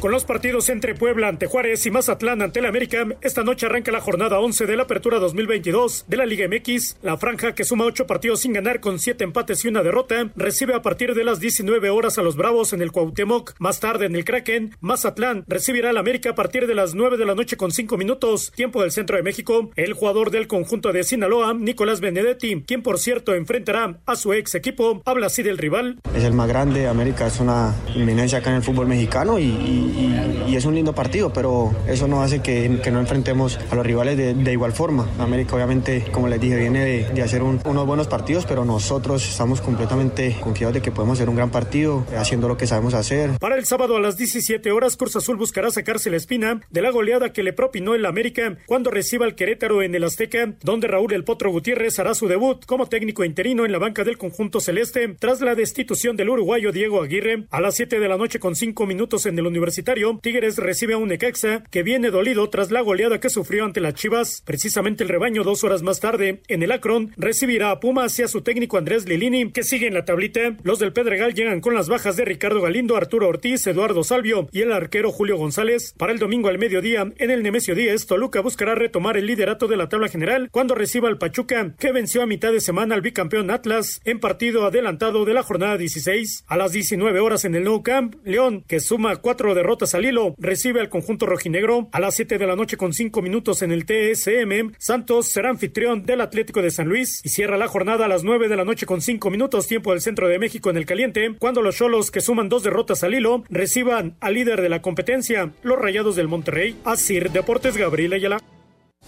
Con 0.00 0.12
los 0.12 0.24
partidos 0.24 0.70
entre 0.70 0.94
Puebla 0.94 1.28
ante 1.28 1.44
Juárez 1.46 1.84
y 1.84 1.90
Mazatlán 1.90 2.40
ante 2.40 2.60
el 2.60 2.64
América, 2.64 3.06
esta 3.20 3.44
noche 3.44 3.66
arranca 3.66 3.92
la 3.92 4.00
jornada 4.00 4.38
11 4.40 4.64
de 4.64 4.74
la 4.74 4.84
Apertura 4.84 5.18
2022 5.18 6.06
de 6.08 6.16
la 6.16 6.24
Liga 6.24 6.48
MX. 6.48 6.96
La 7.02 7.18
franja, 7.18 7.54
que 7.54 7.64
suma 7.64 7.84
ocho 7.84 8.06
partidos 8.06 8.40
sin 8.40 8.54
ganar 8.54 8.80
con 8.80 8.98
siete 8.98 9.24
empates 9.24 9.62
y 9.62 9.68
una 9.68 9.82
derrota, 9.82 10.30
recibe 10.36 10.74
a 10.74 10.80
partir 10.80 11.14
de 11.14 11.22
las 11.22 11.38
19 11.38 11.90
horas 11.90 12.16
a 12.16 12.22
los 12.22 12.34
Bravos 12.36 12.72
en 12.72 12.80
el 12.80 12.92
Cuauhtémoc. 12.92 13.52
Más 13.58 13.78
tarde 13.80 14.06
en 14.06 14.16
el 14.16 14.24
Kraken, 14.24 14.74
Mazatlán 14.80 15.44
recibirá 15.46 15.90
al 15.90 15.98
América 15.98 16.30
a 16.30 16.34
partir 16.34 16.66
de 16.66 16.74
las 16.74 16.94
9 16.94 17.18
de 17.18 17.26
la 17.26 17.34
noche 17.34 17.58
con 17.58 17.70
5 17.70 17.98
minutos, 17.98 18.52
tiempo 18.56 18.80
del 18.80 18.92
centro 18.92 19.18
de 19.18 19.22
México. 19.22 19.70
El 19.76 19.92
jugador 19.92 20.30
del 20.30 20.46
conjunto 20.48 20.92
de 20.94 21.04
Sinaloa, 21.04 21.52
Nicolás 21.52 22.00
Benedetti, 22.00 22.62
quien 22.66 22.82
por 22.82 22.98
cierto 22.98 23.34
enfrentará 23.34 24.00
a 24.06 24.16
su 24.16 24.32
ex 24.32 24.54
equipo, 24.54 25.02
habla 25.04 25.26
así 25.26 25.42
del 25.42 25.58
rival. 25.58 25.98
Es 26.16 26.24
el 26.24 26.32
más 26.32 26.48
grande, 26.48 26.86
América 26.88 27.26
es 27.26 27.38
una 27.38 27.74
inminencia 27.94 28.38
acá 28.38 28.48
en 28.48 28.56
el 28.56 28.62
fútbol 28.62 28.86
mexicano 28.86 29.38
y- 29.38 29.89
y- 29.90 30.56
es 30.56 30.64
un 30.64 30.74
lindo 30.74 30.94
partido, 30.94 31.32
pero 31.32 31.72
eso 31.88 32.06
no 32.08 32.22
hace 32.22 32.40
que, 32.42 32.68
no 32.90 33.00
enfrentemos 33.00 33.58
a 33.70 33.74
los 33.74 33.86
rivales 33.86 34.16
de, 34.16 34.52
igual 34.52 34.72
forma. 34.72 35.08
América 35.18 35.54
obviamente, 35.54 36.04
como 36.12 36.28
les 36.28 36.40
dije, 36.40 36.56
viene 36.56 36.84
de, 37.14 37.22
hacer 37.22 37.42
un- 37.42 37.60
unos 37.64 37.86
buenos 37.86 38.08
partidos, 38.08 38.44
pero 38.46 38.64
nosotros 38.64 39.26
estamos 39.28 39.60
completamente 39.60 40.36
confiados 40.40 40.74
de 40.74 40.82
que 40.82 40.90
podemos 40.90 41.18
hacer 41.18 41.28
un 41.28 41.36
gran 41.36 41.50
partido, 41.50 42.04
haciendo 42.16 42.48
lo 42.48 42.56
que 42.56 42.66
sabemos 42.66 42.94
hacer. 42.94 43.30
Para 43.38 43.56
el 43.56 43.64
sábado 43.64 43.96
a 43.96 44.00
las 44.00 44.16
17 44.16 44.70
horas, 44.72 44.96
Cruz 44.96 45.16
Azul 45.16 45.36
buscará 45.36 45.70
sacarse 45.70 46.10
la 46.10 46.16
espina 46.16 46.60
de 46.70 46.82
la 46.82 46.90
goleada 46.90 47.32
que 47.32 47.42
le 47.42 47.52
propinó 47.52 47.94
el 47.94 48.04
América 48.06 48.56
cuando 48.66 48.90
reciba 48.90 49.24
al 49.26 49.34
Querétaro 49.34 49.82
en 49.82 49.94
el 49.94 50.04
Azteca, 50.04 50.52
donde 50.62 50.88
Raúl 50.88 51.12
El 51.12 51.24
Potro 51.24 51.50
Gutiérrez 51.50 51.98
hará 51.98 52.14
su 52.14 52.26
debut 52.28 52.64
como 52.66 52.86
técnico 52.86 53.24
interino 53.24 53.64
en 53.64 53.72
la 53.72 53.78
banca 53.78 54.04
del 54.04 54.18
conjunto 54.18 54.60
celeste 54.60 55.14
tras 55.18 55.40
la 55.40 55.54
destitución 55.54 56.16
del 56.16 56.30
uruguayo 56.30 56.72
Diego 56.72 57.02
Aguirre. 57.02 57.44
A 57.50 57.60
las 57.60 57.76
7 57.76 57.98
de 58.00 58.08
la 58.08 58.16
noche 58.16 58.38
con 58.38 58.56
5 58.56 58.86
minutos 58.86 59.26
en 59.26 59.38
el 59.38 59.46
universitario, 59.80 60.18
Tigres 60.22 60.56
recibe 60.58 60.92
a 60.92 60.98
un 60.98 61.08
Necaxa 61.08 61.64
que 61.70 61.82
viene 61.82 62.10
dolido 62.10 62.50
tras 62.50 62.70
la 62.70 62.82
goleada 62.82 63.18
que 63.18 63.30
sufrió 63.30 63.64
ante 63.64 63.80
las 63.80 63.94
Chivas. 63.94 64.42
Precisamente 64.44 65.04
el 65.04 65.08
rebaño 65.08 65.42
dos 65.42 65.64
horas 65.64 65.82
más 65.82 66.00
tarde 66.00 66.42
en 66.48 66.62
el 66.62 66.72
Akron 66.72 67.12
recibirá 67.16 67.70
a 67.70 67.80
Pumas 67.80 68.18
y 68.18 68.22
a 68.22 68.28
su 68.28 68.42
técnico 68.42 68.76
Andrés 68.76 69.08
Lilini 69.08 69.52
que 69.52 69.62
sigue 69.62 69.86
en 69.86 69.94
la 69.94 70.04
tablita. 70.04 70.56
Los 70.64 70.80
del 70.80 70.92
Pedregal 70.92 71.34
llegan 71.34 71.62
con 71.62 71.74
las 71.74 71.88
bajas 71.88 72.16
de 72.16 72.26
Ricardo 72.26 72.60
Galindo, 72.60 72.96
Arturo 72.96 73.28
Ortiz, 73.28 73.66
Eduardo 73.66 74.04
Salvio 74.04 74.48
y 74.52 74.60
el 74.60 74.72
arquero 74.72 75.12
Julio 75.12 75.38
González. 75.38 75.94
Para 75.96 76.12
el 76.12 76.18
domingo 76.18 76.48
al 76.48 76.58
mediodía 76.58 77.10
en 77.16 77.30
el 77.30 77.42
Nemesio 77.42 77.74
10, 77.74 78.06
Toluca 78.06 78.40
buscará 78.42 78.74
retomar 78.74 79.16
el 79.16 79.26
liderato 79.26 79.66
de 79.66 79.78
la 79.78 79.88
tabla 79.88 80.08
general 80.08 80.50
cuando 80.50 80.74
reciba 80.74 81.08
al 81.08 81.18
Pachuca 81.18 81.74
que 81.78 81.92
venció 81.92 82.22
a 82.22 82.26
mitad 82.26 82.52
de 82.52 82.60
semana 82.60 82.94
al 82.94 83.00
bicampeón 83.00 83.50
Atlas 83.50 84.02
en 84.04 84.20
partido 84.20 84.66
adelantado 84.66 85.24
de 85.24 85.32
la 85.32 85.42
jornada 85.42 85.78
16. 85.78 86.44
A 86.46 86.56
las 86.58 86.72
19 86.72 87.20
horas 87.20 87.46
en 87.46 87.54
el 87.54 87.64
Nou 87.64 87.82
Camp, 87.82 88.14
León, 88.24 88.62
que 88.68 88.80
suma 88.80 89.16
cuatro 89.16 89.54
derrotas 89.54 89.69
al 89.94 90.04
hilo, 90.04 90.34
recibe 90.38 90.80
al 90.80 90.88
conjunto 90.88 91.26
rojinegro. 91.26 91.88
A 91.92 92.00
las 92.00 92.14
7 92.16 92.38
de 92.38 92.46
la 92.46 92.56
noche 92.56 92.76
con 92.76 92.92
5 92.92 93.22
minutos 93.22 93.62
en 93.62 93.72
el 93.72 93.84
TSM, 93.86 94.74
Santos 94.78 95.28
será 95.28 95.50
anfitrión 95.50 96.04
del 96.04 96.20
Atlético 96.20 96.62
de 96.62 96.70
San 96.70 96.88
Luis 96.88 97.20
y 97.24 97.28
cierra 97.28 97.56
la 97.56 97.68
jornada 97.68 98.04
a 98.04 98.08
las 98.08 98.24
9 98.24 98.48
de 98.48 98.56
la 98.56 98.64
noche 98.64 98.86
con 98.86 99.00
5 99.00 99.30
minutos 99.30 99.66
tiempo 99.66 99.92
del 99.92 100.00
centro 100.00 100.28
de 100.28 100.38
México 100.38 100.70
en 100.70 100.76
el 100.76 100.86
caliente, 100.86 101.34
cuando 101.38 101.62
los 101.62 101.76
Cholos, 101.76 102.10
que 102.10 102.20
suman 102.20 102.48
dos 102.48 102.62
derrotas 102.62 103.04
al 103.04 103.14
hilo, 103.14 103.44
reciban 103.48 104.16
al 104.20 104.34
líder 104.34 104.60
de 104.60 104.68
la 104.68 104.82
competencia, 104.82 105.52
los 105.62 105.78
Rayados 105.78 106.16
del 106.16 106.28
Monterrey. 106.28 106.76
Asir 106.84 107.30
Deportes 107.30 107.76
Gabriel 107.76 108.12
Ayala. 108.12 108.59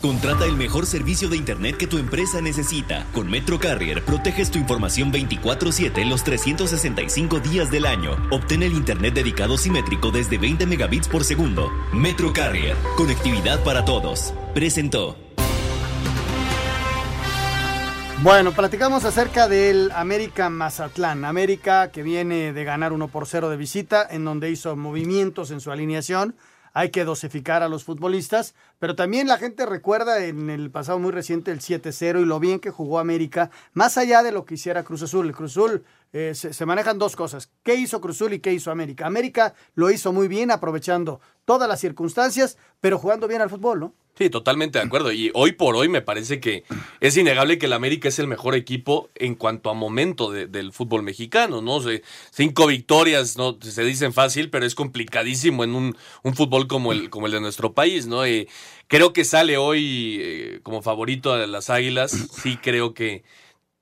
Contrata 0.02 0.46
el 0.46 0.56
mejor 0.56 0.84
servicio 0.86 1.28
de 1.28 1.36
Internet 1.36 1.76
que 1.76 1.86
tu 1.86 1.96
empresa 1.96 2.40
necesita. 2.40 3.06
Con 3.12 3.30
Metro 3.30 3.60
Carrier 3.60 4.04
proteges 4.04 4.50
tu 4.50 4.58
información 4.58 5.12
24/7 5.12 6.04
los 6.04 6.24
365 6.24 7.38
días 7.38 7.70
del 7.70 7.86
año. 7.86 8.16
Obtén 8.32 8.64
el 8.64 8.72
Internet 8.72 9.14
dedicado 9.14 9.56
simétrico 9.56 10.10
desde 10.10 10.38
20 10.38 10.66
megabits 10.66 11.06
por 11.06 11.22
segundo. 11.22 11.70
Metro 11.92 12.32
Carrier, 12.32 12.76
conectividad 12.96 13.62
para 13.62 13.84
todos. 13.84 14.34
Presentó. 14.54 15.16
Bueno, 18.24 18.52
platicamos 18.52 19.04
acerca 19.04 19.46
del 19.46 19.92
América 19.92 20.48
Mazatlán. 20.48 21.24
América 21.24 21.92
que 21.92 22.02
viene 22.02 22.52
de 22.52 22.64
ganar 22.64 22.92
1 22.92 23.06
por 23.06 23.26
0 23.28 23.50
de 23.50 23.56
visita, 23.56 24.06
en 24.10 24.24
donde 24.24 24.50
hizo 24.50 24.74
movimientos 24.74 25.52
en 25.52 25.60
su 25.60 25.70
alineación. 25.70 26.34
Hay 26.72 26.90
que 26.90 27.04
dosificar 27.04 27.62
a 27.62 27.68
los 27.68 27.84
futbolistas, 27.84 28.54
pero 28.78 28.96
también 28.96 29.28
la 29.28 29.38
gente 29.38 29.66
recuerda 29.66 30.24
en 30.24 30.50
el 30.50 30.70
pasado 30.70 30.98
muy 30.98 31.12
reciente 31.12 31.50
el 31.50 31.60
7-0 31.60 32.22
y 32.22 32.24
lo 32.24 32.40
bien 32.40 32.60
que 32.60 32.70
jugó 32.70 32.98
América, 32.98 33.50
más 33.74 33.98
allá 33.98 34.22
de 34.22 34.32
lo 34.32 34.44
que 34.44 34.54
hiciera 34.54 34.82
Cruz 34.82 35.02
Azul. 35.02 35.26
El 35.26 35.34
Cruz 35.34 35.52
Azul 35.52 35.84
eh, 36.12 36.32
se, 36.34 36.52
se 36.52 36.66
manejan 36.66 36.98
dos 36.98 37.16
cosas. 37.16 37.50
¿Qué 37.62 37.74
hizo 37.74 38.00
Cruz 38.00 38.16
Azul 38.16 38.32
y 38.32 38.40
qué 38.40 38.52
hizo 38.52 38.70
América? 38.70 39.06
América 39.06 39.54
lo 39.74 39.90
hizo 39.90 40.12
muy 40.12 40.28
bien, 40.28 40.50
aprovechando 40.50 41.20
todas 41.44 41.68
las 41.68 41.80
circunstancias, 41.80 42.56
pero 42.80 42.98
jugando 42.98 43.28
bien 43.28 43.42
al 43.42 43.50
fútbol, 43.50 43.80
¿no? 43.80 43.94
Sí, 44.14 44.28
totalmente 44.28 44.78
de 44.78 44.84
acuerdo. 44.84 45.10
Y 45.10 45.30
hoy 45.34 45.52
por 45.52 45.74
hoy 45.74 45.88
me 45.88 46.02
parece 46.02 46.38
que 46.38 46.64
es 47.00 47.16
innegable 47.16 47.56
que 47.58 47.64
el 47.66 47.72
América 47.72 48.08
es 48.08 48.18
el 48.18 48.26
mejor 48.28 48.54
equipo 48.54 49.08
en 49.14 49.34
cuanto 49.34 49.70
a 49.70 49.74
momento 49.74 50.30
de- 50.30 50.46
del 50.46 50.72
fútbol 50.72 51.02
mexicano, 51.02 51.62
¿no? 51.62 51.80
Se- 51.80 52.02
cinco 52.30 52.66
victorias, 52.66 53.38
¿no? 53.38 53.56
Se 53.62 53.82
dicen 53.84 54.12
fácil, 54.12 54.50
pero 54.50 54.66
es 54.66 54.74
complicadísimo 54.74 55.64
en 55.64 55.74
un, 55.74 55.96
fútbol 56.34 56.66
como 56.68 56.92
el, 56.92 57.08
como 57.08 57.26
el 57.26 57.32
de 57.32 57.40
nuestro 57.40 57.72
país, 57.72 58.06
¿no? 58.06 58.24
Eh, 58.26 58.48
creo 58.86 59.14
que 59.14 59.24
sale 59.24 59.56
hoy 59.56 60.18
eh, 60.20 60.60
como 60.62 60.82
favorito 60.82 61.34
de 61.34 61.46
las 61.46 61.70
Águilas. 61.70 62.10
Sí 62.42 62.58
creo 62.62 62.92
que 62.92 63.24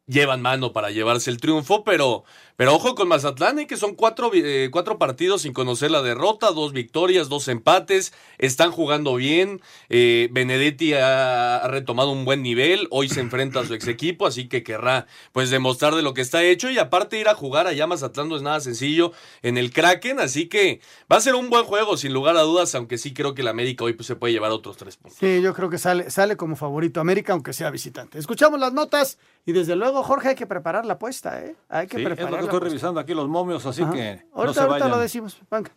llevan 0.07 0.43
mano 0.43 0.73
para 0.73 0.91
llevarse 0.91 1.31
el 1.31 1.39
triunfo, 1.39 1.85
pero, 1.85 2.25
pero 2.61 2.75
ojo 2.75 2.95
con 2.95 3.09
Mazatlán, 3.09 3.59
eh, 3.59 3.67
que 3.67 3.79
son 3.79 3.95
cuatro, 3.95 4.31
eh, 4.35 4.69
cuatro 4.71 4.99
partidos 4.99 5.41
sin 5.41 5.55
conocer 5.55 5.91
la 5.91 6.03
derrota, 6.03 6.51
dos 6.51 6.75
victorias, 6.75 7.31
dos 7.31 7.49
empates, 7.49 8.13
están 8.37 8.71
jugando 8.71 9.15
bien, 9.15 9.63
eh, 9.89 10.29
Benedetti 10.31 10.93
ha, 10.93 11.57
ha 11.57 11.69
retomado 11.69 12.11
un 12.13 12.27
buen 12.27 12.43
nivel, 12.43 12.87
hoy 12.91 13.09
se 13.09 13.21
enfrenta 13.21 13.61
a 13.61 13.65
su 13.65 13.73
ex 13.73 13.89
equipo, 13.89 14.27
así 14.27 14.47
que 14.47 14.63
querrá 14.63 15.07
pues 15.33 15.49
demostrar 15.49 15.95
de 15.95 16.03
lo 16.03 16.13
que 16.13 16.21
está 16.21 16.43
hecho 16.43 16.69
y 16.69 16.77
aparte 16.77 17.19
ir 17.19 17.29
a 17.29 17.35
jugar 17.35 17.67
allá 17.67 17.85
a 17.85 17.87
Mazatlán 17.87 18.29
no 18.29 18.37
es 18.37 18.43
nada 18.43 18.61
sencillo 18.61 19.13
en 19.41 19.57
el 19.57 19.73
Kraken, 19.73 20.21
así 20.21 20.47
que 20.47 20.83
va 21.11 21.17
a 21.17 21.21
ser 21.23 21.37
un 21.37 21.49
buen 21.49 21.65
juego 21.65 21.97
sin 21.97 22.13
lugar 22.13 22.37
a 22.37 22.43
dudas, 22.43 22.75
aunque 22.75 22.99
sí 22.99 23.15
creo 23.15 23.35
que 23.35 23.41
el 23.41 23.49
América 23.49 23.85
hoy 23.85 23.95
pues, 23.95 24.07
se 24.07 24.17
puede 24.17 24.35
llevar 24.35 24.51
otros 24.51 24.77
tres 24.77 24.99
puntos. 24.99 25.19
Sí, 25.19 25.41
yo 25.41 25.55
creo 25.55 25.71
que 25.71 25.79
sale, 25.79 26.11
sale 26.11 26.37
como 26.37 26.57
favorito 26.57 27.01
América, 27.01 27.33
aunque 27.33 27.55
sea 27.55 27.71
visitante. 27.71 28.19
Escuchamos 28.19 28.61
las 28.61 28.75
notas 28.75 29.17
y 29.47 29.53
desde 29.53 29.77
luego, 29.77 30.03
Jorge, 30.03 30.29
hay 30.29 30.35
que 30.35 30.47
preparar 30.47 30.85
la 30.85 30.95
apuesta, 30.95 31.43
¿eh? 31.43 31.57
Hay 31.71 31.87
que 31.87 31.97
Sí, 31.97 32.05
preparar 32.05 32.50
estoy 32.57 32.69
revisando 32.69 33.01
aquí 33.01 33.15
los 33.15 33.29
momios, 33.29 33.65
así 33.67 33.83
Ajá. 33.83 33.93
que 33.93 34.25
no 34.33 34.39
Ahorita, 34.41 34.55
se 34.55 34.61
ahorita 34.61 34.75
vayan. 34.85 34.91
lo 34.91 34.99
decimos, 34.99 35.41
venga. 35.51 35.71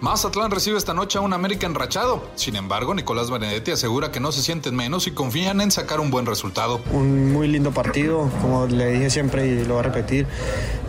Mazatlán 0.00 0.50
recibe 0.50 0.78
esta 0.78 0.94
noche 0.94 1.18
a 1.18 1.20
un 1.20 1.34
América 1.34 1.66
enrachado. 1.66 2.22
Sin 2.34 2.56
embargo, 2.56 2.94
Nicolás 2.94 3.30
Benedetti 3.30 3.72
asegura 3.72 4.10
que 4.10 4.18
no 4.18 4.32
se 4.32 4.40
sienten 4.40 4.74
menos 4.74 5.06
y 5.06 5.10
confían 5.10 5.60
en 5.60 5.70
sacar 5.70 6.00
un 6.00 6.10
buen 6.10 6.24
resultado. 6.24 6.80
Un 6.92 7.30
muy 7.34 7.48
lindo 7.48 7.70
partido, 7.70 8.30
como 8.40 8.66
le 8.66 8.92
dije 8.92 9.10
siempre 9.10 9.46
y 9.46 9.64
lo 9.66 9.74
voy 9.74 9.80
a 9.80 9.82
repetir, 9.82 10.26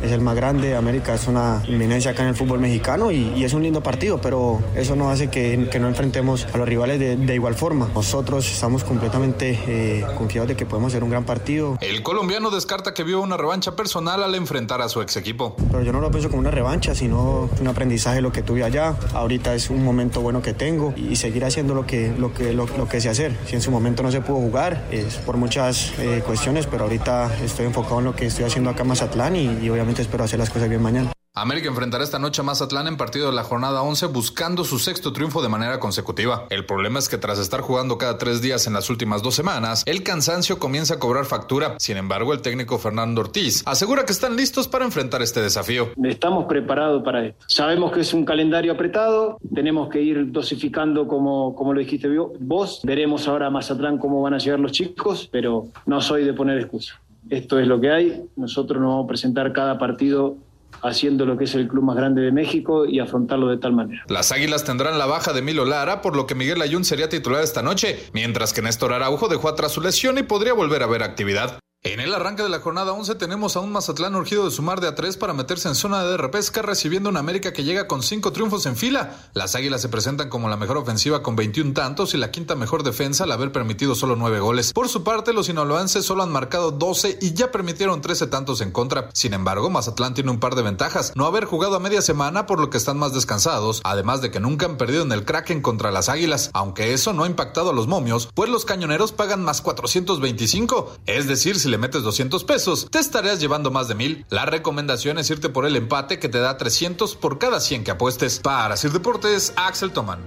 es 0.02 0.14
el 0.14 0.22
más 0.22 0.36
grande. 0.38 0.78
América 0.78 1.14
es 1.14 1.28
una 1.28 1.62
inminencia 1.68 2.12
acá 2.12 2.24
en 2.24 2.30
el 2.30 2.36
fútbol 2.36 2.60
mexicano 2.60 3.12
y, 3.12 3.34
y 3.36 3.44
es 3.44 3.52
un 3.54 3.64
lindo 3.64 3.84
partido, 3.84 4.22
pero 4.22 4.62
eso 4.76 4.96
no 4.96 5.10
hace 5.12 5.30
que, 5.30 5.68
que 5.70 5.80
no 5.80 5.90
enfrentemos 5.90 6.48
a 6.54 6.58
los 6.58 6.68
rivales 6.68 6.98
de, 6.98 7.18
de 7.18 7.36
igual 7.36 7.56
forma. 7.56 7.90
Nosotros 7.94 8.50
estamos 8.50 8.86
completamente 8.86 9.60
eh, 9.68 10.06
confiados 10.18 10.48
de 10.48 10.56
que 10.56 10.66
podemos 10.66 10.94
hacer 10.94 11.04
un 11.04 11.10
gran 11.10 11.26
partido. 11.26 11.78
El 11.82 12.02
colombiano 12.02 12.50
descarta 12.50 12.94
que 12.94 13.04
vio 13.04 13.20
una 13.20 13.36
revancha 13.36 13.76
personal 13.76 14.24
al 14.24 14.36
enfrentar 14.36 14.82
a 14.82 14.88
su 14.88 15.02
ex 15.02 15.18
equipo. 15.18 15.54
Pero 15.70 15.84
yo 15.84 15.92
no 15.92 16.00
lo 16.00 16.10
pienso 16.12 16.30
como 16.30 16.40
una 16.40 16.52
revancha, 16.52 16.96
sino 16.96 17.50
un 17.60 17.68
aprendizaje 17.68 18.22
lo 18.22 18.32
que 18.32 18.42
tuve 18.42 18.64
allá. 18.64 18.96
Ahorita 19.14 19.54
es 19.56 19.70
un 19.70 19.84
momento 19.84 20.22
bueno 20.22 20.42
que 20.42 20.54
tengo 20.54 20.94
y 20.96 21.16
seguir 21.16 21.46
haciendo 21.46 21.74
lo 21.74 21.86
que, 21.86 22.14
lo 22.18 22.34
que, 22.34 22.54
lo, 22.54 22.66
lo 22.66 22.88
que 22.88 23.02
sé 23.02 23.10
hacer. 23.10 23.36
Si 23.46 23.56
en 23.56 23.62
su 23.62 23.72
momento 23.72 24.04
no 24.04 24.12
se 24.12 24.22
pudo 24.22 24.38
jugar, 24.38 24.86
es 24.92 25.16
por 25.18 25.38
muchas 25.38 25.94
eh, 26.00 26.22
cuestiones, 26.26 26.68
pero 26.68 26.84
ahorita 26.84 27.32
estoy 27.44 27.66
enfocado 27.66 28.00
en 28.00 28.06
lo 28.06 28.16
que 28.16 28.26
estoy 28.26 28.46
haciendo 28.46 28.70
acá 28.70 28.84
en 28.84 28.90
Mazatlán 28.90 29.36
y, 29.36 29.60
y 29.62 29.70
obviamente 29.70 30.02
espero 30.02 30.24
hacer 30.24 30.40
las 30.40 30.50
cosas 30.50 30.70
bien 30.70 30.82
mañana. 30.82 31.12
América 31.34 31.70
enfrentará 31.70 32.04
esta 32.04 32.20
noche 32.20 32.42
a 32.42 32.44
Mazatlán 32.44 32.88
en 32.88 32.98
partido 32.98 33.28
de 33.28 33.34
la 33.34 33.46
jornada 33.46 33.84
11 33.84 34.08
buscando 34.08 34.66
su 34.66 34.80
sexto 34.80 35.14
triunfo 35.14 35.42
de 35.42 35.48
manera 35.48 35.80
consecutiva. 35.80 36.46
El 36.50 36.66
problema 36.66 37.00
es 37.00 37.08
que 37.08 37.18
tras 37.18 37.40
estar 37.40 37.62
jugando 37.62 37.98
cada 37.98 38.18
tres 38.18 38.42
días 38.42 38.68
en 38.68 38.74
las 38.74 38.90
últimas 38.90 39.24
dos 39.24 39.34
semanas, 39.34 39.84
el 39.86 40.04
cansancio 40.04 40.60
comienza 40.60 40.96
a 40.96 41.00
cobrar 41.00 41.24
factura. 41.24 41.76
Sin 41.80 41.96
embargo, 41.96 42.34
el 42.34 42.42
técnico 42.42 42.78
Fernando 42.80 43.22
Ortiz 43.22 43.64
asegura 43.66 44.04
que 44.04 44.12
están 44.12 44.36
listos 44.36 44.68
para 44.68 44.84
enfrentar 44.84 45.22
este 45.22 45.42
desafío. 45.42 45.92
Estamos 46.04 46.48
preparados 46.50 47.02
para 47.02 47.28
esto. 47.28 47.46
Sabemos 47.48 47.94
que 47.94 48.02
es 48.02 48.14
un 48.14 48.26
calendario 48.26 48.74
apretado, 48.74 49.38
tenemos 49.56 49.88
que 49.88 50.02
ir 50.02 50.34
dosificando 50.34 51.08
como, 51.08 51.56
como 51.56 51.74
lo 51.74 51.80
dijiste 51.80 52.10
vos. 52.42 52.82
Veremos 52.84 53.30
ahora 53.30 53.48
a 53.48 53.50
Mazatlán 53.50 54.00
cómo 54.00 54.22
van 54.22 54.34
a 54.34 54.38
llegar 54.38 54.60
los 54.60 54.74
chicos, 54.74 55.30
pero 55.32 55.68
no 55.86 56.02
soy 56.02 56.26
de 56.26 56.34
poner 56.34 56.58
excusa. 56.58 57.00
Esto 57.30 57.58
es 57.58 57.68
lo 57.68 57.80
que 57.80 57.90
hay. 57.90 58.22
Nosotros 58.36 58.82
nos 58.82 58.90
vamos 58.90 59.06
a 59.06 59.08
presentar 59.08 59.54
cada 59.54 59.78
partido 59.78 60.36
haciendo 60.82 61.26
lo 61.26 61.38
que 61.38 61.46
es 61.46 61.56
el 61.56 61.68
club 61.68 61.84
más 61.84 61.96
grande 61.96 62.22
de 62.22 62.32
México 62.32 62.86
y 62.86 63.00
afrontarlo 63.00 63.48
de 63.48 63.58
tal 63.58 63.74
manera. 63.74 64.04
Las 64.08 64.32
Águilas 64.32 64.64
tendrán 64.64 64.98
la 64.98 65.06
baja 65.06 65.34
de 65.34 65.42
Milo 65.42 65.66
Lara, 65.66 66.02
por 66.02 66.16
lo 66.16 66.28
que 66.28 66.36
Miguel 66.36 66.62
Ayun 66.62 66.84
sería 66.84 67.10
titular 67.10 67.44
esta 67.44 67.62
noche, 67.62 68.00
mientras 68.14 68.54
que 68.54 68.62
Néstor 68.62 68.94
Araujo 68.94 69.28
dejó 69.28 69.50
atrás 69.50 69.72
su 69.72 69.82
lesión 69.82 70.18
y 70.18 70.24
podría 70.24 70.54
volver 70.54 70.84
a 70.84 70.88
ver 70.88 71.04
actividad. 71.04 71.60
En 71.84 72.00
el 72.00 72.14
arranque 72.14 72.44
de 72.44 72.50
la 72.50 72.60
jornada 72.60 72.94
11 72.94 73.16
tenemos 73.16 73.56
a 73.56 73.60
un 73.60 73.72
Mazatlán 73.72 74.14
urgido 74.14 74.46
de 74.46 74.52
sumar 74.52 74.82
de 74.82 74.88
a 74.88 74.94
tres 74.94 75.18
para 75.18 75.34
meterse 75.34 75.68
en 75.68 75.74
zona 75.74 76.04
de 76.04 76.16
repesca, 76.16 76.62
recibiendo 76.62 77.10
una 77.10 77.22
América 77.22 77.54
que 77.54 77.64
llega 77.64 77.88
con 77.88 78.04
cinco 78.04 78.32
triunfos 78.32 78.68
en 78.68 78.76
fila. 78.76 79.18
Las 79.34 79.56
Águilas 79.56 79.82
se 79.82 79.90
presentan 79.90 80.30
como 80.30 80.48
la 80.48 80.58
mejor 80.58 80.78
ofensiva 80.78 81.24
con 81.24 81.36
21 81.36 81.74
tantos 81.74 82.14
y 82.14 82.18
la 82.18 82.30
quinta 82.30 82.54
mejor 82.54 82.84
defensa 82.84 83.24
al 83.24 83.32
haber 83.32 83.52
permitido 83.52 83.96
solo 83.96 84.16
nueve 84.16 84.40
goles. 84.40 84.74
Por 84.74 84.90
su 84.90 85.04
parte, 85.04 85.34
los 85.34 85.48
sinaloenses 85.48 86.06
solo 86.06 86.22
han 86.22 86.32
marcado 86.32 86.70
12 86.70 87.18
y 87.20 87.34
ya 87.34 87.52
permitieron 87.52 88.00
13 88.00 88.28
tantos 88.28 88.62
en 88.62 88.70
contra. 88.70 89.10
Sin 89.14 89.34
embargo, 89.34 89.72
Mazatlán 89.72 90.14
tiene 90.14 90.30
un 90.30 90.40
par 90.40 90.54
de 90.54 90.62
ventajas, 90.62 91.14
no 91.16 91.26
haber 91.26 91.46
jugado 91.46 91.78
a 91.78 91.80
media 91.80 92.04
semana 92.04 92.46
por 92.46 92.60
lo 92.60 92.70
que 92.70 92.78
están 92.78 93.00
más 93.00 93.16
descansados, 93.16 93.82
además 93.86 94.22
de 94.22 94.30
que 94.30 94.40
nunca 94.40 94.68
han 94.68 94.78
perdido 94.78 95.02
en 95.02 95.12
el 95.14 95.26
Kraken 95.26 95.64
contra 95.64 95.90
las 95.90 96.10
Águilas, 96.10 96.52
aunque 96.54 96.94
eso 96.94 97.12
no 97.14 97.24
ha 97.24 97.28
impactado 97.28 97.72
a 97.72 97.74
los 97.74 97.88
momios, 97.88 98.30
pues 98.36 98.52
los 98.52 98.66
cañoneros 98.66 99.14
pagan 99.14 99.44
más 99.44 99.62
425, 99.64 100.98
es 101.08 101.28
decir, 101.28 101.60
si 101.60 101.71
le 101.72 101.78
metes 101.80 102.04
200 102.04 102.44
pesos, 102.44 102.88
te 102.92 103.00
estarías 103.00 103.40
llevando 103.40 103.72
más 103.72 103.88
de 103.88 103.96
mil. 103.96 104.26
La 104.30 104.46
recomendación 104.46 105.18
es 105.18 105.30
irte 105.32 105.50
por 105.50 105.66
el 105.66 105.76
empate 105.76 106.20
que 106.20 106.30
te 106.30 106.40
da 106.40 106.58
300 106.58 107.16
por 107.16 107.40
cada 107.40 107.60
100 107.60 107.84
que 107.84 107.92
apuestes. 107.92 108.40
Para 108.40 108.78
Sir 108.78 108.92
Deportes, 108.92 109.54
Axel 109.56 109.92
Toman. 109.92 110.20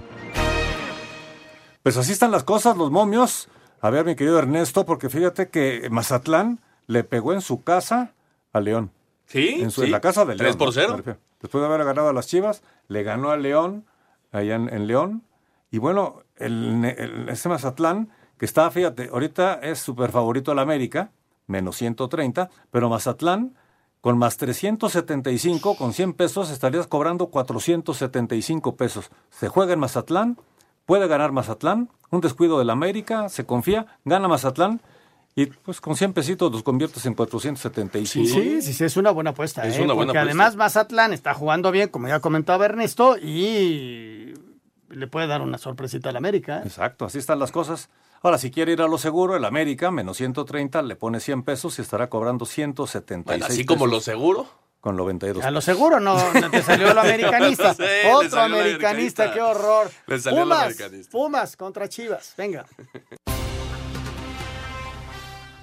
Pues 1.83 1.97
así 1.97 2.11
están 2.11 2.31
las 2.31 2.43
cosas, 2.43 2.75
los 2.77 2.91
momios. 2.91 3.47
A 3.81 3.89
ver, 3.89 4.05
mi 4.05 4.15
querido 4.15 4.39
Ernesto, 4.39 4.85
porque 4.85 5.09
fíjate 5.09 5.49
que 5.49 5.87
Mazatlán 5.91 6.59
le 6.87 7.03
pegó 7.03 7.33
en 7.33 7.41
su 7.41 7.63
casa 7.63 8.13
a 8.51 8.59
León. 8.59 8.91
Sí, 9.27 9.57
En, 9.59 9.71
su- 9.71 9.81
sí. 9.81 9.85
en 9.87 9.91
la 9.91 10.01
casa 10.01 10.21
de 10.25 10.35
León. 10.35 10.39
3 10.39 10.55
por 10.55 10.67
¿no? 10.67 10.71
0. 10.73 10.91
Me 10.91 10.97
refiero. 10.97 11.19
Después 11.41 11.61
de 11.61 11.67
haber 11.67 11.85
ganado 11.85 12.09
a 12.09 12.13
las 12.13 12.27
Chivas, 12.27 12.63
le 12.87 13.03
ganó 13.03 13.29
a 13.29 13.37
León, 13.37 13.85
allá 14.31 14.55
en, 14.55 14.73
en 14.73 14.87
León. 14.87 15.23
Y 15.69 15.77
bueno, 15.77 16.23
el, 16.37 16.83
el- 16.97 17.29
ese 17.29 17.49
Mazatlán, 17.49 18.09
que 18.39 18.45
está, 18.45 18.69
fíjate, 18.71 19.09
ahorita 19.13 19.55
es 19.55 19.79
súper 19.79 20.11
favorito 20.11 20.51
al 20.51 20.59
América, 20.59 21.11
menos 21.47 21.77
130, 21.77 22.49
pero 22.71 22.89
Mazatlán, 22.89 23.55
con 24.01 24.17
más 24.17 24.37
375, 24.37 25.75
con 25.75 25.93
100 25.93 26.13
pesos, 26.13 26.51
estarías 26.51 26.87
cobrando 26.87 27.27
475 27.27 28.75
pesos. 28.75 29.09
Se 29.29 29.47
juega 29.47 29.73
en 29.73 29.79
Mazatlán, 29.79 30.37
puede 30.85 31.07
ganar 31.07 31.31
Mazatlán, 31.31 31.89
un 32.11 32.21
descuido 32.21 32.59
del 32.59 32.69
América, 32.69 33.29
se 33.29 33.45
confía, 33.45 33.87
gana 34.05 34.27
Mazatlán, 34.27 34.81
y 35.37 35.47
pues 35.47 35.81
con 35.81 35.97
100 35.97 36.13
pesitos 36.13 36.51
los 36.51 36.63
conviertes 36.63 37.05
en 37.05 37.13
475. 37.13 38.27
Sí, 38.27 38.61
sí, 38.61 38.73
sí, 38.73 38.83
es 38.83 38.95
una 38.95 39.11
buena 39.11 39.31
apuesta. 39.31 39.67
Es 39.67 39.77
¿eh? 39.77 39.83
una 39.83 39.93
buena 39.93 40.11
Porque 40.11 40.19
apuesta. 40.19 40.43
además 40.43 40.55
Mazatlán 40.55 41.11
está 41.11 41.33
jugando 41.33 41.71
bien, 41.71 41.89
como 41.89 42.07
ya 42.07 42.21
comentaba 42.21 42.65
Ernesto, 42.65 43.17
y 43.17 44.33
le 44.89 45.07
puede 45.07 45.27
dar 45.27 45.41
una 45.41 45.57
sorpresita 45.57 46.09
al 46.09 46.15
América. 46.15 46.59
¿eh? 46.59 46.61
Exacto, 46.65 47.05
así 47.05 47.17
están 47.17 47.39
las 47.39 47.51
cosas. 47.51 47.89
Ahora, 48.25 48.39
si 48.39 48.49
quiere 48.49 48.71
ir 48.71 48.81
a 48.81 48.87
lo 48.87 48.97
seguro, 48.97 49.35
el 49.35 49.45
América, 49.45 49.91
menos 49.91 50.17
130, 50.17 50.81
le 50.81 50.95
pone 50.95 51.19
100 51.19 51.43
pesos 51.43 51.77
y 51.77 51.83
estará 51.83 52.09
cobrando 52.09 52.47
176 52.47 53.23
Bueno, 53.23 53.45
así 53.45 53.65
como 53.67 53.85
lo 53.85 54.01
seguro. 54.01 54.47
Con 54.79 54.95
92 54.95 55.45
A 55.45 55.51
lo 55.51 55.61
seguro 55.61 55.99
no, 55.99 56.33
no 56.33 56.49
te 56.49 56.63
salió 56.63 56.91
lo 56.91 57.01
americanista. 57.01 57.73
Otro 57.73 58.41
americanista, 58.41 58.45
americanista. 58.45 59.31
qué 59.31 59.41
horror. 59.43 59.91
Le 60.07 60.19
salió 60.19 60.39
lo 60.39 60.45
Pumas, 60.45 60.63
americanista. 60.63 61.11
Pumas 61.11 61.55
contra 61.55 61.87
Chivas, 61.87 62.33
venga. 62.35 62.65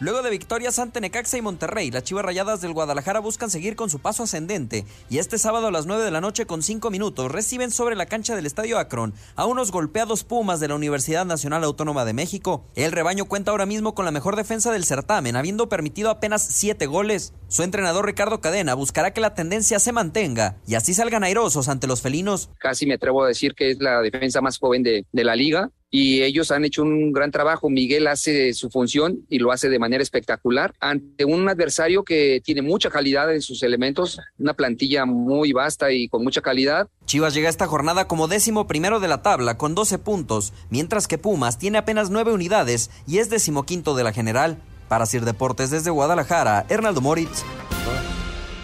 Luego 0.02 0.22
de 0.22 0.30
victorias 0.30 0.80
ante 0.80 1.00
Necaxa 1.00 1.38
y 1.38 1.42
Monterrey, 1.42 1.92
las 1.92 2.02
Chivas 2.02 2.24
Rayadas 2.24 2.60
del 2.60 2.72
Guadalajara 2.72 3.20
buscan 3.20 3.50
seguir 3.50 3.76
con 3.76 3.88
su 3.88 4.00
paso 4.00 4.24
ascendente 4.24 4.84
y 5.08 5.18
este 5.18 5.38
sábado 5.38 5.68
a 5.68 5.70
las 5.70 5.86
9 5.86 6.02
de 6.02 6.10
la 6.10 6.20
noche 6.20 6.44
con 6.44 6.64
5 6.64 6.90
minutos 6.90 7.30
reciben 7.30 7.70
sobre 7.70 7.94
la 7.94 8.06
cancha 8.06 8.34
del 8.34 8.46
Estadio 8.46 8.80
Akron 8.80 9.14
a 9.36 9.46
unos 9.46 9.70
golpeados 9.70 10.24
Pumas 10.24 10.58
de 10.58 10.66
la 10.66 10.74
Universidad 10.74 11.24
Nacional 11.24 11.62
Autónoma 11.62 12.04
de 12.04 12.14
México. 12.14 12.66
El 12.74 12.90
rebaño 12.90 13.26
cuenta 13.26 13.52
ahora 13.52 13.64
mismo 13.64 13.94
con 13.94 14.04
la 14.04 14.10
mejor 14.10 14.34
defensa 14.34 14.72
del 14.72 14.84
certamen, 14.84 15.36
habiendo 15.36 15.68
permitido 15.68 16.10
apenas 16.10 16.44
7 16.50 16.84
goles. 16.86 17.32
Su 17.46 17.62
entrenador 17.62 18.04
Ricardo 18.04 18.40
Cadena 18.40 18.74
buscará 18.74 19.12
que 19.12 19.20
la 19.20 19.36
tendencia 19.36 19.78
se 19.78 19.92
mantenga 19.92 20.56
y 20.66 20.74
así 20.74 20.94
salgan 20.94 21.22
airosos 21.22 21.68
ante 21.68 21.86
los 21.86 22.02
felinos. 22.02 22.50
Casi 22.58 22.86
me 22.86 22.94
atrevo 22.94 23.22
a 23.22 23.28
decir 23.28 23.54
que 23.54 23.70
es 23.70 23.78
la 23.78 24.00
defensa 24.00 24.40
más 24.40 24.58
joven 24.58 24.82
de, 24.82 25.06
de 25.12 25.22
la 25.22 25.36
liga 25.36 25.70
y 25.94 26.22
ellos 26.22 26.50
han 26.50 26.64
hecho 26.64 26.82
un 26.82 27.12
gran 27.12 27.30
trabajo. 27.30 27.70
Miguel 27.70 28.08
hace 28.08 28.54
su 28.54 28.70
función 28.70 29.24
y 29.28 29.38
lo 29.38 29.52
hace 29.52 29.68
de 29.68 29.78
manera 29.78 30.02
espectacular 30.02 30.74
ante 30.80 31.26
un 31.26 31.48
adversario 31.48 32.02
que 32.02 32.40
tiene 32.42 32.62
mucha 32.62 32.90
calidad 32.90 33.32
en 33.32 33.42
sus 33.42 33.62
elementos, 33.62 34.18
una 34.38 34.54
plantilla 34.54 35.04
muy 35.04 35.52
vasta 35.52 35.92
y 35.92 36.08
con 36.08 36.24
mucha 36.24 36.40
calidad. 36.40 36.88
Chivas 37.04 37.34
llega 37.34 37.48
a 37.48 37.50
esta 37.50 37.66
jornada 37.66 38.08
como 38.08 38.26
décimo 38.26 38.66
primero 38.66 38.98
de 39.00 39.08
la 39.08 39.22
tabla 39.22 39.58
con 39.58 39.74
12 39.74 39.98
puntos, 39.98 40.54
mientras 40.70 41.06
que 41.06 41.18
Pumas 41.18 41.58
tiene 41.58 41.76
apenas 41.76 42.08
9 42.08 42.32
unidades 42.32 42.90
y 43.06 43.18
es 43.18 43.28
decimoquinto 43.28 43.94
de 43.94 44.04
la 44.04 44.12
general. 44.12 44.56
Para 44.88 45.04
Sir 45.04 45.24
Deportes 45.24 45.70
desde 45.70 45.90
Guadalajara, 45.90 46.64
Hernaldo 46.70 47.02
Moritz. 47.02 47.44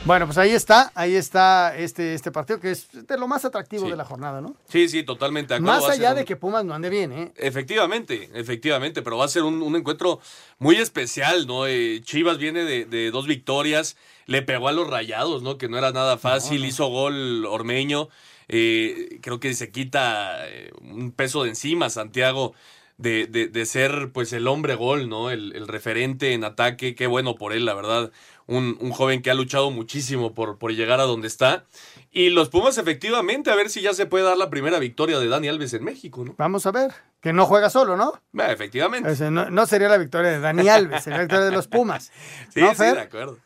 Bueno, 0.09 0.25
pues 0.25 0.39
ahí 0.39 0.53
está, 0.53 0.91
ahí 0.95 1.15
está 1.15 1.77
este, 1.77 2.15
este 2.15 2.33
partido 2.33 2.59
que 2.59 2.71
es 2.71 2.89
de 3.07 3.19
lo 3.19 3.29
más 3.29 3.45
atractivo 3.45 3.85
Sí. 3.85 3.91
de 3.91 3.97
la 3.99 4.07
jornada, 4.07 4.41
¿no? 4.41 4.57
Sí, 4.71 4.89
sí, 4.89 5.03
totalmente. 5.03 5.53
de 5.53 5.61
acuerdo. 5.61 5.83
Más 5.83 5.91
allá 5.91 6.11
un- 6.13 6.17
de 6.17 6.25
que 6.25 6.35
Pumas 6.35 6.65
no 6.65 6.73
ande 6.73 6.89
bien, 6.89 7.13
¿eh? 7.13 7.33
Efectivamente, 7.37 8.31
efectivamente, 8.33 9.03
pero 9.03 9.19
va 9.19 9.27
a 9.27 9.29
ser 9.29 9.43
un, 9.43 9.61
un 9.61 9.77
encuentro 9.77 10.21
muy 10.59 10.77
especial, 10.77 11.47
¿no? 11.47 11.67
Eh, 11.67 12.01
Chivas 12.03 12.39
viene 12.39 12.65
de, 12.65 12.87
de 12.87 13.11
dos 13.11 13.27
victorias, 13.27 13.99
le 14.25 14.41
pegó 14.41 14.69
a 14.69 14.73
los 14.73 14.89
rayados, 14.89 15.43
¿no? 15.43 15.59
Que 15.59 15.69
no 15.69 15.77
era 15.77 15.93
nada 15.93 16.17
fácil, 16.17 16.65
hizo 16.65 16.87
gol 16.89 17.45
Ormeño, 17.45 18.09
eh, 18.49 19.19
creo 19.21 19.41
que 19.41 19.53
se 19.53 19.71
quita 19.71 20.49
eh, 20.49 20.71
un 20.81 21.13
peso 21.13 21.43
de 21.43 21.51
encima 21.51 21.91
Santiago 21.91 22.55
de, 22.97 23.27
de- 23.27 23.47
de 23.49 23.67
ser 23.67 24.11
pues 24.13 24.33
el 24.33 24.49
hombre 24.49 24.75
gol, 24.75 25.09
¿no? 25.11 25.31
El, 25.31 25.55
el 25.55 25.69
referente 25.69 26.33
en 26.33 26.45
ataque, 26.45 26.95
qué 26.95 27.07
bueno 27.07 27.35
por 27.35 27.53
él, 27.53 27.67
la 27.67 27.75
verdad. 27.75 28.11
Un, 28.49 28.77
un 28.81 28.91
joven 28.93 29.23
que 29.23 29.31
ha 29.31 29.35
luchado 29.35 29.71
muchísimo 29.71 30.33
por, 30.35 30.59
por 30.59 30.73
llegar 30.73 30.99
a 31.01 31.05
donde 31.05 31.29
está. 31.29 31.65
Y 32.11 32.31
los 32.31 32.49
Pumas, 32.49 32.79
efectivamente, 32.79 33.51
a 33.51 33.55
ver 33.55 33.69
si 33.69 33.83
ya 33.83 33.93
se 33.95 34.07
puede 34.07 34.25
dar 34.25 34.37
la 34.39 34.49
primera 34.51 34.79
victoria 34.79 35.21
de 35.21 35.29
Dani 35.29 35.49
Alves 35.49 35.75
en 35.75 35.85
México, 35.85 36.25
¿no? 36.25 36.35
Vamos 36.39 36.65
a 36.67 36.73
ver. 36.73 36.93
Que 37.21 37.33
no 37.35 37.45
juega 37.45 37.69
solo, 37.69 37.97
¿no? 37.97 38.15
Eh, 38.33 38.51
efectivamente. 38.51 39.11
Ese 39.13 39.31
no, 39.31 39.51
no 39.51 39.67
sería 39.67 39.89
la 39.89 39.99
victoria 39.99 40.31
de 40.31 40.41
Dani 40.41 40.69
Alves, 40.69 41.05
sería 41.05 41.19
la 41.19 41.25
victoria 41.25 41.45
de 41.45 41.53
los 41.53 41.69
Pumas. 41.69 42.11
Sí, 42.53 42.61
¿No, 42.61 42.75
sí, 42.75 42.85
de 42.85 43.01
acuerdo. 43.01 43.39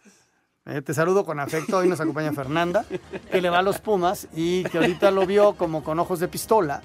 Eh, 0.67 0.81
te 0.81 0.95
saludo 0.95 1.25
con 1.25 1.41
afecto. 1.41 1.79
Hoy 1.79 1.89
nos 1.89 2.01
acompaña 2.01 2.33
Fernanda, 2.33 2.85
que 3.31 3.41
le 3.41 3.51
va 3.51 3.59
a 3.59 3.63
los 3.63 3.81
Pumas 3.81 4.29
y 4.35 4.63
que 4.65 4.79
ahorita 4.79 5.11
lo 5.11 5.27
vio 5.27 5.55
como 5.55 5.83
con 5.83 5.99
ojos 5.99 6.21
de 6.21 6.29
pistola. 6.29 6.83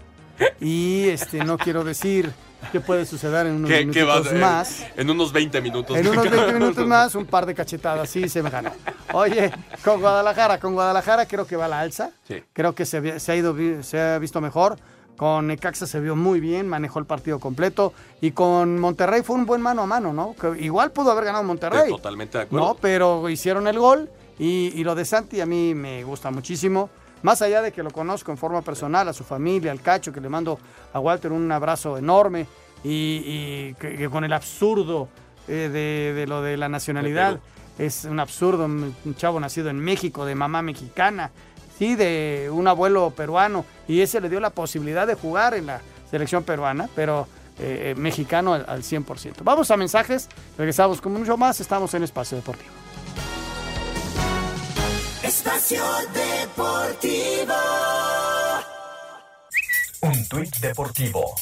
Y 0.60 1.08
este 1.10 1.44
no 1.44 1.58
quiero 1.60 1.84
decir 1.84 2.32
qué 2.72 2.80
puede 2.80 3.06
suceder 3.06 3.48
en 3.48 3.56
unos 3.56 3.70
¿Qué, 3.70 3.90
qué 3.90 4.04
va 4.04 4.16
a 4.16 4.20
minutos 4.20 4.40
más. 4.40 4.86
En 4.96 5.10
unos 5.10 5.32
20 5.32 5.62
minutos. 5.62 5.98
En 5.98 6.08
unos 6.08 6.30
20 6.30 6.54
minutos 6.60 6.86
más, 6.86 7.16
un 7.16 7.26
par 7.26 7.46
de 7.46 7.56
cachetadas, 7.56 8.10
sí, 8.10 8.28
se 8.30 8.42
me 8.44 8.50
ganó. 8.50 8.72
Oye, 9.14 9.52
con 9.84 10.00
Guadalajara, 10.02 10.60
con 10.60 10.74
Guadalajara 10.74 11.26
creo 11.26 11.46
que 11.46 11.56
va 11.56 11.66
a 11.66 11.70
la 11.70 11.80
alza. 11.80 12.12
Sí. 12.28 12.44
Creo 12.54 12.76
que 12.76 12.86
se, 12.86 12.98
ha 12.98 13.36
ido, 13.36 13.56
se 13.84 14.00
ha 14.00 14.20
visto 14.20 14.42
mejor. 14.42 14.78
Con 15.18 15.48
Necaxa 15.48 15.88
se 15.88 16.00
vio 16.00 16.16
muy 16.16 16.40
bien, 16.40 16.68
manejó 16.68 17.00
el 17.00 17.06
partido 17.06 17.40
completo. 17.40 17.94
Y 18.22 18.32
con 18.32 18.78
Monterrey 18.80 19.24
fue 19.24 19.36
un 19.36 19.48
buen 19.48 19.62
mano 19.62 19.82
a 19.82 19.86
mano, 19.88 20.14
¿no? 20.14 20.36
Que 20.40 20.64
igual 20.64 20.92
pudo 20.92 21.12
haber 21.12 21.26
ganado 21.26 21.44
Monterrey. 21.44 21.90
Totalmente 21.90 22.38
de 22.38 22.44
acuerdo. 22.44 22.68
No, 22.68 22.76
pero 22.76 23.28
hicieron 23.28 23.68
el 23.68 23.80
gol 23.80 24.10
y, 24.38 24.72
y 24.76 24.84
lo 24.84 24.94
de 24.94 25.06
Santi 25.06 25.42
a 25.42 25.48
mí 25.48 25.74
me 25.74 26.04
gusta 26.04 26.30
muchísimo. 26.30 26.92
Más 27.24 27.42
allá 27.42 27.62
de 27.62 27.72
que 27.72 27.84
lo 27.84 27.92
conozco 27.92 28.32
en 28.32 28.38
forma 28.38 28.62
personal, 28.62 29.08
a 29.08 29.14
su 29.14 29.24
familia, 29.24 29.72
al 29.72 29.82
Cacho, 29.82 30.12
que 30.14 30.22
le 30.22 30.30
mando 30.30 30.60
a 30.94 31.00
Walter 31.00 31.32
un 31.32 31.52
abrazo 31.52 31.98
enorme 31.98 32.48
y, 32.84 33.22
y 33.26 33.74
que, 33.80 33.98
que 33.98 34.10
con 34.10 34.24
el 34.24 34.34
absurdo 34.34 35.10
eh, 35.48 35.70
de, 35.72 36.14
de 36.14 36.28
lo 36.28 36.42
de 36.42 36.58
la 36.58 36.70
nacionalidad. 36.70 37.40
Es 37.78 38.06
un 38.06 38.20
absurdo, 38.20 38.66
un 38.66 38.96
un 39.06 39.16
chavo 39.16 39.40
nacido 39.40 39.70
en 39.70 39.80
México, 39.80 40.26
de 40.26 40.36
mamá 40.36 40.62
mexicana, 40.62 41.32
sí, 41.78 41.96
de 41.96 42.50
un 42.52 42.68
abuelo 42.68 43.12
peruano, 43.12 43.66
y 43.88 44.02
ese 44.02 44.20
le 44.20 44.30
dio 44.30 44.40
la 44.40 44.50
posibilidad 44.50 45.06
de 45.08 45.14
jugar 45.16 45.54
en 45.54 45.68
la 45.68 45.82
selección 46.10 46.44
peruana, 46.44 46.90
pero 46.96 47.28
eh, 47.60 47.94
eh, 47.96 48.00
mexicano 48.00 48.54
al, 48.54 48.66
al 48.68 48.84
100%. 48.84 49.36
Vamos 49.44 49.72
a 49.72 49.78
mensajes, 49.78 50.28
regresamos 50.58 51.02
con 51.02 51.14
mucho 51.14 51.38
más, 51.38 51.60
estamos 51.62 51.94
en 51.94 52.04
Espacio 52.04 52.38
Deportivo. 52.38 52.72
Espacio 55.24 55.84
Deportivo. 56.14 56.27
Un 60.02 60.30
tuit 60.30 60.56
deportivo. 60.60 61.36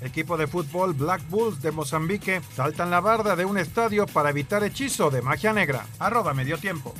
Equipo 0.00 0.36
de 0.36 0.46
fútbol 0.46 0.94
Black 0.94 1.22
Bulls 1.28 1.62
de 1.62 1.70
Mozambique 1.70 2.40
saltan 2.54 2.90
la 2.90 3.00
barda 3.00 3.36
de 3.36 3.44
un 3.44 3.58
estadio 3.58 4.06
para 4.06 4.30
evitar 4.30 4.64
hechizo 4.64 5.10
de 5.10 5.22
magia 5.22 5.52
negra. 5.52 5.86
Arroba 5.98 6.34
medio 6.34 6.58
tiempo. 6.58 6.94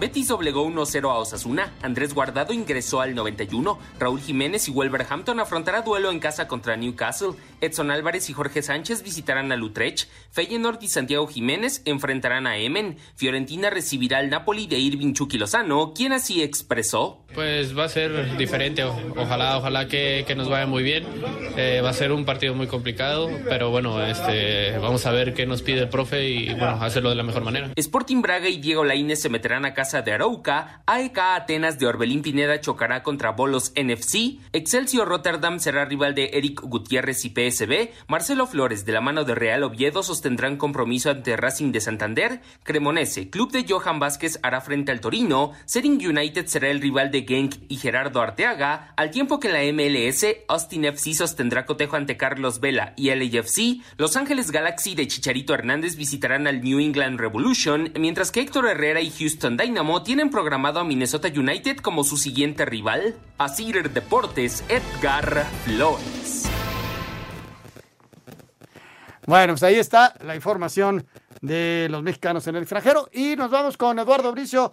Betis 0.00 0.28
doblegó 0.28 0.64
1-0 0.64 1.10
a 1.10 1.18
Osasuna, 1.18 1.72
Andrés 1.82 2.14
Guardado 2.14 2.52
ingresó 2.52 3.00
al 3.00 3.16
91, 3.16 3.80
Raúl 3.98 4.20
Jiménez 4.20 4.68
y 4.68 4.70
Wolverhampton 4.70 5.40
afrontará 5.40 5.82
duelo 5.82 6.12
en 6.12 6.20
casa 6.20 6.46
contra 6.46 6.76
Newcastle, 6.76 7.32
Edson 7.60 7.90
Álvarez 7.90 8.30
y 8.30 8.32
Jorge 8.32 8.62
Sánchez 8.62 9.02
visitarán 9.02 9.50
al 9.50 9.60
Utrecht, 9.60 10.08
Feyenoord 10.30 10.80
y 10.82 10.88
Santiago 10.88 11.26
Jiménez 11.26 11.82
enfrentarán 11.84 12.46
a 12.46 12.58
Emen, 12.58 12.96
Fiorentina 13.16 13.70
recibirá 13.70 14.18
al 14.18 14.30
Napoli 14.30 14.68
de 14.68 14.78
Irving 14.78 15.14
Chucky 15.14 15.36
Lozano, 15.36 15.92
quien 15.94 16.12
así 16.12 16.44
expresó. 16.44 17.24
Pues 17.34 17.76
va 17.76 17.84
a 17.84 17.88
ser 17.88 18.36
diferente, 18.36 18.84
ojalá, 18.84 19.58
ojalá 19.58 19.88
que, 19.88 20.24
que 20.28 20.36
nos 20.36 20.48
vaya 20.48 20.66
muy 20.66 20.84
bien. 20.84 21.04
Eh, 21.56 21.80
va 21.82 21.90
a 21.90 21.92
ser 21.92 22.12
un 22.12 22.24
partido 22.24 22.54
muy 22.54 22.68
complicado, 22.68 23.28
pero 23.48 23.70
bueno, 23.70 24.00
este, 24.04 24.78
vamos 24.78 25.04
a 25.06 25.10
ver 25.10 25.34
qué 25.34 25.44
nos 25.44 25.62
pide 25.62 25.80
el 25.80 25.88
profe 25.88 26.28
y 26.28 26.54
bueno, 26.54 26.80
hacerlo 26.82 27.10
de 27.10 27.16
la 27.16 27.24
mejor 27.24 27.42
manera. 27.42 27.70
Sporting 27.74 28.22
Braga 28.22 28.48
y 28.48 28.58
Diego 28.58 28.84
Lainez 28.84 29.20
se 29.20 29.28
meterán 29.28 29.64
a 29.64 29.74
casa 29.74 29.87
de 29.88 30.12
Arauca, 30.12 30.82
AEK 30.84 31.18
Atenas 31.18 31.78
de 31.78 31.86
Orbelín 31.86 32.20
Pineda 32.20 32.60
chocará 32.60 33.02
contra 33.02 33.30
Bolos 33.32 33.72
NFC, 33.74 34.38
Excelsior 34.52 35.08
Rotterdam 35.08 35.58
será 35.58 35.86
rival 35.86 36.14
de 36.14 36.30
Eric 36.34 36.60
Gutiérrez 36.60 37.24
y 37.24 37.30
PSB, 37.30 37.90
Marcelo 38.06 38.46
Flores 38.46 38.84
de 38.84 38.92
la 38.92 39.00
mano 39.00 39.24
de 39.24 39.34
Real 39.34 39.62
Oviedo 39.62 40.02
sostendrán 40.02 40.58
compromiso 40.58 41.10
ante 41.10 41.38
Racing 41.38 41.72
de 41.72 41.80
Santander, 41.80 42.42
Cremonese, 42.64 43.30
club 43.30 43.50
de 43.50 43.64
Johan 43.66 43.98
Vázquez 43.98 44.38
hará 44.42 44.60
frente 44.60 44.92
al 44.92 45.00
Torino, 45.00 45.52
Sering 45.64 46.06
United 46.06 46.46
será 46.46 46.68
el 46.68 46.82
rival 46.82 47.10
de 47.10 47.22
Genk 47.22 47.54
y 47.68 47.76
Gerardo 47.76 48.20
Arteaga, 48.20 48.92
al 48.94 49.10
tiempo 49.10 49.40
que 49.40 49.48
la 49.48 49.62
MLS, 49.72 50.26
Austin 50.48 50.84
FC 50.84 51.14
sostendrá 51.14 51.64
cotejo 51.64 51.96
ante 51.96 52.18
Carlos 52.18 52.60
Vela 52.60 52.92
y 52.94 53.08
LAFC, 53.08 53.82
Los 53.96 54.16
Ángeles 54.16 54.50
Galaxy 54.50 54.94
de 54.94 55.08
Chicharito 55.08 55.54
Hernández 55.54 55.96
visitarán 55.96 56.46
al 56.46 56.60
New 56.60 56.78
England 56.78 57.18
Revolution, 57.18 57.90
mientras 57.98 58.30
que 58.30 58.40
Héctor 58.40 58.68
Herrera 58.68 59.00
y 59.00 59.10
Houston 59.10 59.56
Dynamo 59.56 59.77
tienen 60.02 60.30
programado 60.30 60.80
a 60.80 60.84
Minnesota 60.84 61.28
United 61.28 61.76
como 61.78 62.02
su 62.02 62.16
siguiente 62.16 62.64
rival. 62.64 63.14
Asir 63.38 63.90
Deportes, 63.90 64.64
Edgar 64.68 65.44
Flores. 65.64 66.50
Bueno, 69.24 69.52
pues 69.52 69.62
ahí 69.62 69.76
está 69.76 70.14
la 70.24 70.34
información 70.34 71.06
de 71.40 71.86
los 71.90 72.02
mexicanos 72.02 72.46
en 72.48 72.56
el 72.56 72.62
extranjero. 72.62 73.06
Y 73.12 73.36
nos 73.36 73.50
vamos 73.50 73.76
con 73.76 73.98
Eduardo 73.98 74.32
Bricio. 74.32 74.72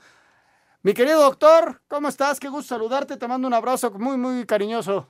Mi 0.81 0.93
querido 0.93 1.21
doctor, 1.21 1.81
¿cómo 1.87 2.07
estás? 2.07 2.39
Qué 2.39 2.49
gusto 2.49 2.75
saludarte. 2.75 3.17
Te 3.17 3.27
mando 3.27 3.47
un 3.47 3.53
abrazo 3.53 3.91
muy, 3.91 4.17
muy 4.17 4.45
cariñoso. 4.45 5.07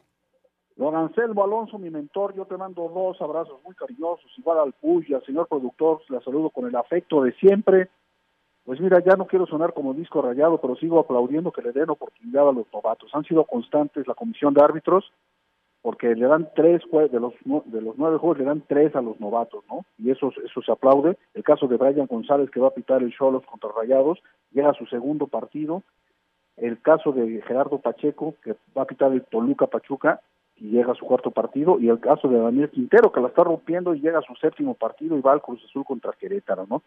Don 0.75 0.93
Anselmo 0.93 1.41
Alonso, 1.45 1.79
mi 1.79 1.89
mentor, 1.89 2.35
yo 2.35 2.45
te 2.45 2.57
mando 2.57 2.89
dos 2.93 3.21
abrazos 3.21 3.63
muy 3.63 3.75
cariñosos, 3.75 4.29
igual 4.37 4.59
al 4.59 4.73
Puy 4.73 5.13
al 5.13 5.25
señor 5.25 5.47
productor, 5.47 6.01
la 6.09 6.19
saludo 6.19 6.49
con 6.49 6.67
el 6.67 6.75
afecto 6.75 7.23
de 7.23 7.31
siempre. 7.35 7.89
Pues 8.65 8.81
mira, 8.81 8.99
ya 8.99 9.15
no 9.15 9.27
quiero 9.27 9.45
sonar 9.45 9.73
como 9.73 9.93
disco 9.93 10.23
rayado, 10.23 10.59
pero 10.59 10.75
sigo 10.75 10.99
aplaudiendo 10.99 11.51
que 11.51 11.61
le 11.61 11.71
den 11.71 11.89
oportunidad 11.91 12.49
a 12.49 12.51
los 12.51 12.65
novatos. 12.73 13.11
Han 13.13 13.23
sido 13.23 13.43
constantes 13.45 14.07
la 14.07 14.15
comisión 14.15 14.55
de 14.55 14.63
árbitros, 14.63 15.11
porque 15.83 16.15
le 16.15 16.25
dan 16.25 16.49
tres 16.55 16.81
de 16.91 17.19
los 17.19 17.33
de 17.65 17.79
los 17.79 17.95
nueve 17.95 18.17
juegos 18.17 18.39
le 18.39 18.45
dan 18.45 18.63
tres 18.67 18.95
a 18.95 19.01
los 19.01 19.19
novatos, 19.19 19.63
¿no? 19.69 19.85
Y 19.99 20.09
eso 20.09 20.33
eso 20.43 20.61
se 20.63 20.71
aplaude. 20.71 21.15
El 21.35 21.43
caso 21.43 21.67
de 21.67 21.77
Brian 21.77 22.07
González 22.07 22.49
que 22.49 22.59
va 22.59 22.69
a 22.69 22.73
pitar 22.73 23.03
el 23.03 23.15
Cholos 23.15 23.45
contra 23.45 23.69
Rayados, 23.69 24.17
llega 24.51 24.71
a 24.71 24.73
su 24.73 24.87
segundo 24.87 25.27
partido. 25.27 25.83
El 26.57 26.81
caso 26.81 27.11
de 27.11 27.39
Gerardo 27.43 27.77
Pacheco 27.77 28.33
que 28.43 28.55
va 28.75 28.81
a 28.81 28.87
pitar 28.87 29.11
el 29.11 29.23
Toluca 29.25 29.67
Pachuca 29.67 30.21
y 30.55 30.69
llega 30.69 30.93
a 30.93 30.95
su 30.95 31.05
cuarto 31.05 31.29
partido 31.29 31.79
y 31.79 31.89
el 31.89 31.99
caso 31.99 32.29
de 32.29 32.39
Daniel 32.39 32.71
Quintero 32.71 33.11
que 33.11 33.21
la 33.21 33.27
está 33.27 33.43
rompiendo 33.43 33.93
y 33.93 33.99
llega 33.99 34.17
a 34.17 34.23
su 34.23 34.33
séptimo 34.35 34.73
partido 34.73 35.15
y 35.15 35.21
va 35.21 35.33
al 35.33 35.43
Cruz 35.43 35.63
Azul 35.65 35.85
contra 35.85 36.13
Querétaro, 36.13 36.65
¿no? 36.67 36.81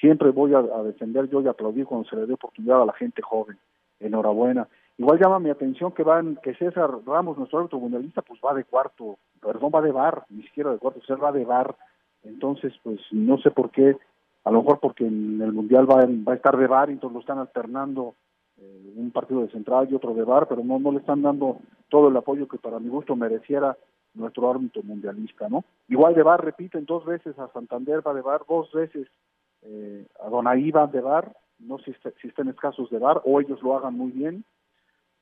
Siempre 0.00 0.30
voy 0.30 0.54
a, 0.54 0.62
defender 0.82 1.28
yo 1.30 1.40
y 1.40 1.48
aplaudir 1.48 1.86
cuando 1.86 2.08
se 2.08 2.16
le 2.16 2.26
dé 2.26 2.34
oportunidad 2.34 2.82
a 2.82 2.86
la 2.86 2.92
gente 2.92 3.22
joven. 3.22 3.58
Enhorabuena. 3.98 4.68
Igual 4.98 5.18
llama 5.18 5.38
mi 5.38 5.50
atención 5.50 5.92
que 5.92 6.02
van, 6.02 6.38
que 6.42 6.54
César 6.54 6.90
Ramos, 7.06 7.36
nuestro 7.38 7.58
árbitro 7.58 7.78
mundialista, 7.80 8.22
pues 8.22 8.40
va 8.44 8.54
de 8.54 8.64
cuarto, 8.64 9.18
perdón, 9.40 9.72
va 9.74 9.80
de 9.80 9.92
bar, 9.92 10.24
ni 10.30 10.42
siquiera 10.42 10.70
de 10.70 10.78
cuarto, 10.78 11.00
César 11.00 11.22
va 11.22 11.32
de 11.32 11.44
bar. 11.44 11.74
Entonces, 12.24 12.72
pues 12.82 13.00
no 13.10 13.38
sé 13.38 13.50
por 13.50 13.70
qué, 13.70 13.96
a 14.44 14.50
lo 14.50 14.62
mejor 14.62 14.80
porque 14.80 15.06
en 15.06 15.40
el 15.40 15.52
mundial 15.52 15.88
va, 15.90 16.06
va 16.06 16.32
a 16.32 16.36
estar 16.36 16.56
de 16.56 16.66
bar, 16.66 16.90
entonces 16.90 17.14
lo 17.14 17.20
están 17.20 17.38
alternando 17.38 18.14
eh, 18.58 18.92
un 18.96 19.10
partido 19.10 19.42
de 19.42 19.50
central 19.50 19.88
y 19.90 19.94
otro 19.94 20.14
de 20.14 20.24
bar, 20.24 20.46
pero 20.48 20.64
no, 20.64 20.78
no 20.78 20.92
le 20.92 20.98
están 20.98 21.20
dando 21.20 21.58
todo 21.90 22.08
el 22.08 22.16
apoyo 22.16 22.48
que 22.48 22.58
para 22.58 22.78
mi 22.78 22.88
gusto 22.88 23.14
mereciera 23.14 23.76
nuestro 24.14 24.50
árbitro 24.50 24.82
mundialista, 24.82 25.48
¿no? 25.48 25.64
Igual 25.88 26.14
de 26.14 26.22
bar, 26.22 26.42
repiten 26.42 26.86
dos 26.86 27.04
veces 27.04 27.38
a 27.38 27.48
Santander 27.48 28.06
va 28.06 28.14
de 28.14 28.22
bar, 28.22 28.42
dos 28.48 28.72
veces 28.72 29.08
eh, 29.66 30.06
a 30.22 30.28
Donaí 30.28 30.70
va 30.70 30.86
de 30.86 31.00
bar, 31.00 31.32
no 31.58 31.78
si, 31.78 31.92
si 32.20 32.28
estén 32.28 32.48
escasos 32.48 32.90
de 32.90 32.98
bar 32.98 33.20
o 33.24 33.40
ellos 33.40 33.62
lo 33.62 33.76
hagan 33.76 33.94
muy 33.94 34.10
bien, 34.12 34.44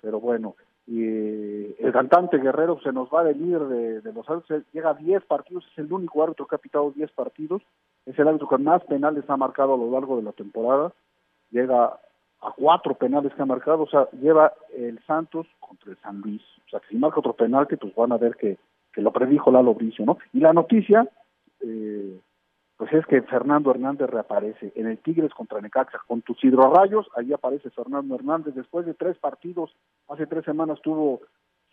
pero 0.01 0.21
bueno, 0.21 0.55
y 0.87 1.03
eh, 1.03 1.77
el 1.79 1.93
cantante 1.93 2.39
Guerrero 2.39 2.79
se 2.83 2.93
nos 2.93 3.09
va 3.09 3.25
de 3.25 3.35
líder 3.35 3.63
de, 3.63 4.01
de 4.03 4.13
los 4.13 4.29
árbitros, 4.29 4.63
llega 4.73 4.91
a 4.91 4.95
10 4.95 5.25
partidos, 5.25 5.65
es 5.73 5.79
el 5.79 5.93
único 5.93 6.23
árbitro 6.23 6.47
que 6.47 6.57
ha 6.57 6.59
pitado 6.59 6.91
10 6.91 7.11
partidos, 7.13 7.63
es 8.05 8.19
el 8.19 8.29
árbitro 8.29 8.49
que 8.49 8.59
más 8.59 8.85
penales 8.85 9.25
ha 9.29 9.37
marcado 9.37 9.75
a 9.75 9.79
lo 9.79 9.91
largo 9.91 10.17
de 10.17 10.23
la 10.25 10.33
temporada, 10.33 10.93
llega 11.51 11.99
a 12.45 12.53
cuatro 12.57 12.95
penales 12.95 13.33
que 13.33 13.41
ha 13.41 13.47
marcado, 13.47 13.85
o 13.85 13.89
sea, 13.89 14.09
lleva 14.21 14.53
el 14.77 15.03
Santos 15.07 15.47
contra 15.61 15.91
el 15.91 15.99
San 15.99 16.21
Luis, 16.21 16.43
o 16.67 16.71
sea, 16.71 16.81
que 16.81 16.89
si 16.89 16.97
marca 16.97 17.21
otro 17.21 17.33
penalti, 17.33 17.77
pues 17.77 17.95
van 17.95 18.13
a 18.13 18.19
ver 18.19 18.37
que, 18.37 18.59
que 18.93 19.01
lo 19.01 19.13
predijo 19.13 19.51
Lalo 19.51 19.75
Bricio, 19.75 20.05
¿no? 20.05 20.19
Y 20.35 20.41
la 20.41 20.53
noticia, 20.53 21.09
eh, 21.61 22.21
pues 22.77 22.93
es 22.93 23.07
que 23.07 23.23
Fernando 23.23 23.71
Hernández 23.71 24.11
reaparece 24.11 24.73
en 24.75 24.87
el 24.87 24.99
Tigres 24.99 25.33
contra 25.33 25.61
Necaxa, 25.61 26.01
con 26.07 26.23
tus 26.23 26.43
hidrorrayos, 26.43 27.07
ahí 27.17 27.33
aparece 27.33 27.71
Fernando 27.71 28.17
Hernández, 28.17 28.55
después 28.55 28.85
de 28.85 28.95
tres 28.95 29.17
partidos, 29.19 29.75
hace 30.09 30.27
tres 30.27 30.45
semanas 30.45 30.81
tuvo 30.83 31.21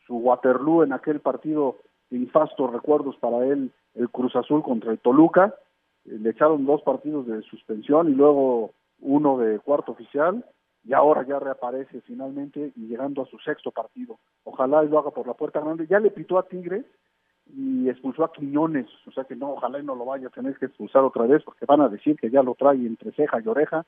su 0.05 0.17
Waterloo 0.17 0.83
en 0.83 0.93
aquel 0.93 1.19
partido 1.19 1.77
de 2.09 2.17
infastos 2.17 2.71
recuerdos 2.71 3.15
para 3.17 3.45
él, 3.47 3.71
el 3.95 4.09
Cruz 4.09 4.35
Azul 4.35 4.61
contra 4.61 4.91
el 4.91 4.99
Toluca, 4.99 5.55
eh, 6.05 6.17
le 6.19 6.29
echaron 6.31 6.65
dos 6.65 6.81
partidos 6.83 7.25
de 7.25 7.41
suspensión 7.43 8.09
y 8.09 8.13
luego 8.13 8.71
uno 8.99 9.37
de 9.37 9.59
cuarto 9.59 9.93
oficial, 9.93 10.45
y 10.83 10.93
ahora 10.93 11.25
ya 11.25 11.39
reaparece 11.39 12.01
finalmente 12.01 12.71
y 12.75 12.87
llegando 12.87 13.21
a 13.21 13.27
su 13.27 13.37
sexto 13.39 13.71
partido. 13.71 14.17
Ojalá 14.43 14.83
y 14.83 14.87
lo 14.87 14.99
haga 14.99 15.11
por 15.11 15.27
la 15.27 15.33
puerta 15.33 15.59
grande. 15.59 15.85
Ya 15.87 15.99
le 15.99 16.09
pitó 16.09 16.39
a 16.39 16.47
Tigres 16.47 16.85
y 17.55 17.89
expulsó 17.89 18.23
a 18.23 18.31
Quiñones, 18.31 18.87
o 19.05 19.11
sea 19.11 19.23
que 19.25 19.35
no, 19.35 19.51
ojalá 19.53 19.79
y 19.79 19.83
no 19.83 19.95
lo 19.95 20.05
vaya 20.05 20.27
a 20.27 20.31
tener 20.31 20.57
que 20.57 20.65
expulsar 20.65 21.03
otra 21.03 21.25
vez 21.25 21.43
porque 21.43 21.65
van 21.65 21.81
a 21.81 21.89
decir 21.89 22.15
que 22.15 22.29
ya 22.29 22.43
lo 22.43 22.55
trae 22.55 22.77
entre 22.77 23.11
ceja 23.11 23.41
y 23.41 23.47
oreja. 23.47 23.85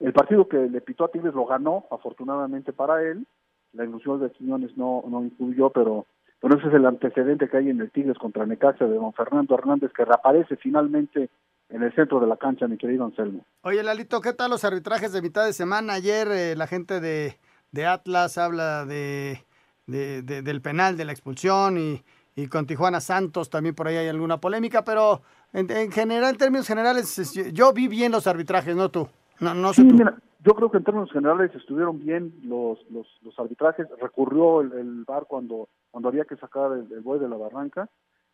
El 0.00 0.12
partido 0.12 0.48
que 0.48 0.56
le 0.56 0.80
pitó 0.80 1.04
a 1.04 1.10
Tigres 1.10 1.34
lo 1.34 1.46
ganó, 1.46 1.84
afortunadamente 1.90 2.72
para 2.72 3.02
él. 3.02 3.26
La 3.72 3.84
ilusión 3.84 4.20
de 4.20 4.30
Quiñones 4.30 4.76
no, 4.76 5.04
no 5.08 5.22
influyó, 5.22 5.70
pero, 5.70 6.06
pero 6.40 6.58
ese 6.58 6.68
es 6.68 6.74
el 6.74 6.86
antecedente 6.86 7.48
que 7.48 7.56
hay 7.56 7.70
en 7.70 7.80
el 7.80 7.90
Tigres 7.90 8.18
contra 8.18 8.46
Necaxa 8.46 8.86
de 8.86 8.94
don 8.94 9.12
Fernando 9.12 9.54
Hernández, 9.54 9.92
que 9.92 10.04
reaparece 10.04 10.56
finalmente 10.56 11.30
en 11.68 11.82
el 11.82 11.94
centro 11.94 12.20
de 12.20 12.26
la 12.26 12.36
cancha, 12.36 12.68
mi 12.68 12.76
querido 12.76 13.04
Anselmo. 13.04 13.44
Oye, 13.62 13.82
Lalito, 13.82 14.20
¿qué 14.20 14.32
tal 14.32 14.50
los 14.50 14.64
arbitrajes 14.64 15.12
de 15.12 15.22
mitad 15.22 15.44
de 15.44 15.52
semana? 15.52 15.94
Ayer 15.94 16.28
eh, 16.28 16.54
la 16.56 16.66
gente 16.66 17.00
de, 17.00 17.38
de, 17.72 17.86
Atlas 17.86 18.38
habla 18.38 18.84
de, 18.84 19.44
de, 19.86 20.22
del 20.22 20.60
penal, 20.60 20.96
de 20.96 21.04
la 21.04 21.12
expulsión 21.12 21.78
y, 21.78 22.02
y, 22.34 22.48
con 22.48 22.66
Tijuana 22.66 23.00
Santos 23.00 23.50
también 23.50 23.74
por 23.74 23.88
ahí 23.88 23.96
hay 23.96 24.08
alguna 24.08 24.38
polémica, 24.40 24.84
pero 24.84 25.22
en, 25.52 25.70
en, 25.70 25.90
general, 25.92 26.30
en 26.30 26.38
términos 26.38 26.66
generales, 26.66 27.34
yo 27.52 27.72
vi 27.72 27.88
bien 27.88 28.12
los 28.12 28.26
arbitrajes, 28.26 28.74
no 28.74 28.90
tú. 28.90 29.08
No, 29.40 29.54
no 29.54 29.72
sé 29.72 29.82
sí, 29.82 29.88
tú. 29.88 29.94
Mira, 29.94 30.16
yo 30.40 30.54
creo 30.54 30.70
que 30.70 30.78
en 30.78 30.84
términos 30.84 31.12
generales 31.12 31.54
estuvieron 31.54 31.98
bien 31.98 32.32
los, 32.42 32.78
los, 32.90 33.06
los 33.22 33.38
arbitrajes. 33.38 33.86
Recurrió 34.00 34.60
el, 34.60 34.72
el 34.72 35.04
VAR 35.04 35.26
cuando, 35.26 35.68
cuando 35.90 36.08
había 36.08 36.24
que 36.24 36.36
sacar 36.36 36.72
el, 36.72 36.92
el 36.92 37.00
buey 37.00 37.20
de 37.20 37.28
la 37.28 37.36
barranca 37.36 37.88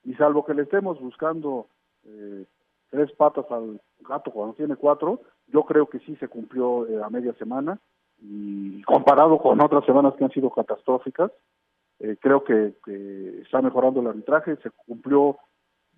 y 0.04 0.14
salvo 0.14 0.44
que 0.44 0.54
le 0.54 0.62
estemos 0.62 1.00
buscando... 1.00 1.66
Eh, 2.04 2.46
tres 2.90 3.10
patas 3.12 3.46
al 3.50 3.80
gato 4.00 4.30
cuando 4.30 4.54
tiene 4.54 4.76
cuatro, 4.76 5.20
yo 5.46 5.62
creo 5.62 5.86
que 5.86 6.00
sí 6.00 6.16
se 6.16 6.28
cumplió 6.28 6.86
eh, 6.86 7.00
a 7.02 7.08
media 7.08 7.32
semana 7.34 7.78
y 8.20 8.82
comparado 8.82 9.38
con 9.38 9.60
otras 9.62 9.84
semanas 9.86 10.14
que 10.18 10.24
han 10.24 10.32
sido 10.32 10.50
catastróficas, 10.50 11.30
eh, 12.00 12.16
creo 12.20 12.44
que, 12.44 12.74
que, 12.84 13.42
está 13.42 13.60
mejorando 13.60 14.00
el 14.00 14.06
arbitraje, 14.06 14.56
se 14.62 14.70
cumplió 14.70 15.38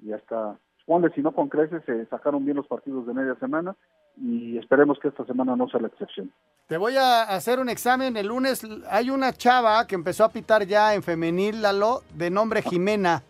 y 0.03 0.13
hasta, 0.13 0.59
suponle 0.81 1.11
si 1.15 1.23
no 1.23 1.33
con 1.33 1.49
creces, 1.49 1.83
se 1.87 2.07
sacaron 2.07 2.45
bien 2.45 2.57
los 2.57 2.67
partidos 2.67 3.07
de 3.07 3.15
media 3.15 3.37
semana 3.37 3.77
y 4.17 4.59
esperemos 4.59 4.99
que 4.99 5.09
esta 5.09 5.25
semana 5.25 5.57
no 5.57 5.69
sea 5.69 5.81
la 5.81 5.89
excepción. 5.89 6.31
Te 6.67 6.77
voy 6.77 6.97
a 6.97 7.23
hacer 7.23 7.61
un 7.61 7.69
examen 7.69 8.17
el 8.17 8.27
lunes. 8.27 8.67
Hay 8.91 9.11
una 9.11 9.33
chava 9.33 9.87
que 9.87 9.95
empezó 9.95 10.25
a 10.25 10.31
pitar 10.31 10.67
ya 10.67 10.95
en 10.95 11.03
femenil, 11.03 11.63
Lalo, 11.63 12.03
de 12.15 12.31
nombre 12.31 12.63
Jimena. 12.63 13.23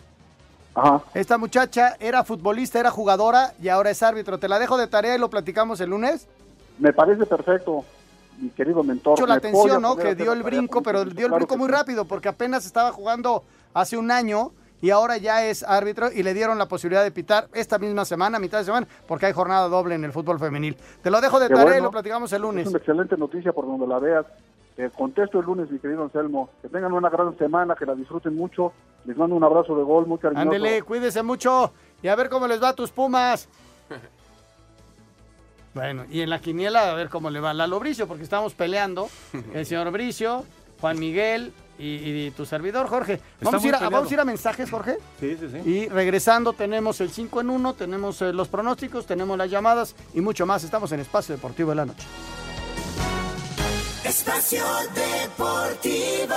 Ajá. 0.74 1.02
Esta 1.14 1.36
muchacha 1.38 1.96
era 2.00 2.24
futbolista, 2.24 2.80
era 2.80 2.90
jugadora 2.90 3.52
y 3.60 3.68
ahora 3.68 3.90
es 3.90 4.02
árbitro. 4.02 4.38
Te 4.38 4.48
la 4.48 4.58
dejo 4.58 4.78
de 4.78 4.86
tarea 4.86 5.14
y 5.14 5.18
lo 5.18 5.28
platicamos 5.28 5.80
el 5.80 5.90
lunes. 5.90 6.28
Me 6.78 6.92
parece 6.92 7.26
perfecto, 7.26 7.84
mi 8.38 8.50
querido 8.50 8.82
mentor. 8.82 9.12
Mucho 9.12 9.26
la 9.26 9.34
atención, 9.34 9.82
¿no? 9.82 9.96
Que 9.96 10.14
dio 10.14 10.32
el 10.32 10.42
brinco, 10.42 10.82
pero 10.82 11.04
dio 11.04 11.10
el 11.10 11.16
claro 11.16 11.36
brinco 11.36 11.56
muy 11.56 11.66
sí. 11.66 11.72
rápido 11.72 12.04
porque 12.04 12.28
apenas 12.28 12.66
estaba 12.66 12.92
jugando 12.92 13.44
hace 13.74 13.96
un 13.96 14.10
año 14.10 14.52
y 14.80 14.90
ahora 14.90 15.16
ya 15.16 15.44
es 15.46 15.62
árbitro 15.62 16.10
y 16.12 16.24
le 16.24 16.34
dieron 16.34 16.58
la 16.58 16.66
posibilidad 16.66 17.04
de 17.04 17.12
pitar 17.12 17.48
esta 17.54 17.78
misma 17.78 18.04
semana, 18.04 18.40
mitad 18.40 18.58
de 18.58 18.64
semana, 18.64 18.86
porque 19.06 19.26
hay 19.26 19.32
jornada 19.32 19.68
doble 19.68 19.94
en 19.94 20.04
el 20.04 20.12
fútbol 20.12 20.40
femenil. 20.40 20.76
Te 21.02 21.10
lo 21.10 21.20
dejo 21.20 21.38
de 21.38 21.46
Qué 21.46 21.54
tarea 21.54 21.64
bueno. 21.64 21.78
y 21.78 21.82
lo 21.84 21.90
platicamos 21.92 22.32
el 22.32 22.42
lunes. 22.42 22.64
Es 22.64 22.70
una 22.70 22.78
excelente 22.78 23.16
noticia 23.16 23.52
por 23.52 23.64
donde 23.64 23.86
la 23.86 24.00
veas. 24.00 24.26
Te 24.74 24.90
contesto 24.90 25.38
el 25.38 25.46
lunes, 25.46 25.70
mi 25.70 25.78
querido 25.78 26.02
Anselmo. 26.02 26.50
Que 26.60 26.68
tengan 26.68 26.92
una 26.92 27.10
gran 27.10 27.36
semana, 27.38 27.76
que 27.76 27.86
la 27.86 27.94
disfruten 27.94 28.34
mucho. 28.34 28.72
Les 29.04 29.16
mando 29.16 29.36
un 29.36 29.44
abrazo 29.44 29.76
de 29.76 29.84
gol 29.84 30.06
muy 30.06 30.18
cariñoso. 30.18 30.42
Ándele, 30.42 30.82
cuídese 30.82 31.22
mucho 31.22 31.72
y 32.02 32.08
a 32.08 32.16
ver 32.16 32.28
cómo 32.28 32.48
les 32.48 32.60
va 32.60 32.70
a 32.70 32.74
tus 32.74 32.90
Pumas. 32.90 33.48
Bueno, 35.74 36.04
y 36.10 36.20
en 36.20 36.30
la 36.30 36.40
quiniela 36.40 36.90
a 36.90 36.94
ver 36.94 37.08
cómo 37.08 37.30
le 37.30 37.40
va 37.40 37.54
Lalo 37.54 37.80
Bricio, 37.80 38.06
porque 38.06 38.24
estamos 38.24 38.54
peleando. 38.54 39.08
El 39.54 39.64
señor 39.66 39.90
Bricio, 39.90 40.44
Juan 40.80 40.98
Miguel 40.98 41.52
y, 41.78 42.26
y 42.26 42.30
tu 42.32 42.44
servidor, 42.44 42.88
Jorge. 42.88 43.20
Vamos 43.40 43.54
a, 43.54 43.60
muy 43.60 43.68
ir 43.68 43.74
a, 43.74 43.78
peleado. 43.78 43.96
vamos 43.96 44.10
a 44.10 44.14
ir 44.14 44.20
a 44.20 44.24
mensajes, 44.24 44.70
Jorge. 44.70 44.98
Sí, 45.18 45.36
sí, 45.38 45.48
sí. 45.50 45.68
Y 45.68 45.88
regresando 45.88 46.52
tenemos 46.52 47.00
el 47.00 47.10
5 47.10 47.40
en 47.40 47.50
1, 47.50 47.74
tenemos 47.74 48.20
eh, 48.22 48.32
los 48.32 48.48
pronósticos, 48.48 49.06
tenemos 49.06 49.38
las 49.38 49.50
llamadas 49.50 49.94
y 50.14 50.20
mucho 50.20 50.44
más. 50.46 50.64
Estamos 50.64 50.92
en 50.92 51.00
Espacio 51.00 51.34
Deportivo 51.34 51.70
de 51.70 51.76
la 51.76 51.86
Noche. 51.86 52.06
Espacio 54.04 54.64
Deportivo. 54.94 56.34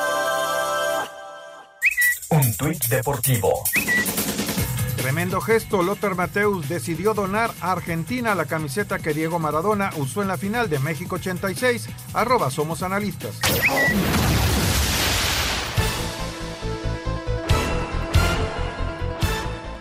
Un 2.29 2.57
tuit 2.57 2.85
deportivo. 2.85 3.63
Tremendo 5.15 5.39
gesto, 5.39 5.81
Lothar 5.81 6.13
Mateus 6.13 6.67
decidió 6.67 7.13
donar 7.13 7.49
a 7.61 7.71
Argentina 7.71 8.35
la 8.35 8.43
camiseta 8.43 8.99
que 8.99 9.13
Diego 9.13 9.39
Maradona 9.39 9.89
usó 9.95 10.21
en 10.21 10.27
la 10.27 10.35
final 10.35 10.69
de 10.69 10.77
México 10.77 11.15
86. 11.15 11.87
Arroba 12.13 12.51
somos 12.51 12.83
analistas. 12.83 13.39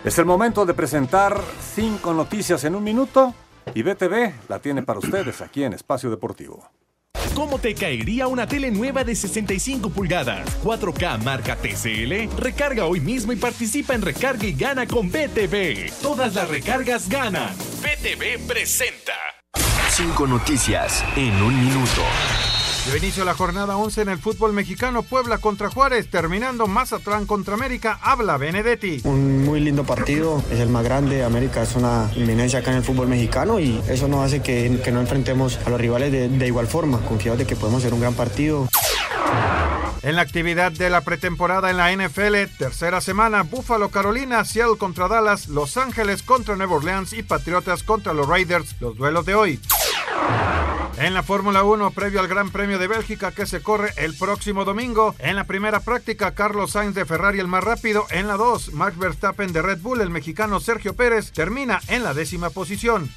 Es 0.05 0.17
el 0.17 0.25
momento 0.25 0.65
de 0.65 0.73
presentar 0.73 1.37
cinco 1.59 2.13
noticias 2.13 2.63
en 2.63 2.73
un 2.73 2.85
minuto 2.85 3.35
y 3.73 3.83
BTV 3.83 4.47
la 4.47 4.59
tiene 4.59 4.83
para 4.83 4.99
ustedes 4.99 5.41
aquí 5.41 5.65
en 5.65 5.73
Espacio 5.73 6.09
Deportivo. 6.09 6.65
¿Cómo 7.33 7.59
te 7.59 7.73
caería 7.73 8.27
una 8.27 8.47
tele 8.47 8.71
nueva 8.71 9.03
de 9.03 9.15
65 9.15 9.89
pulgadas, 9.89 10.47
4K 10.63 11.23
marca 11.23 11.55
TCL? 11.55 12.37
Recarga 12.37 12.85
hoy 12.85 12.99
mismo 12.99 13.31
y 13.31 13.35
participa 13.35 13.93
en 13.95 14.01
Recarga 14.01 14.45
y 14.45 14.53
Gana 14.53 14.87
con 14.87 15.09
BTV. 15.09 15.91
Todas 16.01 16.35
las 16.35 16.47
recargas 16.49 17.09
ganan. 17.09 17.55
BTV 17.81 18.47
presenta. 18.47 19.13
Cinco 19.89 20.27
noticias 20.27 21.03
en 21.15 21.41
un 21.41 21.65
minuto. 21.65 22.01
Dio 22.85 22.97
inicio 22.97 23.23
a 23.23 23.25
la 23.25 23.33
jornada 23.33 23.77
11 23.77 24.03
en 24.03 24.09
el 24.09 24.19
fútbol 24.19 24.53
mexicano, 24.53 25.01
Puebla 25.01 25.39
contra 25.39 25.71
Juárez, 25.71 26.07
terminando 26.07 26.67
Mazatlán 26.67 27.25
contra 27.25 27.55
América, 27.55 27.99
habla 27.99 28.37
Benedetti. 28.37 29.01
Un 29.05 29.43
muy 29.43 29.59
lindo 29.59 29.83
partido, 29.83 30.43
es 30.51 30.59
el 30.59 30.69
más 30.69 30.83
grande, 30.83 31.23
América 31.23 31.63
es 31.63 31.75
una 31.75 32.11
inminencia 32.15 32.59
acá 32.59 32.69
en 32.69 32.77
el 32.77 32.83
fútbol 32.83 33.07
mexicano 33.07 33.59
y 33.59 33.81
eso 33.89 34.07
nos 34.07 34.23
hace 34.23 34.43
que, 34.43 34.79
que 34.83 34.91
no 34.91 35.01
enfrentemos 35.01 35.59
a 35.65 35.69
los 35.71 35.81
rivales 35.81 36.11
de, 36.11 36.29
de 36.29 36.47
igual 36.47 36.67
forma, 36.67 36.99
confiados 36.99 37.39
de 37.39 37.47
que 37.47 37.55
podemos 37.55 37.81
hacer 37.81 37.93
un 37.93 38.01
gran 38.01 38.13
partido. 38.13 38.67
En 40.03 40.15
la 40.15 40.21
actividad 40.21 40.71
de 40.71 40.91
la 40.91 41.01
pretemporada 41.01 41.71
en 41.71 41.77
la 41.77 41.91
NFL, 41.91 42.55
tercera 42.59 43.01
semana, 43.01 43.41
Buffalo, 43.41 43.89
Carolina, 43.89 44.45
Seattle 44.45 44.77
contra 44.77 45.07
Dallas, 45.07 45.47
Los 45.47 45.77
Ángeles 45.77 46.21
contra 46.21 46.55
Nueva 46.55 46.75
Orleans 46.75 47.13
y 47.13 47.23
Patriotas 47.23 47.81
contra 47.81 48.13
los 48.13 48.27
Raiders, 48.27 48.75
los 48.79 48.95
duelos 48.95 49.25
de 49.25 49.33
hoy. 49.33 49.59
En 50.97 51.13
la 51.13 51.23
Fórmula 51.23 51.63
1, 51.63 51.91
previo 51.91 52.21
al 52.21 52.27
Gran 52.27 52.51
Premio 52.51 52.79
de 52.79 52.87
Bélgica 52.87 53.31
que 53.31 53.45
se 53.45 53.61
corre 53.61 53.91
el 53.97 54.15
próximo 54.17 54.63
domingo, 54.63 55.13
en 55.19 55.35
la 55.35 55.43
primera 55.43 55.81
práctica, 55.81 56.33
Carlos 56.33 56.71
Sainz 56.71 56.95
de 56.95 57.05
Ferrari 57.05 57.39
el 57.39 57.47
más 57.47 57.63
rápido, 57.63 58.05
en 58.11 58.27
la 58.27 58.37
2, 58.37 58.73
Max 58.73 58.97
Verstappen 58.97 59.51
de 59.51 59.61
Red 59.61 59.79
Bull, 59.79 59.99
el 59.99 60.09
mexicano 60.09 60.59
Sergio 60.61 60.95
Pérez 60.95 61.31
termina 61.31 61.81
en 61.89 62.03
la 62.03 62.13
décima 62.13 62.49
posición. 62.49 63.11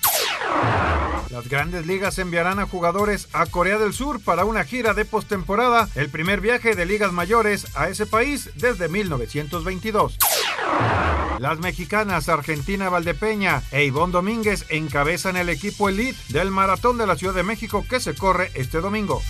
Las 1.31 1.49
grandes 1.49 1.87
ligas 1.87 2.19
enviarán 2.19 2.59
a 2.59 2.67
jugadores 2.67 3.29
a 3.33 3.47
Corea 3.47 3.79
del 3.79 3.93
Sur 3.93 4.21
para 4.21 4.45
una 4.45 4.65
gira 4.65 4.95
de 4.95 5.05
postemporada, 5.05 5.89
el 5.95 6.09
primer 6.09 6.41
viaje 6.41 6.75
de 6.75 6.87
ligas 6.87 7.13
mayores 7.13 7.67
a 7.77 7.89
ese 7.89 8.07
país 8.07 8.51
desde 8.57 8.89
1922. 8.89 10.19
Las 11.39 11.59
mexicanas 11.61 12.29
Argentina 12.29 12.89
Valdepeña 12.89 13.63
e 13.71 13.85
Ivonne 13.85 14.13
Domínguez 14.13 14.65
encabezan 14.71 15.37
el 15.37 15.49
equipo 15.49 15.89
elite 15.89 16.19
del 16.29 16.51
Maratón 16.51 16.99
de 16.99 17.07
la 17.07 17.17
Ciudad 17.17 17.35
de 17.35 17.45
México 17.45 17.85
que 17.89 18.01
se 18.01 18.15
corre 18.15 18.51
este 18.55 18.81
domingo. 18.81 19.23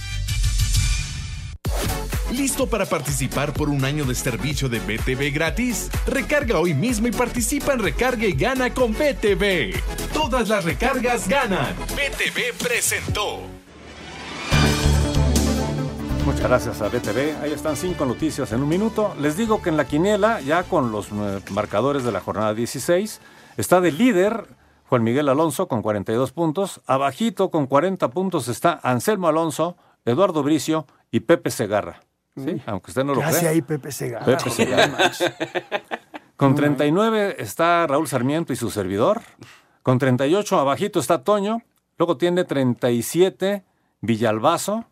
¿Listo 2.33 2.69
para 2.69 2.85
participar 2.85 3.55
por 3.55 3.71
un 3.71 3.85
año 3.85 4.05
de 4.05 4.15
servicio 4.15 4.69
de 4.69 4.81
BTV 4.81 5.33
gratis? 5.33 5.91
Recarga 6.07 6.59
hoy 6.59 6.75
mismo 6.75 7.09
y 7.09 7.11
participa 7.11 7.73
en 7.73 7.81
Recarga 7.81 8.27
y 8.27 8.33
Gana 8.33 8.73
con 8.75 8.93
BTV. 8.93 9.75
Todas 10.13 10.49
las 10.49 10.65
recargas 10.65 11.27
ganan. 11.27 11.75
BTV 11.95 12.55
presentó. 12.59 13.58
Muchas 16.29 16.47
gracias 16.47 16.83
a 16.83 16.89
BTV. 16.89 17.43
Ahí 17.43 17.53
están 17.53 17.75
cinco 17.75 18.05
noticias 18.05 18.53
en 18.53 18.63
un 18.63 18.69
minuto. 18.69 19.15
Les 19.19 19.39
digo 19.39 19.63
que 19.63 19.71
en 19.71 19.79
la 19.79 19.87
quiniela, 19.87 20.43
ya 20.43 20.63
con 20.63 20.93
los 20.93 21.09
eh, 21.11 21.41
marcadores 21.53 22.05
de 22.05 22.13
la 22.13 22.21
jornada 22.21 22.53
16, 22.53 23.23
está 23.57 23.81
de 23.81 23.93
líder 23.93 24.47
Juan 24.91 25.05
Miguel 25.05 25.31
Alonso 25.31 25.69
con 25.69 25.81
42 25.81 26.33
puntos. 26.33 26.83
Abajito 26.87 27.51
con 27.51 27.67
40 27.67 28.11
puntos 28.11 28.49
está 28.49 28.79
Anselmo 28.83 29.29
Alonso, 29.29 29.79
Eduardo 30.05 30.43
Bricio 30.43 30.87
y 31.11 31.21
Pepe 31.21 31.51
Segarra. 31.51 32.01
Sí, 32.37 32.61
aunque 32.67 32.91
usted 32.91 33.05
no 33.05 33.15
lo 33.15 33.21
¿Qué 33.21 33.27
hace 33.27 33.39
crea. 33.39 33.51
ahí 33.53 33.63
Pepe 33.63 33.91
Segarra? 33.91 34.27
Pepe 34.27 34.51
Segarra. 34.51 35.11
Con 36.37 36.55
39 36.55 37.37
está 37.39 37.87
Raúl 37.87 38.07
Sarmiento 38.07 38.53
y 38.53 38.57
su 38.57 38.69
servidor. 38.69 39.23
Con 39.83 39.99
38 39.99 40.61
abajito 40.61 41.01
está 41.01 41.25
Toño. 41.25 41.63
Luego 41.97 42.19
tiene 42.19 42.45
37 42.45 43.65
Villalbazo, 44.03 44.85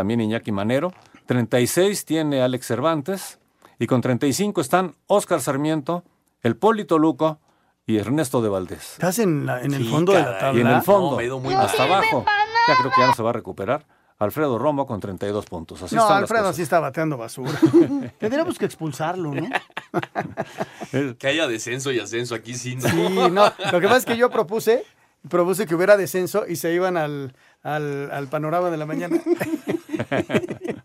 también 0.00 0.22
Iñaki 0.22 0.50
Manero. 0.50 0.94
36 1.26 2.06
tiene 2.06 2.40
Alex 2.40 2.66
Cervantes. 2.66 3.38
Y 3.78 3.86
con 3.86 4.00
35 4.00 4.62
están 4.62 4.94
Óscar 5.06 5.42
Sarmiento, 5.42 6.04
el 6.42 6.56
Polito 6.56 6.98
Luco 6.98 7.38
y 7.86 7.98
Ernesto 7.98 8.40
de 8.40 8.48
Valdés. 8.48 8.92
Estás 8.94 9.18
en, 9.18 9.44
la- 9.44 9.60
en 9.60 9.74
el 9.74 9.82
Sí, 9.84 9.90
fondo 9.90 10.12
de 10.14 10.20
la 10.22 10.38
tabla. 10.38 10.58
Y 10.58 10.62
en 10.62 10.68
el 10.68 10.80
fondo, 10.82 11.10
No, 11.20 11.38
me 11.38 11.42
muy 11.44 11.54
hasta 11.54 11.82
abajo. 11.84 12.24
Ya 12.66 12.76
creo 12.78 12.90
que 12.90 13.00
ya 13.00 13.06
no 13.08 13.14
se 13.14 13.22
va 13.22 13.28
a 13.30 13.32
recuperar. 13.34 13.84
Alfredo 14.18 14.58
Romo 14.58 14.86
con 14.86 15.00
32 15.00 15.44
puntos. 15.46 15.82
Así 15.82 15.94
no, 15.96 16.06
Alfredo 16.08 16.52
sí 16.54 16.62
está 16.62 16.80
bateando 16.80 17.16
basura. 17.18 17.52
Tendríamos 18.18 18.58
que 18.58 18.64
expulsarlo, 18.64 19.34
¿no? 19.34 19.48
Que 21.18 21.26
haya 21.28 21.46
descenso 21.46 21.92
y 21.92 22.00
ascenso 22.00 22.34
aquí 22.34 22.54
sí, 22.54 22.76
¿no? 22.76 22.88
Sí, 22.88 23.08
no. 23.32 23.52
Lo 23.72 23.80
que 23.80 23.86
pasa 23.86 23.96
es 23.98 24.04
que 24.06 24.16
yo 24.16 24.28
propuse, 24.30 24.84
propuse 25.28 25.66
que 25.66 25.74
hubiera 25.74 25.96
descenso 25.96 26.46
y 26.48 26.56
se 26.56 26.72
iban 26.72 26.96
al, 26.96 27.34
al, 27.62 28.10
al 28.10 28.28
panorama 28.28 28.70
de 28.70 28.76
la 28.76 28.86
mañana. 28.86 29.18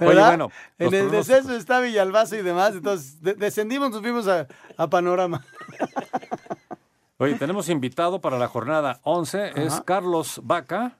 Bueno, 0.00 0.50
en 0.78 0.86
el 0.86 0.90
pronósticos. 1.08 1.10
descenso 1.26 1.56
está 1.56 1.80
Villalbazo 1.80 2.36
y 2.36 2.42
demás, 2.42 2.74
entonces 2.74 3.20
de- 3.20 3.34
descendimos, 3.34 3.90
nos 3.90 4.00
fuimos 4.00 4.28
a, 4.28 4.46
a 4.76 4.88
panorama. 4.88 5.44
Oye, 7.18 7.34
tenemos 7.34 7.68
invitado 7.68 8.20
para 8.20 8.38
la 8.38 8.46
jornada 8.46 9.00
11, 9.02 9.52
es. 9.56 9.80
Carlos 9.84 10.40
Vaca, 10.44 10.98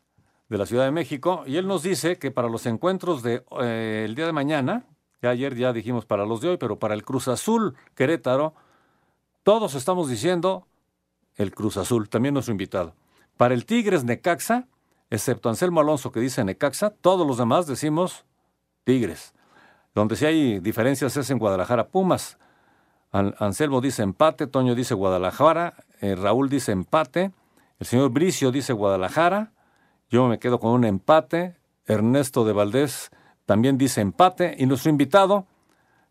de 0.48 0.58
la 0.58 0.66
Ciudad 0.66 0.84
de 0.84 0.90
México, 0.90 1.44
y 1.46 1.58
él 1.58 1.68
nos 1.68 1.84
dice 1.84 2.18
que 2.18 2.32
para 2.32 2.48
los 2.48 2.66
encuentros 2.66 3.22
del 3.22 3.44
de, 3.60 3.64
eh, 3.64 4.02
el 4.04 4.16
día 4.16 4.26
de 4.26 4.32
mañana, 4.32 4.84
ya 5.22 5.30
ayer 5.30 5.54
ya 5.54 5.72
dijimos 5.72 6.04
para 6.04 6.26
los 6.26 6.40
de 6.40 6.48
hoy, 6.48 6.56
pero 6.56 6.78
para 6.80 6.94
el 6.94 7.04
Cruz 7.04 7.28
Azul 7.28 7.76
Querétaro, 7.94 8.54
todos 9.44 9.74
estamos 9.76 10.08
diciendo 10.08 10.66
el 11.36 11.54
Cruz 11.54 11.76
Azul, 11.76 12.08
también 12.08 12.34
nuestro 12.34 12.50
invitado. 12.52 12.94
Para 13.36 13.54
el 13.54 13.64
Tigres 13.64 14.02
Necaxa, 14.02 14.66
excepto 15.10 15.48
Anselmo 15.48 15.80
Alonso 15.80 16.12
que 16.12 16.20
dice 16.20 16.44
Necaxa, 16.44 16.90
todos 16.90 17.26
los 17.26 17.38
demás 17.38 17.66
decimos 17.66 18.24
Tigres. 18.84 19.34
Donde 19.94 20.16
sí 20.16 20.26
hay 20.26 20.60
diferencias 20.60 21.16
es 21.16 21.30
en 21.30 21.38
Guadalajara 21.38 21.88
Pumas. 21.88 22.38
An- 23.10 23.34
Anselmo 23.38 23.80
dice 23.80 24.02
empate, 24.02 24.46
Toño 24.46 24.74
dice 24.74 24.94
Guadalajara, 24.94 25.74
eh, 26.00 26.14
Raúl 26.14 26.48
dice 26.48 26.72
empate, 26.72 27.32
el 27.78 27.86
señor 27.86 28.10
Bricio 28.10 28.50
dice 28.52 28.72
Guadalajara, 28.72 29.52
yo 30.10 30.26
me 30.28 30.38
quedo 30.38 30.58
con 30.60 30.72
un 30.72 30.84
empate, 30.84 31.56
Ernesto 31.86 32.44
de 32.44 32.52
Valdés 32.52 33.10
también 33.46 33.78
dice 33.78 34.02
empate 34.02 34.54
y 34.58 34.66
nuestro 34.66 34.90
invitado 34.90 35.46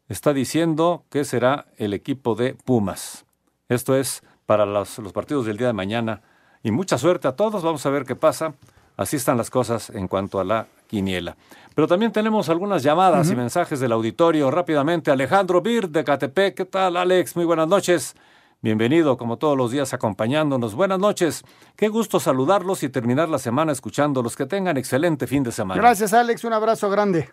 está 0.09 0.33
diciendo 0.33 1.03
que 1.11 1.23
será 1.23 1.67
el 1.77 1.93
equipo 1.93 2.33
de 2.33 2.55
Pumas. 2.55 3.25
Esto 3.69 3.95
es 3.95 4.23
para 4.47 4.65
los 4.65 4.97
partidos 5.13 5.45
del 5.45 5.57
día 5.57 5.67
de 5.67 5.73
mañana 5.73 6.21
y 6.63 6.71
mucha 6.71 6.97
suerte 6.97 7.27
a 7.27 7.35
todos, 7.35 7.61
vamos 7.61 7.85
a 7.85 7.89
ver 7.91 8.05
qué 8.05 8.15
pasa. 8.15 8.55
Así 8.97 9.15
están 9.15 9.37
las 9.37 9.51
cosas 9.51 9.91
en 9.91 10.07
cuanto 10.07 10.39
a 10.39 10.43
la 10.43 10.67
quiniela. 10.87 11.37
Pero 11.75 11.87
también 11.87 12.11
tenemos 12.11 12.49
algunas 12.49 12.81
llamadas 12.81 13.29
y 13.29 13.35
mensajes 13.35 13.79
del 13.79 13.91
auditorio. 13.91 14.49
Rápidamente, 14.49 15.11
Alejandro 15.11 15.61
Bir 15.61 15.89
de 15.89 16.03
Catepec. 16.03 16.55
¿Qué 16.55 16.65
tal, 16.65 16.97
Alex? 16.97 17.35
Muy 17.35 17.45
buenas 17.45 17.67
noches. 17.67 18.15
Bienvenido, 18.59 19.15
como 19.15 19.37
todos 19.37 19.55
los 19.55 19.69
días, 19.69 19.93
acompañándonos. 19.93 20.73
Buenas 20.73 20.97
noches. 20.97 21.43
Qué 21.75 21.89
gusto 21.89 22.19
saludarlos 22.19 22.81
y 22.81 22.89
terminar 22.89 23.29
la 23.29 23.37
semana 23.37 23.71
escuchándolos. 23.71 24.35
Que 24.35 24.47
tengan 24.47 24.77
excelente 24.77 25.27
fin 25.27 25.43
de 25.43 25.51
semana. 25.51 25.79
Gracias, 25.79 26.13
Alex, 26.13 26.43
un 26.43 26.53
abrazo 26.53 26.89
grande. 26.89 27.29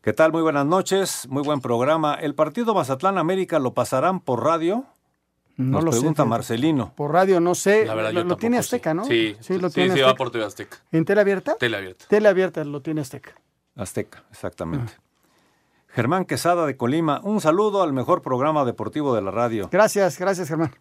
¿Qué 0.00 0.14
tal? 0.14 0.32
Muy 0.32 0.40
buenas 0.40 0.64
noches. 0.64 1.28
Muy 1.28 1.42
buen 1.42 1.60
programa. 1.60 2.14
¿El 2.14 2.34
partido 2.34 2.72
Mazatlán 2.72 3.18
América 3.18 3.58
lo 3.58 3.74
pasarán 3.74 4.20
por 4.20 4.42
radio? 4.42 4.86
No 5.60 5.72
Nos 5.78 5.84
lo 5.84 5.92
sé, 5.92 5.98
pregunta. 5.98 6.24
Marcelino. 6.24 6.92
Por 6.94 7.12
radio 7.12 7.38
no 7.40 7.54
sé, 7.54 7.84
La 7.86 7.94
verdad, 7.94 8.12
lo, 8.12 8.20
yo 8.22 8.26
lo 8.26 8.36
tiene. 8.36 8.58
Azteca, 8.58 8.94
¿no? 8.94 9.04
Sí, 9.04 9.36
lo 9.58 9.68
sí, 9.68 9.74
tiene 9.74 9.94
sí, 9.94 10.00
va 10.00 10.06
Azteca. 10.08 10.14
por 10.16 10.30
TV 10.30 10.44
Azteca. 10.44 10.78
¿En 10.90 11.04
tele 11.04 11.20
abierta? 11.20 11.56
Tele 11.56 11.76
abierta. 11.76 12.04
Tele 12.08 12.28
abierta 12.28 12.64
lo 12.64 12.80
tiene 12.82 13.00
Azteca. 13.02 13.34
Azteca, 13.76 14.24
exactamente. 14.30 14.92
Germán 15.88 16.24
Quesada 16.24 16.66
de 16.66 16.76
Colima, 16.76 17.20
un 17.24 17.40
saludo 17.40 17.82
al 17.82 17.92
mejor 17.92 18.22
programa 18.22 18.64
deportivo 18.64 19.14
de 19.14 19.22
la 19.22 19.30
radio. 19.30 19.68
Gracias, 19.72 20.18
gracias, 20.18 20.48
Germán. 20.48 20.72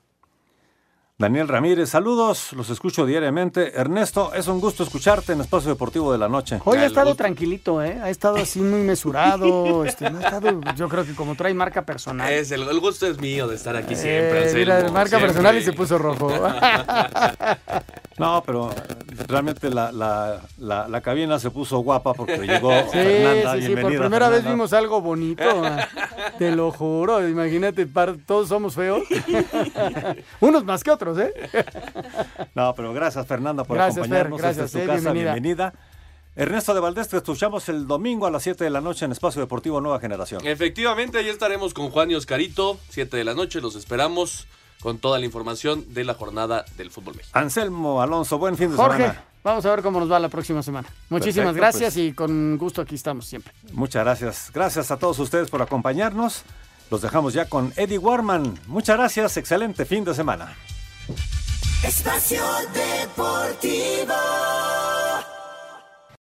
Daniel 1.20 1.49
Ramírez, 1.49 1.89
saludos, 1.89 2.53
los 2.53 2.70
escucho 2.70 3.05
diariamente. 3.05 3.78
Ernesto, 3.78 4.34
es 4.34 4.47
un 4.47 4.61
gusto 4.61 4.84
escucharte 4.84 5.34
en 5.34 5.41
Espacio 5.41 5.70
Deportivo 5.70 6.13
de 6.13 6.17
la 6.17 6.30
Noche. 6.30 6.61
Hoy 6.63 6.78
ha 6.78 6.86
estado 6.86 7.13
tranquilito, 7.13 7.84
¿eh? 7.84 7.99
Ha 8.01 8.09
estado 8.09 8.38
así 8.38 8.61
muy 8.61 8.80
mesurado. 8.84 9.84
este, 9.86 10.09
no 10.09 10.20
ha 10.20 10.22
estado, 10.22 10.61
yo 10.78 10.88
creo 10.88 11.03
que 11.03 11.13
como 11.15 11.36
trae 11.36 11.53
marca 11.53 11.82
personal. 11.82 12.32
Es 12.32 12.51
el, 12.51 12.61
el 12.61 12.80
gusto 12.80 13.05
es 13.05 13.20
mío 13.20 13.49
de 13.49 13.57
estar 13.57 13.76
aquí 13.76 13.97
siempre. 13.97 14.49
Eh, 14.49 14.53
mira, 14.55 14.80
marca 14.91 15.17
siempre. 15.17 15.28
personal 15.28 15.57
y 15.57 15.61
se 15.61 15.74
puso 15.74 15.97
rojo. 15.97 16.32
No, 18.20 18.43
pero 18.45 18.70
realmente 19.28 19.70
la, 19.70 19.91
la, 19.91 20.41
la, 20.57 20.88
la 20.88 21.01
cabina 21.01 21.39
se 21.39 21.49
puso 21.51 21.80
guapa 21.80 22.13
porque 22.13 22.38
llegó 22.38 22.70
Sí, 22.84 22.89
Fernanda. 22.91 23.55
sí, 23.55 23.61
sí, 23.67 23.76
por 23.76 23.97
primera 23.97 24.30
vez 24.30 24.45
vimos 24.45 24.74
algo 24.74 25.01
bonito. 25.01 25.43
Te 26.38 26.51
lo 26.55 26.72
juro, 26.72 27.28
imagínate, 27.28 27.88
par- 27.88 28.17
todos 28.26 28.49
somos 28.49 28.76
feos. 28.76 29.03
Unos 30.39 30.63
más 30.65 30.84
que 30.84 30.91
otros, 30.91 31.17
¿eh? 31.17 31.34
No, 32.55 32.74
pero 32.76 32.93
gracias 32.93 33.26
Fernanda 33.26 33.63
por 33.63 33.78
Gracias, 33.78 34.07
Fer, 34.07 34.28
acompañarnos. 34.28 34.41
gracias, 34.41 34.65
Esta 34.67 34.78
es 34.80 34.84
tu 34.86 34.89
casa, 34.91 35.11
bienvenida. 35.11 35.34
bienvenida. 35.34 35.74
Ernesto 36.36 36.74
de 36.74 36.80
Valdés, 36.80 37.09
te 37.09 37.17
escuchamos 37.17 37.67
el 37.70 37.86
domingo 37.88 38.26
a 38.28 38.32
las 38.32 38.43
7 38.43 38.63
de 38.63 38.70
la 38.70 38.80
noche 38.80 39.03
en 39.03 39.11
Espacio 39.11 39.41
Deportivo 39.41 39.82
Nueva 39.82 39.99
Generación. 39.99 40.45
Efectivamente, 40.45 41.17
ahí 41.17 41.28
estaremos 41.28 41.74
con 41.74 41.89
Juan 41.89 42.11
y 42.11 42.15
Oscarito, 42.15 42.80
7 42.89 43.17
de 43.17 43.24
la 43.26 43.34
noche, 43.34 43.59
los 43.59 43.76
esperamos 43.76 44.47
con 44.82 44.97
toda 44.99 45.19
la 45.19 45.25
información 45.25 45.86
de 45.93 46.03
la 46.03 46.13
jornada 46.13 46.65
del 46.77 46.89
fútbol 46.91 47.15
mexicano. 47.15 47.43
Anselmo 47.45 48.01
Alonso, 48.01 48.38
buen 48.38 48.55
fin 48.57 48.71
de 48.71 48.77
Jorge, 48.77 48.97
semana. 48.97 49.23
vamos 49.43 49.65
a 49.65 49.69
ver 49.71 49.82
cómo 49.82 49.99
nos 49.99 50.11
va 50.11 50.19
la 50.19 50.30
próxima 50.30 50.63
semana. 50.63 50.88
Muchísimas 51.09 51.53
Perfecto, 51.53 51.61
gracias 51.80 51.93
pues. 51.95 52.05
y 52.05 52.13
con 52.13 52.57
gusto 52.57 52.82
aquí 52.82 52.95
estamos 52.95 53.25
siempre. 53.25 53.53
Muchas 53.73 54.03
gracias. 54.03 54.51
Gracias 54.53 54.91
a 54.91 54.97
todos 54.97 55.19
ustedes 55.19 55.49
por 55.49 55.61
acompañarnos. 55.61 56.43
Los 56.89 57.01
dejamos 57.01 57.34
ya 57.34 57.45
con 57.45 57.71
Eddie 57.75 57.97
Warman. 57.99 58.59
Muchas 58.67 58.97
gracias. 58.97 59.38
Excelente 59.38 59.86
fin 59.86 60.03
de 60.03 60.13
semana. 60.15 60.55
Espacio 61.84 62.43
Deportivo. 62.73 64.13